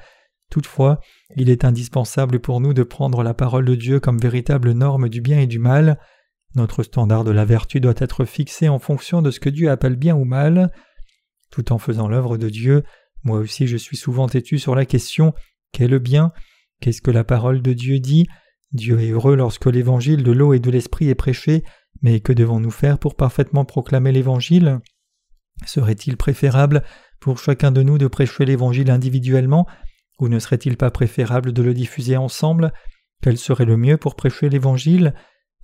Toutefois, 0.51 1.01
il 1.37 1.49
est 1.49 1.65
indispensable 1.65 2.41
pour 2.41 2.61
nous 2.61 2.75
de 2.75 2.83
prendre 2.83 3.23
la 3.23 3.33
parole 3.33 3.65
de 3.65 3.75
Dieu 3.75 4.01
comme 4.01 4.19
véritable 4.19 4.73
norme 4.73 5.09
du 5.09 5.21
bien 5.21 5.41
et 5.41 5.47
du 5.47 5.59
mal. 5.59 5.99
Notre 6.55 6.83
standard 6.83 7.25
de 7.25 7.31
la 7.31 7.45
vertu 7.45 7.81
doit 7.81 7.95
être 7.97 8.25
fixé 8.25 8.69
en 8.69 8.79
fonction 8.79 9.23
de 9.23 9.31
ce 9.31 9.41
que 9.41 9.49
Dieu 9.49 9.71
appelle 9.71 9.97
bien 9.97 10.15
ou 10.15 10.25
mal. 10.25 10.71
Tout 11.51 11.73
en 11.73 11.79
faisant 11.79 12.09
l'œuvre 12.09 12.37
de 12.37 12.49
Dieu, 12.49 12.85
moi 13.25 13.39
aussi 13.39 13.67
je 13.67 13.77
suis 13.77 13.97
souvent 13.97 14.29
têtu 14.29 14.59
sur 14.59 14.75
la 14.75 14.85
question 14.85 15.35
Qu'est 15.73 15.89
le 15.89 15.99
bien? 15.99 16.33
Qu'est-ce 16.81 17.03
que 17.03 17.11
la 17.11 17.25
parole 17.25 17.61
de 17.61 17.73
Dieu 17.73 17.99
dit? 17.99 18.29
Dieu 18.73 19.01
est 19.01 19.11
heureux 19.11 19.35
lorsque 19.35 19.67
l'évangile 19.67 20.23
de 20.23 20.31
l'eau 20.31 20.53
et 20.55 20.61
de 20.61 20.71
l'esprit 20.71 21.09
est 21.09 21.17
prêché, 21.17 21.65
mais 22.01 22.21
que 22.21 22.33
devons-nous 22.33 22.71
faire 22.71 22.99
pour 22.99 23.17
parfaitement 23.17 23.65
proclamer 23.65 24.13
l'évangile? 24.13 24.81
Serait-il 25.67 26.17
préférable 26.17 26.85
pour 27.21 27.39
chacun 27.39 27.73
de 27.73 27.83
nous 27.83 27.99
de 27.99 28.07
prêcher 28.07 28.45
l'évangile 28.45 28.91
individuellement, 28.91 29.67
ou 30.21 30.29
ne 30.29 30.39
serait-il 30.39 30.77
pas 30.77 30.91
préférable 30.91 31.53
de 31.53 31.63
le 31.63 31.75
diffuser 31.75 32.17
ensemble? 32.17 32.73
Quel 33.23 33.39
serait 33.39 33.65
le 33.65 33.77
mieux 33.77 33.97
pour 33.97 34.15
prêcher 34.15 34.49
l'évangile? 34.49 35.15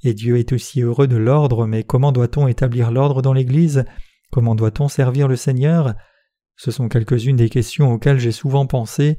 Et 0.02 0.14
Dieu 0.14 0.38
est 0.38 0.52
aussi 0.52 0.80
heureux 0.80 1.06
de 1.06 1.16
l'ordre, 1.16 1.66
mais 1.66 1.84
comment 1.84 2.10
doit-on 2.10 2.48
établir 2.48 2.90
l'ordre 2.90 3.22
dans 3.22 3.34
l'Église? 3.34 3.84
Comment 4.32 4.54
doit-on 4.54 4.88
servir 4.88 5.28
le 5.28 5.36
Seigneur? 5.36 5.94
Ce 6.62 6.70
sont 6.70 6.90
quelques-unes 6.90 7.36
des 7.36 7.48
questions 7.48 7.90
auxquelles 7.90 8.18
j'ai 8.18 8.32
souvent 8.32 8.66
pensé. 8.66 9.16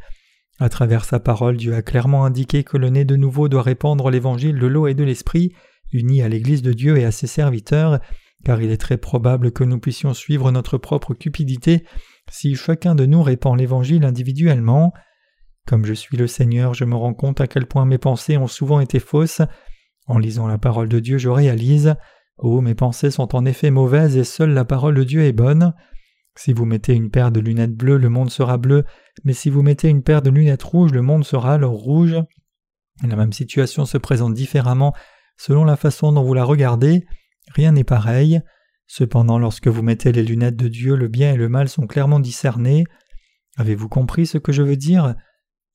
À 0.59 0.69
travers 0.69 1.05
sa 1.05 1.19
parole, 1.19 1.57
Dieu 1.57 1.73
a 1.73 1.81
clairement 1.81 2.23
indiqué 2.23 2.63
que 2.63 2.77
le 2.77 2.91
né 2.91 3.03
de 3.03 3.15
nouveau 3.15 3.49
doit 3.49 3.63
répandre 3.63 4.11
l'évangile 4.11 4.59
de 4.59 4.67
l'eau 4.67 4.85
et 4.85 4.93
de 4.93 5.03
l'esprit, 5.03 5.51
uni 5.91 6.21
à 6.21 6.29
l'Église 6.29 6.61
de 6.61 6.71
Dieu 6.71 6.97
et 6.97 7.03
à 7.03 7.09
ses 7.09 7.25
serviteurs, 7.25 7.99
car 8.45 8.61
il 8.61 8.69
est 8.69 8.77
très 8.77 8.97
probable 8.97 9.51
que 9.51 9.63
nous 9.63 9.79
puissions 9.79 10.13
suivre 10.13 10.51
notre 10.51 10.77
propre 10.77 11.15
cupidité 11.15 11.83
si 12.29 12.53
chacun 12.53 12.93
de 12.93 13.07
nous 13.07 13.23
répand 13.23 13.57
l'Évangile 13.57 14.05
individuellement. 14.05 14.93
Comme 15.65 15.83
je 15.83 15.95
suis 15.95 16.17
le 16.17 16.27
Seigneur, 16.27 16.75
je 16.75 16.85
me 16.85 16.95
rends 16.95 17.15
compte 17.15 17.41
à 17.41 17.47
quel 17.47 17.65
point 17.65 17.85
mes 17.85 17.97
pensées 17.97 18.37
ont 18.37 18.45
souvent 18.45 18.81
été 18.81 18.99
fausses. 18.99 19.41
En 20.05 20.19
lisant 20.19 20.47
la 20.47 20.59
parole 20.59 20.89
de 20.89 20.99
Dieu, 20.99 21.17
je 21.17 21.29
réalise 21.29 21.95
Oh, 22.37 22.61
mes 22.61 22.75
pensées 22.75 23.09
sont 23.09 23.35
en 23.35 23.45
effet 23.45 23.71
mauvaises 23.71 24.15
et 24.15 24.25
seule 24.25 24.51
la 24.51 24.63
parole 24.63 24.93
de 24.93 25.03
Dieu 25.03 25.23
est 25.23 25.33
bonne. 25.33 25.73
Si 26.35 26.53
vous 26.53 26.65
mettez 26.65 26.93
une 26.93 27.11
paire 27.11 27.31
de 27.31 27.39
lunettes 27.39 27.75
bleues, 27.75 27.97
le 27.97 28.09
monde 28.09 28.29
sera 28.29 28.57
bleu, 28.57 28.85
mais 29.23 29.33
si 29.33 29.49
vous 29.49 29.61
mettez 29.61 29.89
une 29.89 30.03
paire 30.03 30.21
de 30.21 30.29
lunettes 30.29 30.63
rouges, 30.63 30.93
le 30.93 31.01
monde 31.01 31.25
sera 31.25 31.53
alors 31.53 31.73
rouge. 31.73 32.15
La 33.03 33.15
même 33.15 33.33
situation 33.33 33.85
se 33.85 33.97
présente 33.97 34.33
différemment 34.33 34.93
selon 35.37 35.65
la 35.65 35.75
façon 35.75 36.11
dont 36.11 36.23
vous 36.23 36.33
la 36.33 36.43
regardez. 36.43 37.05
Rien 37.53 37.71
n'est 37.71 37.83
pareil. 37.83 38.41
Cependant, 38.87 39.39
lorsque 39.39 39.67
vous 39.67 39.81
mettez 39.81 40.11
les 40.11 40.23
lunettes 40.23 40.55
de 40.55 40.67
Dieu, 40.67 40.95
le 40.95 41.07
bien 41.07 41.33
et 41.33 41.37
le 41.37 41.49
mal 41.49 41.67
sont 41.67 41.87
clairement 41.87 42.19
discernés. 42.19 42.83
Avez-vous 43.57 43.89
compris 43.89 44.25
ce 44.25 44.37
que 44.37 44.51
je 44.51 44.61
veux 44.61 44.75
dire? 44.75 45.15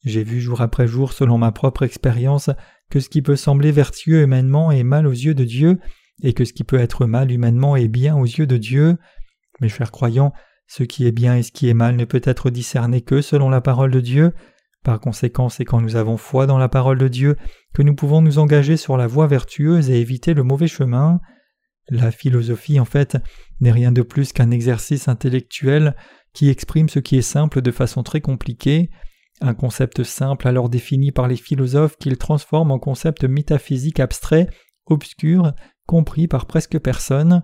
J'ai 0.04 0.22
vu 0.22 0.40
jour 0.40 0.60
après 0.60 0.86
jour, 0.86 1.12
selon 1.12 1.36
ma 1.36 1.50
propre 1.50 1.82
expérience, 1.82 2.50
que 2.90 3.00
ce 3.00 3.08
qui 3.08 3.22
peut 3.22 3.36
sembler 3.36 3.72
vertueux 3.72 4.22
humainement 4.22 4.70
est 4.70 4.84
mal 4.84 5.06
aux 5.06 5.12
yeux 5.12 5.34
de 5.34 5.44
Dieu, 5.44 5.78
et 6.22 6.32
que 6.32 6.44
ce 6.44 6.52
qui 6.52 6.62
peut 6.62 6.78
être 6.78 7.06
mal 7.06 7.32
humainement 7.32 7.74
est 7.74 7.88
bien 7.88 8.16
aux 8.16 8.24
yeux 8.24 8.46
de 8.46 8.56
Dieu. 8.56 8.96
Mes 9.60 9.68
chers 9.68 9.90
croyants, 9.90 10.32
ce 10.66 10.82
qui 10.82 11.06
est 11.06 11.12
bien 11.12 11.36
et 11.36 11.42
ce 11.42 11.52
qui 11.52 11.68
est 11.68 11.74
mal 11.74 11.96
ne 11.96 12.04
peut 12.04 12.20
être 12.24 12.50
discerné 12.50 13.00
que 13.00 13.20
selon 13.20 13.48
la 13.48 13.60
parole 13.60 13.90
de 13.90 14.00
Dieu. 14.00 14.32
Par 14.82 15.00
conséquent, 15.00 15.48
c'est 15.48 15.64
quand 15.64 15.80
nous 15.80 15.96
avons 15.96 16.16
foi 16.16 16.46
dans 16.46 16.58
la 16.58 16.68
parole 16.68 16.98
de 16.98 17.08
Dieu 17.08 17.36
que 17.74 17.82
nous 17.82 17.94
pouvons 17.94 18.22
nous 18.22 18.38
engager 18.38 18.76
sur 18.76 18.96
la 18.96 19.06
voie 19.06 19.26
vertueuse 19.26 19.90
et 19.90 20.00
éviter 20.00 20.34
le 20.34 20.42
mauvais 20.42 20.68
chemin. 20.68 21.20
La 21.88 22.10
philosophie, 22.10 22.80
en 22.80 22.84
fait, 22.84 23.16
n'est 23.60 23.72
rien 23.72 23.92
de 23.92 24.02
plus 24.02 24.32
qu'un 24.32 24.50
exercice 24.50 25.08
intellectuel 25.08 25.94
qui 26.32 26.50
exprime 26.50 26.88
ce 26.88 26.98
qui 26.98 27.16
est 27.16 27.22
simple 27.22 27.62
de 27.62 27.70
façon 27.70 28.02
très 28.02 28.20
compliquée, 28.20 28.90
un 29.40 29.54
concept 29.54 30.02
simple 30.02 30.48
alors 30.48 30.68
défini 30.68 31.12
par 31.12 31.28
les 31.28 31.36
philosophes 31.36 31.96
qu'ils 31.98 32.16
transforment 32.16 32.72
en 32.72 32.78
concept 32.78 33.24
métaphysique 33.24 34.00
abstrait, 34.00 34.48
obscur, 34.86 35.52
compris 35.86 36.26
par 36.26 36.46
presque 36.46 36.78
personne. 36.78 37.42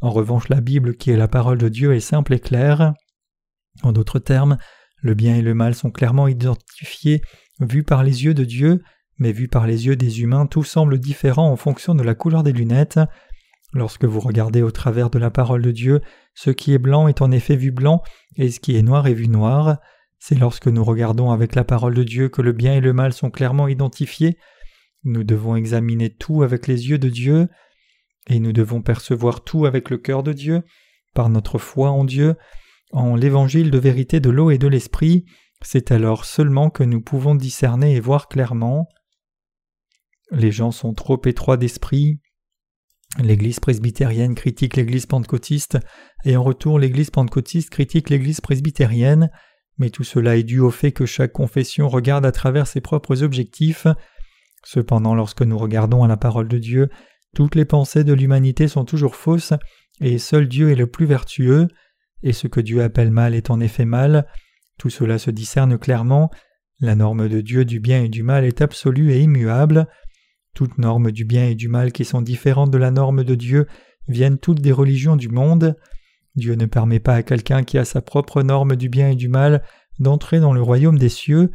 En 0.00 0.10
revanche, 0.10 0.48
la 0.48 0.60
Bible, 0.60 0.96
qui 0.96 1.10
est 1.10 1.16
la 1.16 1.28
parole 1.28 1.58
de 1.58 1.68
Dieu, 1.68 1.94
est 1.94 2.00
simple 2.00 2.34
et 2.34 2.40
claire. 2.40 2.94
En 3.82 3.92
d'autres 3.92 4.18
termes, 4.18 4.56
le 5.02 5.14
bien 5.14 5.36
et 5.36 5.42
le 5.42 5.54
mal 5.54 5.74
sont 5.74 5.90
clairement 5.90 6.28
identifiés, 6.28 7.22
vus 7.60 7.84
par 7.84 8.02
les 8.02 8.24
yeux 8.24 8.34
de 8.34 8.44
Dieu, 8.44 8.82
mais 9.18 9.32
vus 9.32 9.48
par 9.48 9.66
les 9.66 9.86
yeux 9.86 9.96
des 9.96 10.22
humains, 10.22 10.46
tout 10.46 10.64
semble 10.64 10.98
différent 10.98 11.50
en 11.50 11.56
fonction 11.56 11.94
de 11.94 12.02
la 12.02 12.14
couleur 12.14 12.42
des 12.42 12.52
lunettes. 12.52 13.00
Lorsque 13.72 14.04
vous 14.04 14.20
regardez 14.20 14.62
au 14.62 14.70
travers 14.70 15.10
de 15.10 15.18
la 15.18 15.30
parole 15.30 15.62
de 15.62 15.70
Dieu, 15.70 16.00
ce 16.34 16.50
qui 16.50 16.72
est 16.72 16.78
blanc 16.78 17.06
est 17.06 17.22
en 17.22 17.30
effet 17.30 17.56
vu 17.56 17.70
blanc, 17.70 18.02
et 18.36 18.50
ce 18.50 18.58
qui 18.58 18.76
est 18.76 18.82
noir 18.82 19.06
est 19.06 19.14
vu 19.14 19.28
noir. 19.28 19.78
C'est 20.18 20.38
lorsque 20.38 20.66
nous 20.66 20.84
regardons 20.84 21.30
avec 21.30 21.54
la 21.54 21.64
parole 21.64 21.94
de 21.94 22.02
Dieu 22.02 22.28
que 22.28 22.42
le 22.42 22.52
bien 22.52 22.74
et 22.74 22.80
le 22.80 22.92
mal 22.92 23.12
sont 23.12 23.30
clairement 23.30 23.68
identifiés. 23.68 24.38
Nous 25.04 25.24
devons 25.24 25.56
examiner 25.56 26.10
tout 26.10 26.42
avec 26.42 26.66
les 26.66 26.88
yeux 26.88 26.98
de 26.98 27.08
Dieu, 27.08 27.48
et 28.28 28.40
nous 28.40 28.52
devons 28.52 28.82
percevoir 28.82 29.42
tout 29.42 29.66
avec 29.66 29.90
le 29.90 29.98
cœur 29.98 30.22
de 30.22 30.32
Dieu, 30.32 30.62
par 31.14 31.28
notre 31.28 31.58
foi 31.58 31.90
en 31.90 32.04
Dieu, 32.04 32.36
en 32.92 33.16
l'évangile 33.16 33.70
de 33.70 33.78
vérité 33.78 34.20
de 34.20 34.30
l'eau 34.30 34.50
et 34.50 34.58
de 34.58 34.68
l'esprit, 34.68 35.24
c'est 35.62 35.92
alors 35.92 36.24
seulement 36.24 36.70
que 36.70 36.82
nous 36.82 37.00
pouvons 37.00 37.34
discerner 37.34 37.94
et 37.94 38.00
voir 38.00 38.28
clairement. 38.28 38.88
Les 40.30 40.50
gens 40.50 40.70
sont 40.70 40.94
trop 40.94 41.20
étroits 41.24 41.56
d'esprit, 41.56 42.20
L'Église 43.18 43.58
presbytérienne 43.58 44.36
critique 44.36 44.76
l'Église 44.76 45.06
pentecôtiste, 45.06 45.78
et 46.24 46.36
en 46.36 46.44
retour 46.44 46.78
l'Église 46.78 47.10
pentecôtiste 47.10 47.70
critique 47.70 48.08
l'Église 48.08 48.40
presbytérienne, 48.40 49.30
mais 49.78 49.90
tout 49.90 50.04
cela 50.04 50.36
est 50.36 50.44
dû 50.44 50.60
au 50.60 50.70
fait 50.70 50.92
que 50.92 51.06
chaque 51.06 51.32
confession 51.32 51.88
regarde 51.88 52.24
à 52.24 52.32
travers 52.32 52.68
ses 52.68 52.80
propres 52.80 53.22
objectifs. 53.22 53.88
Cependant, 54.64 55.14
lorsque 55.14 55.42
nous 55.42 55.58
regardons 55.58 56.04
à 56.04 56.08
la 56.08 56.16
parole 56.16 56.46
de 56.46 56.58
Dieu, 56.58 56.88
toutes 57.34 57.54
les 57.54 57.64
pensées 57.64 58.04
de 58.04 58.12
l'humanité 58.12 58.68
sont 58.68 58.84
toujours 58.84 59.14
fausses, 59.14 59.52
et 60.00 60.18
seul 60.18 60.48
Dieu 60.48 60.70
est 60.70 60.76
le 60.76 60.86
plus 60.86 61.06
vertueux, 61.06 61.68
et 62.22 62.32
ce 62.32 62.46
que 62.46 62.60
Dieu 62.60 62.82
appelle 62.82 63.10
mal 63.10 63.34
est 63.34 63.50
en 63.50 63.60
effet 63.60 63.84
mal. 63.84 64.26
Tout 64.78 64.90
cela 64.90 65.18
se 65.18 65.30
discerne 65.30 65.78
clairement. 65.78 66.30
La 66.80 66.94
norme 66.94 67.28
de 67.28 67.40
Dieu 67.40 67.64
du 67.64 67.80
bien 67.80 68.02
et 68.02 68.08
du 68.08 68.22
mal 68.22 68.44
est 68.44 68.62
absolue 68.62 69.12
et 69.12 69.20
immuable. 69.20 69.86
Toutes 70.54 70.78
normes 70.78 71.12
du 71.12 71.24
bien 71.24 71.46
et 71.46 71.54
du 71.54 71.68
mal 71.68 71.92
qui 71.92 72.04
sont 72.04 72.22
différentes 72.22 72.70
de 72.70 72.78
la 72.78 72.90
norme 72.90 73.24
de 73.24 73.34
Dieu 73.34 73.66
viennent 74.08 74.38
toutes 74.38 74.60
des 74.60 74.72
religions 74.72 75.16
du 75.16 75.28
monde. 75.28 75.76
Dieu 76.34 76.54
ne 76.54 76.66
permet 76.66 77.00
pas 77.00 77.14
à 77.14 77.22
quelqu'un 77.22 77.62
qui 77.62 77.78
a 77.78 77.84
sa 77.84 78.00
propre 78.00 78.42
norme 78.42 78.76
du 78.76 78.88
bien 78.88 79.10
et 79.10 79.16
du 79.16 79.28
mal 79.28 79.62
d'entrer 79.98 80.40
dans 80.40 80.52
le 80.52 80.62
royaume 80.62 80.98
des 80.98 81.08
cieux. 81.08 81.50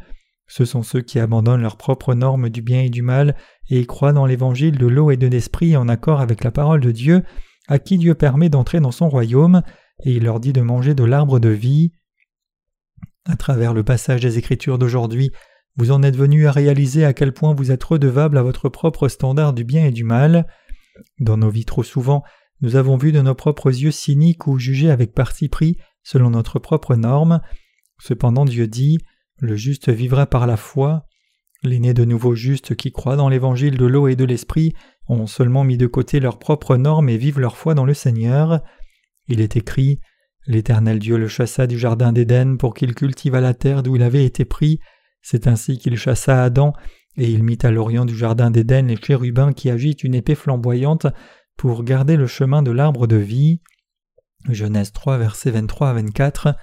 Ce 0.46 0.64
sont 0.64 0.82
ceux 0.82 1.00
qui 1.00 1.18
abandonnent 1.18 1.62
leur 1.62 1.76
propre 1.76 2.14
norme 2.14 2.50
du 2.50 2.62
bien 2.62 2.82
et 2.82 2.90
du 2.90 3.02
mal 3.02 3.36
et 3.68 3.84
croient 3.84 4.12
dans 4.12 4.26
l'évangile 4.26 4.78
de 4.78 4.86
l'eau 4.86 5.10
et 5.10 5.16
de 5.16 5.26
l'esprit 5.26 5.76
en 5.76 5.88
accord 5.88 6.20
avec 6.20 6.44
la 6.44 6.50
parole 6.50 6.80
de 6.80 6.92
Dieu, 6.92 7.22
à 7.68 7.78
qui 7.78 7.98
Dieu 7.98 8.14
permet 8.14 8.48
d'entrer 8.48 8.80
dans 8.80 8.92
son 8.92 9.08
royaume, 9.08 9.62
et 10.04 10.12
il 10.12 10.24
leur 10.24 10.38
dit 10.40 10.52
de 10.52 10.60
manger 10.60 10.94
de 10.94 11.04
l'arbre 11.04 11.40
de 11.40 11.48
vie. 11.48 11.92
À 13.24 13.36
travers 13.36 13.74
le 13.74 13.82
passage 13.82 14.20
des 14.20 14.38
Écritures 14.38 14.78
d'aujourd'hui, 14.78 15.32
vous 15.76 15.90
en 15.90 16.02
êtes 16.02 16.16
venu 16.16 16.46
à 16.46 16.52
réaliser 16.52 17.04
à 17.04 17.12
quel 17.12 17.32
point 17.32 17.54
vous 17.54 17.70
êtes 17.70 17.82
redevable 17.82 18.38
à 18.38 18.42
votre 18.42 18.68
propre 18.68 19.08
standard 19.08 19.52
du 19.52 19.64
bien 19.64 19.84
et 19.84 19.90
du 19.90 20.04
mal. 20.04 20.46
Dans 21.18 21.36
nos 21.36 21.50
vies 21.50 21.64
trop 21.64 21.82
souvent, 21.82 22.22
nous 22.60 22.76
avons 22.76 22.96
vu 22.96 23.12
de 23.12 23.20
nos 23.20 23.34
propres 23.34 23.68
yeux 23.68 23.90
cyniques 23.90 24.46
ou 24.46 24.58
jugé 24.58 24.90
avec 24.90 25.12
parti 25.12 25.48
pris 25.48 25.76
selon 26.02 26.30
notre 26.30 26.58
propre 26.58 26.94
norme. 26.94 27.40
Cependant 27.98 28.44
Dieu 28.44 28.68
dit 28.68 28.98
Le 29.38 29.56
juste 29.56 29.90
vivra 29.90 30.26
par 30.26 30.46
la 30.46 30.56
foi. 30.56 31.04
Les 31.62 31.78
nés 31.78 31.94
de 31.94 32.04
nouveaux 32.04 32.34
justes 32.34 32.74
qui 32.74 32.92
croient 32.92 33.16
dans 33.16 33.28
l'évangile 33.28 33.76
de 33.76 33.86
l'eau 33.86 34.08
et 34.08 34.16
de 34.16 34.24
l'esprit 34.24 34.72
ont 35.08 35.26
seulement 35.26 35.64
mis 35.64 35.76
de 35.76 35.86
côté 35.86 36.20
leurs 36.20 36.38
propres 36.38 36.76
normes 36.76 37.08
et 37.08 37.16
vivent 37.16 37.40
leur 37.40 37.56
foi 37.56 37.74
dans 37.74 37.84
le 37.84 37.94
Seigneur. 37.94 38.60
Il 39.28 39.40
est 39.40 39.56
écrit 39.56 40.00
L'Éternel 40.46 41.00
Dieu 41.00 41.18
le 41.18 41.26
chassa 41.26 41.66
du 41.66 41.78
jardin 41.78 42.12
d'Éden 42.12 42.56
pour 42.56 42.72
qu'il 42.72 42.94
cultivât 42.94 43.40
la 43.40 43.52
terre 43.52 43.82
d'où 43.82 43.96
il 43.96 44.02
avait 44.02 44.24
été 44.24 44.44
pris. 44.44 44.78
C'est 45.22 45.48
ainsi 45.48 45.76
qu'il 45.78 45.96
chassa 45.96 46.44
Adam, 46.44 46.72
et 47.16 47.28
il 47.28 47.42
mit 47.42 47.58
à 47.62 47.70
l'orient 47.70 48.04
du 48.04 48.16
jardin 48.16 48.50
d'Éden 48.50 48.86
les 48.86 48.96
chérubins 48.96 49.52
qui 49.52 49.70
agitent 49.70 50.04
une 50.04 50.14
épée 50.14 50.36
flamboyante 50.36 51.08
pour 51.56 51.82
garder 51.82 52.16
le 52.16 52.28
chemin 52.28 52.62
de 52.62 52.70
l'arbre 52.70 53.08
de 53.08 53.16
vie. 53.16 53.60
Genèse 54.48 54.92
3, 54.92 55.18
versets 55.18 55.50
23 55.50 55.90
à 55.90 55.92
24. 55.94 56.54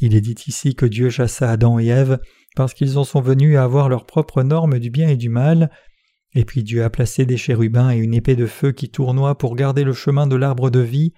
Il 0.00 0.14
est 0.14 0.20
dit 0.20 0.36
ici 0.46 0.74
que 0.74 0.86
Dieu 0.86 1.10
chassa 1.10 1.50
Adam 1.50 1.78
et 1.78 1.86
Ève 1.86 2.18
parce 2.54 2.74
qu'ils 2.74 2.98
en 2.98 3.04
sont 3.04 3.20
venus 3.20 3.56
à 3.56 3.64
avoir 3.64 3.88
leurs 3.88 4.06
propres 4.06 4.42
normes 4.42 4.78
du 4.78 4.90
bien 4.90 5.08
et 5.08 5.16
du 5.16 5.28
mal, 5.28 5.70
et 6.34 6.44
puis 6.44 6.62
Dieu 6.62 6.84
a 6.84 6.90
placé 6.90 7.26
des 7.26 7.36
chérubins 7.36 7.90
et 7.90 7.98
une 7.98 8.14
épée 8.14 8.36
de 8.36 8.46
feu 8.46 8.72
qui 8.72 8.88
tournoient 8.88 9.38
pour 9.38 9.56
garder 9.56 9.84
le 9.84 9.92
chemin 9.92 10.26
de 10.26 10.36
l'arbre 10.36 10.70
de 10.70 10.80
vie. 10.80 11.12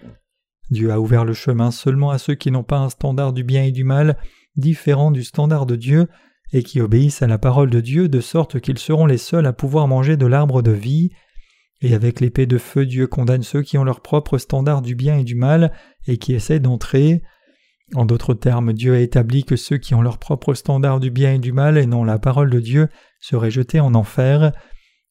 Dieu 0.70 0.92
a 0.92 1.00
ouvert 1.00 1.24
le 1.24 1.32
chemin 1.32 1.70
seulement 1.70 2.10
à 2.10 2.18
ceux 2.18 2.34
qui 2.34 2.50
n'ont 2.50 2.64
pas 2.64 2.78
un 2.78 2.90
standard 2.90 3.32
du 3.32 3.44
bien 3.44 3.64
et 3.64 3.72
du 3.72 3.84
mal 3.84 4.16
différent 4.58 5.10
du 5.10 5.24
standard 5.24 5.64
de 5.64 5.76
Dieu, 5.76 6.08
et 6.52 6.62
qui 6.62 6.80
obéissent 6.80 7.22
à 7.22 7.26
la 7.26 7.38
parole 7.38 7.70
de 7.70 7.80
Dieu 7.80 8.08
de 8.08 8.20
sorte 8.20 8.60
qu'ils 8.60 8.78
seront 8.78 9.06
les 9.06 9.18
seuls 9.18 9.46
à 9.46 9.52
pouvoir 9.52 9.86
manger 9.86 10.16
de 10.16 10.26
l'arbre 10.26 10.62
de 10.62 10.70
vie. 10.70 11.10
Et 11.80 11.94
avec 11.94 12.20
l'épée 12.20 12.46
de 12.46 12.58
feu, 12.58 12.86
Dieu 12.86 13.06
condamne 13.06 13.42
ceux 13.42 13.62
qui 13.62 13.78
ont 13.78 13.84
leur 13.84 14.00
propre 14.00 14.38
standard 14.38 14.82
du 14.82 14.94
bien 14.94 15.18
et 15.18 15.24
du 15.24 15.34
mal 15.34 15.72
et 16.06 16.16
qui 16.16 16.34
essaient 16.34 16.58
d'entrer. 16.58 17.22
En 17.94 18.04
d'autres 18.04 18.34
termes, 18.34 18.72
Dieu 18.72 18.94
a 18.94 19.00
établi 19.00 19.44
que 19.44 19.56
ceux 19.56 19.78
qui 19.78 19.94
ont 19.94 20.02
leur 20.02 20.18
propre 20.18 20.54
standard 20.54 21.00
du 21.00 21.10
bien 21.10 21.34
et 21.34 21.38
du 21.38 21.52
mal 21.52 21.78
et 21.78 21.86
non 21.86 22.04
la 22.04 22.18
parole 22.18 22.50
de 22.50 22.60
Dieu 22.60 22.88
seraient 23.20 23.50
jetés 23.50 23.80
en 23.80 23.94
enfer. 23.94 24.52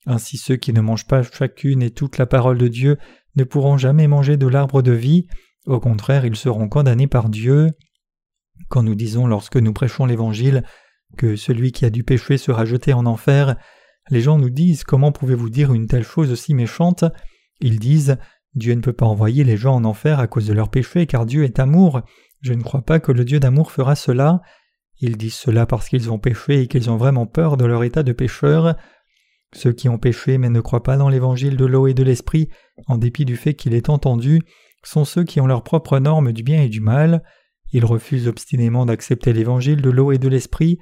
Ainsi 0.05 0.37
ceux 0.37 0.55
qui 0.55 0.73
ne 0.73 0.81
mangent 0.81 1.07
pas 1.07 1.23
chacune 1.23 1.81
et 1.81 1.89
toute 1.89 2.17
la 2.17 2.27
parole 2.27 2.57
de 2.57 2.67
Dieu 2.67 2.97
ne 3.35 3.43
pourront 3.43 3.77
jamais 3.77 4.07
manger 4.07 4.37
de 4.37 4.47
l'arbre 4.47 4.81
de 4.81 4.91
vie, 4.91 5.27
au 5.65 5.79
contraire 5.79 6.25
ils 6.25 6.35
seront 6.35 6.69
condamnés 6.69 7.07
par 7.07 7.29
Dieu. 7.29 7.71
Quand 8.69 8.83
nous 8.83 8.95
disons 8.95 9.27
lorsque 9.27 9.57
nous 9.57 9.73
prêchons 9.73 10.05
l'Évangile 10.05 10.63
que 11.17 11.35
celui 11.35 11.71
qui 11.71 11.85
a 11.85 11.89
du 11.89 12.03
péché 12.03 12.37
sera 12.37 12.65
jeté 12.65 12.93
en 12.93 13.05
enfer, 13.05 13.55
les 14.09 14.21
gens 14.21 14.37
nous 14.37 14.49
disent 14.49 14.83
Comment 14.83 15.11
pouvez-vous 15.11 15.49
dire 15.49 15.73
une 15.73 15.87
telle 15.87 16.03
chose 16.03 16.31
aussi 16.31 16.53
méchante? 16.53 17.05
Ils 17.59 17.79
disent 17.79 18.17
Dieu 18.55 18.73
ne 18.73 18.81
peut 18.81 18.93
pas 18.93 19.05
envoyer 19.05 19.43
les 19.43 19.57
gens 19.57 19.75
en 19.75 19.83
enfer 19.83 20.19
à 20.19 20.27
cause 20.27 20.47
de 20.47 20.53
leurs 20.53 20.69
péchés 20.69 21.05
car 21.05 21.25
Dieu 21.25 21.43
est 21.43 21.59
amour. 21.59 22.01
Je 22.41 22.53
ne 22.53 22.63
crois 22.63 22.81
pas 22.81 22.99
que 22.99 23.11
le 23.11 23.25
Dieu 23.25 23.39
d'amour 23.39 23.71
fera 23.71 23.95
cela. 23.95 24.41
Ils 24.99 25.17
disent 25.17 25.35
cela 25.35 25.65
parce 25.65 25.89
qu'ils 25.89 26.11
ont 26.11 26.19
péché 26.19 26.61
et 26.61 26.67
qu'ils 26.67 26.89
ont 26.89 26.97
vraiment 26.97 27.25
peur 27.25 27.57
de 27.57 27.65
leur 27.65 27.83
état 27.83 28.03
de 28.03 28.13
pécheur. 28.13 28.75
Ceux 29.53 29.71
qui 29.71 29.89
ont 29.89 29.97
péché 29.97 30.37
mais 30.37 30.49
ne 30.49 30.61
croient 30.61 30.83
pas 30.83 30.97
dans 30.97 31.09
l'évangile 31.09 31.55
de 31.55 31.65
l'eau 31.65 31.87
et 31.87 31.93
de 31.93 32.03
l'esprit, 32.03 32.49
en 32.87 32.97
dépit 32.97 33.25
du 33.25 33.37
fait 33.37 33.53
qu'il 33.53 33.73
est 33.73 33.89
entendu, 33.89 34.41
sont 34.83 35.05
ceux 35.05 35.23
qui 35.23 35.41
ont 35.41 35.47
leurs 35.47 35.63
propres 35.63 35.99
normes 35.99 36.31
du 36.31 36.43
bien 36.43 36.61
et 36.61 36.69
du 36.69 36.81
mal. 36.81 37.23
Ils 37.71 37.85
refusent 37.85 38.27
obstinément 38.27 38.85
d'accepter 38.85 39.33
l'évangile 39.33 39.81
de 39.81 39.89
l'eau 39.89 40.11
et 40.11 40.17
de 40.17 40.29
l'esprit. 40.29 40.79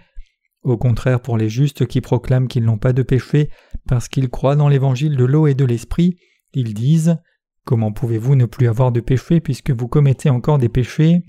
Au 0.62 0.78
contraire, 0.78 1.22
pour 1.22 1.38
les 1.38 1.49
justes 1.49 1.86
qui 1.86 2.01
proclament 2.01 2.47
qu'ils 2.47 2.64
n'ont 2.64 2.78
pas 2.78 2.93
de 2.93 3.03
péché 3.03 3.49
parce 3.88 4.08
qu'ils 4.08 4.30
croient 4.30 4.56
dans 4.56 4.70
l'évangile 4.70 5.16
de 5.16 5.26
l'eau 5.26 5.47
et 5.47 5.56
de 5.56 5.66
l'esprit, 5.66 6.18
ils 6.53 6.74
disent 6.74 7.18
Comment 7.66 7.91
pouvez-vous 7.91 8.36
ne 8.36 8.45
plus 8.45 8.68
avoir 8.68 8.91
de 8.91 8.99
péché 8.99 9.39
puisque 9.41 9.72
vous 9.72 9.88
commettez 9.88 10.30
encore 10.30 10.60
des 10.60 10.70
péchés? 10.70 11.24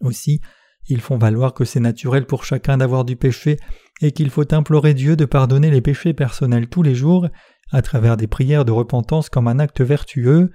Aussi, 0.00 0.40
ils 0.88 1.00
font 1.00 1.18
valoir 1.18 1.54
que 1.54 1.64
c'est 1.64 1.80
naturel 1.80 2.26
pour 2.26 2.44
chacun 2.44 2.76
d'avoir 2.78 3.04
du 3.04 3.16
péché 3.16 3.56
et 4.00 4.12
qu'il 4.12 4.30
faut 4.30 4.54
implorer 4.54 4.94
Dieu 4.94 5.16
de 5.16 5.24
pardonner 5.24 5.70
les 5.70 5.80
péchés 5.80 6.14
personnels 6.14 6.68
tous 6.68 6.82
les 6.82 6.94
jours 6.94 7.28
à 7.72 7.82
travers 7.82 8.16
des 8.16 8.26
prières 8.26 8.64
de 8.64 8.72
repentance 8.72 9.28
comme 9.28 9.48
un 9.48 9.58
acte 9.58 9.80
vertueux. 9.80 10.52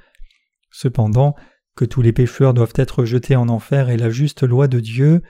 Cependant, 0.71 1.35
que 1.75 1.85
tous 1.85 2.01
les 2.01 2.13
pécheurs 2.13 2.53
doivent 2.53 2.73
être 2.75 3.05
jetés 3.05 3.35
en 3.35 3.49
enfer 3.49 3.89
est 3.89 3.97
la 3.97 4.09
juste 4.09 4.43
loi 4.43 4.67
de 4.67 4.79
Dieu. 4.79 5.21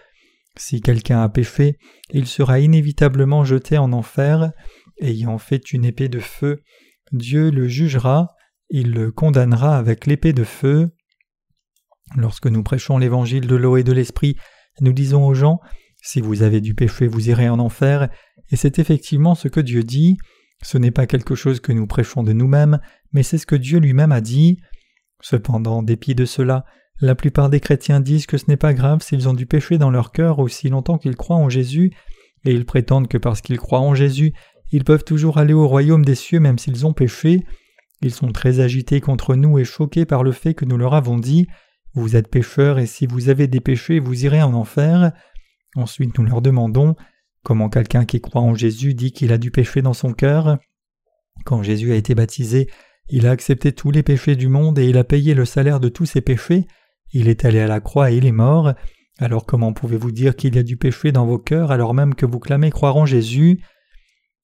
Si 0.57 0.81
quelqu'un 0.81 1.21
a 1.21 1.29
péché, 1.29 1.77
il 2.11 2.27
sera 2.27 2.59
inévitablement 2.59 3.43
jeté 3.43 3.77
en 3.77 3.93
enfer, 3.93 4.51
ayant 4.99 5.37
fait 5.37 5.71
une 5.71 5.85
épée 5.85 6.09
de 6.09 6.19
feu, 6.19 6.61
Dieu 7.11 7.51
le 7.51 7.67
jugera, 7.67 8.35
il 8.69 8.91
le 8.91 9.11
condamnera 9.11 9.77
avec 9.77 10.05
l'épée 10.05 10.33
de 10.33 10.43
feu. 10.43 10.91
Lorsque 12.15 12.47
nous 12.47 12.63
prêchons 12.63 12.97
l'évangile 12.97 13.47
de 13.47 13.55
l'eau 13.55 13.77
et 13.77 13.83
de 13.83 13.93
l'esprit, 13.93 14.35
nous 14.79 14.93
disons 14.93 15.25
aux 15.25 15.33
gens 15.33 15.59
Si 16.01 16.21
vous 16.21 16.43
avez 16.43 16.61
du 16.61 16.73
péché, 16.73 17.07
vous 17.07 17.29
irez 17.29 17.49
en 17.49 17.59
enfer, 17.59 18.09
et 18.51 18.55
c'est 18.55 18.79
effectivement 18.79 19.35
ce 19.35 19.47
que 19.47 19.59
Dieu 19.59 19.83
dit. 19.83 20.17
Ce 20.63 20.77
n'est 20.77 20.91
pas 20.91 21.07
quelque 21.07 21.35
chose 21.35 21.59
que 21.59 21.71
nous 21.71 21.87
prêchons 21.87 22.23
de 22.23 22.33
nous-mêmes, 22.33 22.79
mais 23.13 23.23
c'est 23.23 23.37
ce 23.37 23.45
que 23.45 23.55
Dieu 23.55 23.79
lui-même 23.79 24.11
a 24.11 24.21
dit. 24.21 24.57
Cependant, 25.21 25.77
en 25.77 25.83
dépit 25.83 26.15
de 26.15 26.25
cela, 26.25 26.65
la 26.99 27.15
plupart 27.15 27.49
des 27.49 27.59
chrétiens 27.59 27.99
disent 27.99 28.27
que 28.27 28.37
ce 28.37 28.45
n'est 28.47 28.57
pas 28.57 28.73
grave 28.73 29.01
s'ils 29.01 29.27
ont 29.27 29.33
du 29.33 29.45
péché 29.45 29.77
dans 29.77 29.89
leur 29.89 30.11
cœur 30.11 30.39
aussi 30.39 30.69
longtemps 30.69 30.97
qu'ils 30.97 31.15
croient 31.15 31.37
en 31.37 31.49
Jésus, 31.49 31.91
et 32.45 32.51
ils 32.51 32.65
prétendent 32.65 33.07
que 33.07 33.17
parce 33.17 33.41
qu'ils 33.41 33.57
croient 33.57 33.79
en 33.79 33.95
Jésus, 33.95 34.33
ils 34.71 34.83
peuvent 34.83 35.03
toujours 35.03 35.37
aller 35.37 35.53
au 35.53 35.67
royaume 35.67 36.05
des 36.05 36.15
cieux 36.15 36.39
même 36.39 36.57
s'ils 36.57 36.85
ont 36.85 36.93
péché. 36.93 37.43
Ils 38.01 38.13
sont 38.13 38.31
très 38.31 38.59
agités 38.59 39.01
contre 39.01 39.35
nous 39.35 39.59
et 39.59 39.65
choqués 39.65 40.05
par 40.05 40.23
le 40.23 40.31
fait 40.31 40.53
que 40.53 40.65
nous 40.65 40.77
leur 40.77 40.93
avons 40.93 41.17
dit 41.17 41.47
Vous 41.93 42.15
êtes 42.15 42.29
pécheurs 42.29 42.79
et 42.79 42.85
si 42.85 43.05
vous 43.05 43.29
avez 43.29 43.47
des 43.47 43.59
péchés, 43.59 43.99
vous 43.99 44.25
irez 44.25 44.41
en 44.41 44.53
enfer. 44.53 45.11
Ensuite, 45.75 46.17
nous 46.17 46.25
leur 46.25 46.41
demandons 46.41 46.95
Comment 47.43 47.69
quelqu'un 47.69 48.05
qui 48.05 48.21
croit 48.21 48.41
en 48.41 48.53
Jésus 48.53 48.93
dit 48.93 49.11
qu'il 49.11 49.33
a 49.33 49.37
du 49.37 49.49
péché 49.49 49.81
dans 49.81 49.93
son 49.93 50.13
cœur? 50.13 50.59
Quand 51.43 51.63
Jésus 51.63 51.91
a 51.91 51.95
été 51.95 52.13
baptisé, 52.13 52.69
il 53.09 53.25
a 53.25 53.31
accepté 53.31 53.71
tous 53.71 53.89
les 53.89 54.03
péchés 54.03 54.35
du 54.35 54.47
monde 54.47 54.77
et 54.77 54.87
il 54.87 54.97
a 54.97 55.03
payé 55.03 55.33
le 55.33 55.45
salaire 55.45 55.79
de 55.79 55.89
tous 55.89 56.05
ses 56.05 56.21
péchés. 56.21 56.67
Il 57.13 57.27
est 57.27 57.43
allé 57.43 57.59
à 57.59 57.67
la 57.67 57.81
croix 57.81 58.11
et 58.11 58.17
il 58.17 58.25
est 58.25 58.31
mort. 58.31 58.73
Alors 59.19 59.45
comment 59.45 59.73
pouvez-vous 59.73 60.11
dire 60.11 60.35
qu'il 60.35 60.55
y 60.55 60.59
a 60.59 60.63
du 60.63 60.77
péché 60.77 61.11
dans 61.11 61.25
vos 61.25 61.39
cœurs 61.39 61.71
alors 61.71 61.93
même 61.93 62.15
que 62.15 62.25
vous 62.25 62.39
clamez 62.39 62.69
croire 62.69 62.95
en 62.95 63.05
Jésus? 63.05 63.59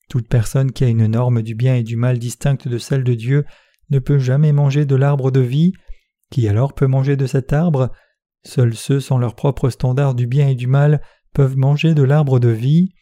Toute 0.10 0.28
personne 0.28 0.72
qui 0.72 0.84
a 0.84 0.88
une 0.88 1.08
norme 1.08 1.44
du 1.44 1.54
bien 1.54 1.76
et 1.76 1.84
du 1.84 1.98
mal 1.98 2.18
distincte 2.18 2.68
de 2.68 2.78
celle 2.78 3.04
de 3.04 3.14
Dieu 3.14 3.46
ne 3.90 4.00
peut 4.00 4.20
jamais 4.20 4.54
manger 4.54 4.86
de 4.86 4.96
l'arbre 4.96 5.30
de 5.30 5.40
vie. 5.40 5.74
Qui 6.32 6.48
alors 6.48 6.74
peut 6.74 6.88
manger 6.88 7.16
de 7.16 7.26
cet 7.26 7.54
arbre 7.54 7.92
Seuls 8.44 8.76
ceux 8.76 9.00
sans 9.00 9.18
leur 9.18 9.36
propre 9.36 9.70
standard 9.70 10.16
du 10.16 10.28
bien 10.28 10.48
et 10.48 10.56
du 10.56 10.68
mal 10.68 11.02
peuvent 11.34 11.58
manger 11.58 11.94
de 11.94 12.04
l'arbre 12.04 12.40
de 12.40 12.50
vie. 12.50 12.94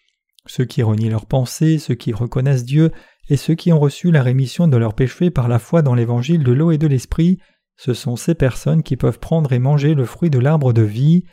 Ceux 0.48 0.66
qui 0.66 0.84
renient 0.84 1.10
leurs 1.10 1.26
pensées, 1.26 1.80
ceux 1.80 1.96
qui 1.96 2.14
reconnaissent 2.14 2.66
Dieu, 2.66 2.92
et 3.30 3.38
ceux 3.38 3.56
qui 3.56 3.74
ont 3.74 3.80
reçu 3.80 4.12
la 4.12 4.22
rémission 4.22 4.68
de 4.68 4.78
leurs 4.78 4.94
péchés 4.94 5.32
par 5.32 5.48
la 5.48 5.60
foi 5.60 5.82
dans 5.82 5.96
l'évangile 5.96 6.44
de 6.44 6.52
l'eau 6.52 6.72
et 6.72 6.78
de 6.78 6.88
l'esprit, 6.88 7.40
ce 7.78 7.94
sont 7.94 8.16
ces 8.16 8.36
personnes 8.36 8.84
qui 8.84 8.98
peuvent 8.98 9.20
prendre 9.20 9.52
et 9.52 9.60
manger 9.60 9.96
le 9.96 10.06
fruit 10.06 10.30
de 10.30 10.40
l'arbre 10.40 10.74
de 10.74 10.84
vie. 10.84 11.24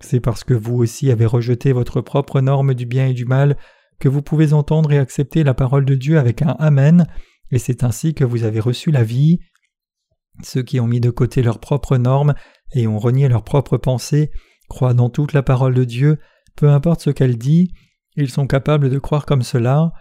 C'est 0.00 0.20
parce 0.20 0.44
que 0.44 0.54
vous 0.54 0.76
aussi 0.76 1.10
avez 1.10 1.26
rejeté 1.26 1.72
votre 1.72 2.00
propre 2.00 2.40
norme 2.40 2.74
du 2.74 2.86
bien 2.86 3.06
et 3.06 3.14
du 3.14 3.24
mal 3.24 3.56
que 3.98 4.08
vous 4.08 4.22
pouvez 4.22 4.52
entendre 4.52 4.92
et 4.92 4.98
accepter 4.98 5.44
la 5.44 5.54
parole 5.54 5.84
de 5.84 5.94
Dieu 5.94 6.18
avec 6.18 6.42
un 6.42 6.56
Amen, 6.58 7.06
et 7.50 7.58
c'est 7.58 7.84
ainsi 7.84 8.14
que 8.14 8.24
vous 8.24 8.44
avez 8.44 8.60
reçu 8.60 8.90
la 8.90 9.04
vie. 9.04 9.40
Ceux 10.42 10.62
qui 10.62 10.80
ont 10.80 10.86
mis 10.86 11.00
de 11.00 11.10
côté 11.10 11.42
leurs 11.42 11.60
propres 11.60 11.96
normes 11.96 12.34
et 12.74 12.86
ont 12.86 12.98
renié 12.98 13.28
leurs 13.28 13.44
propres 13.44 13.76
pensées 13.76 14.30
croient 14.68 14.94
dans 14.94 15.10
toute 15.10 15.32
la 15.32 15.42
parole 15.42 15.74
de 15.74 15.84
Dieu, 15.84 16.18
peu 16.56 16.68
importe 16.68 17.00
ce 17.00 17.10
qu'elle 17.10 17.36
dit, 17.36 17.72
ils 18.16 18.30
sont 18.30 18.46
capables 18.46 18.90
de 18.90 18.98
croire 18.98 19.26
comme 19.26 19.42
cela. 19.42 19.92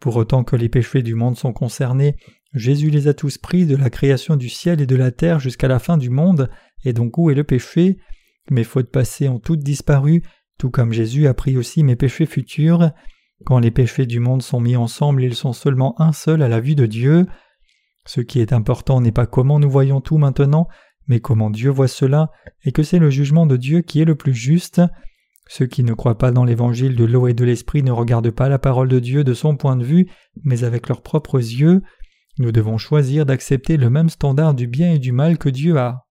Pour 0.00 0.16
autant 0.16 0.44
que 0.44 0.56
les 0.56 0.68
péchés 0.68 1.02
du 1.02 1.14
monde 1.14 1.36
sont 1.36 1.52
concernés, 1.52 2.16
Jésus 2.54 2.90
les 2.90 3.08
a 3.08 3.14
tous 3.14 3.38
pris 3.38 3.66
de 3.66 3.76
la 3.76 3.88
création 3.88 4.36
du 4.36 4.48
ciel 4.48 4.80
et 4.80 4.86
de 4.86 4.96
la 4.96 5.10
terre 5.10 5.38
jusqu'à 5.38 5.68
la 5.68 5.78
fin 5.78 5.96
du 5.96 6.10
monde, 6.10 6.50
et 6.84 6.92
donc 6.92 7.16
où 7.18 7.30
est 7.30 7.34
le 7.34 7.44
péché? 7.44 7.98
Mes 8.50 8.64
fautes 8.64 8.90
passées 8.90 9.28
ont 9.28 9.38
toutes 9.38 9.62
disparu, 9.62 10.22
tout 10.58 10.70
comme 10.70 10.92
Jésus 10.92 11.26
a 11.26 11.34
pris 11.34 11.56
aussi 11.56 11.82
mes 11.82 11.96
péchés 11.96 12.26
futurs. 12.26 12.90
Quand 13.46 13.58
les 13.58 13.70
péchés 13.70 14.06
du 14.06 14.20
monde 14.20 14.42
sont 14.42 14.60
mis 14.60 14.76
ensemble, 14.76 15.22
ils 15.22 15.34
sont 15.34 15.52
seulement 15.52 16.00
un 16.00 16.12
seul 16.12 16.42
à 16.42 16.48
la 16.48 16.60
vue 16.60 16.74
de 16.74 16.86
Dieu. 16.86 17.26
Ce 18.06 18.20
qui 18.20 18.40
est 18.40 18.52
important 18.52 19.00
n'est 19.00 19.12
pas 19.12 19.26
comment 19.26 19.58
nous 19.58 19.70
voyons 19.70 20.00
tout 20.00 20.18
maintenant, 20.18 20.68
mais 21.06 21.20
comment 21.20 21.50
Dieu 21.50 21.70
voit 21.70 21.88
cela, 21.88 22.30
et 22.64 22.72
que 22.72 22.82
c'est 22.82 22.98
le 22.98 23.10
jugement 23.10 23.46
de 23.46 23.56
Dieu 23.56 23.80
qui 23.80 24.00
est 24.00 24.04
le 24.04 24.14
plus 24.14 24.34
juste. 24.34 24.82
Ceux 25.48 25.66
qui 25.66 25.82
ne 25.82 25.94
croient 25.94 26.18
pas 26.18 26.30
dans 26.30 26.44
l'évangile 26.44 26.96
de 26.96 27.04
l'eau 27.04 27.26
et 27.28 27.34
de 27.34 27.44
l'esprit 27.44 27.82
ne 27.82 27.90
regardent 27.90 28.30
pas 28.30 28.48
la 28.48 28.58
parole 28.58 28.88
de 28.88 29.00
Dieu 29.00 29.24
de 29.24 29.34
son 29.34 29.56
point 29.56 29.76
de 29.76 29.84
vue, 29.84 30.08
mais 30.44 30.64
avec 30.64 30.88
leurs 30.88 31.02
propres 31.02 31.38
yeux. 31.38 31.82
Nous 32.38 32.52
devons 32.52 32.78
choisir 32.78 33.26
d'accepter 33.26 33.76
le 33.76 33.90
même 33.90 34.08
standard 34.08 34.54
du 34.54 34.66
bien 34.66 34.94
et 34.94 34.98
du 34.98 35.12
mal 35.12 35.38
que 35.38 35.48
Dieu 35.48 35.76
a. 35.78 36.06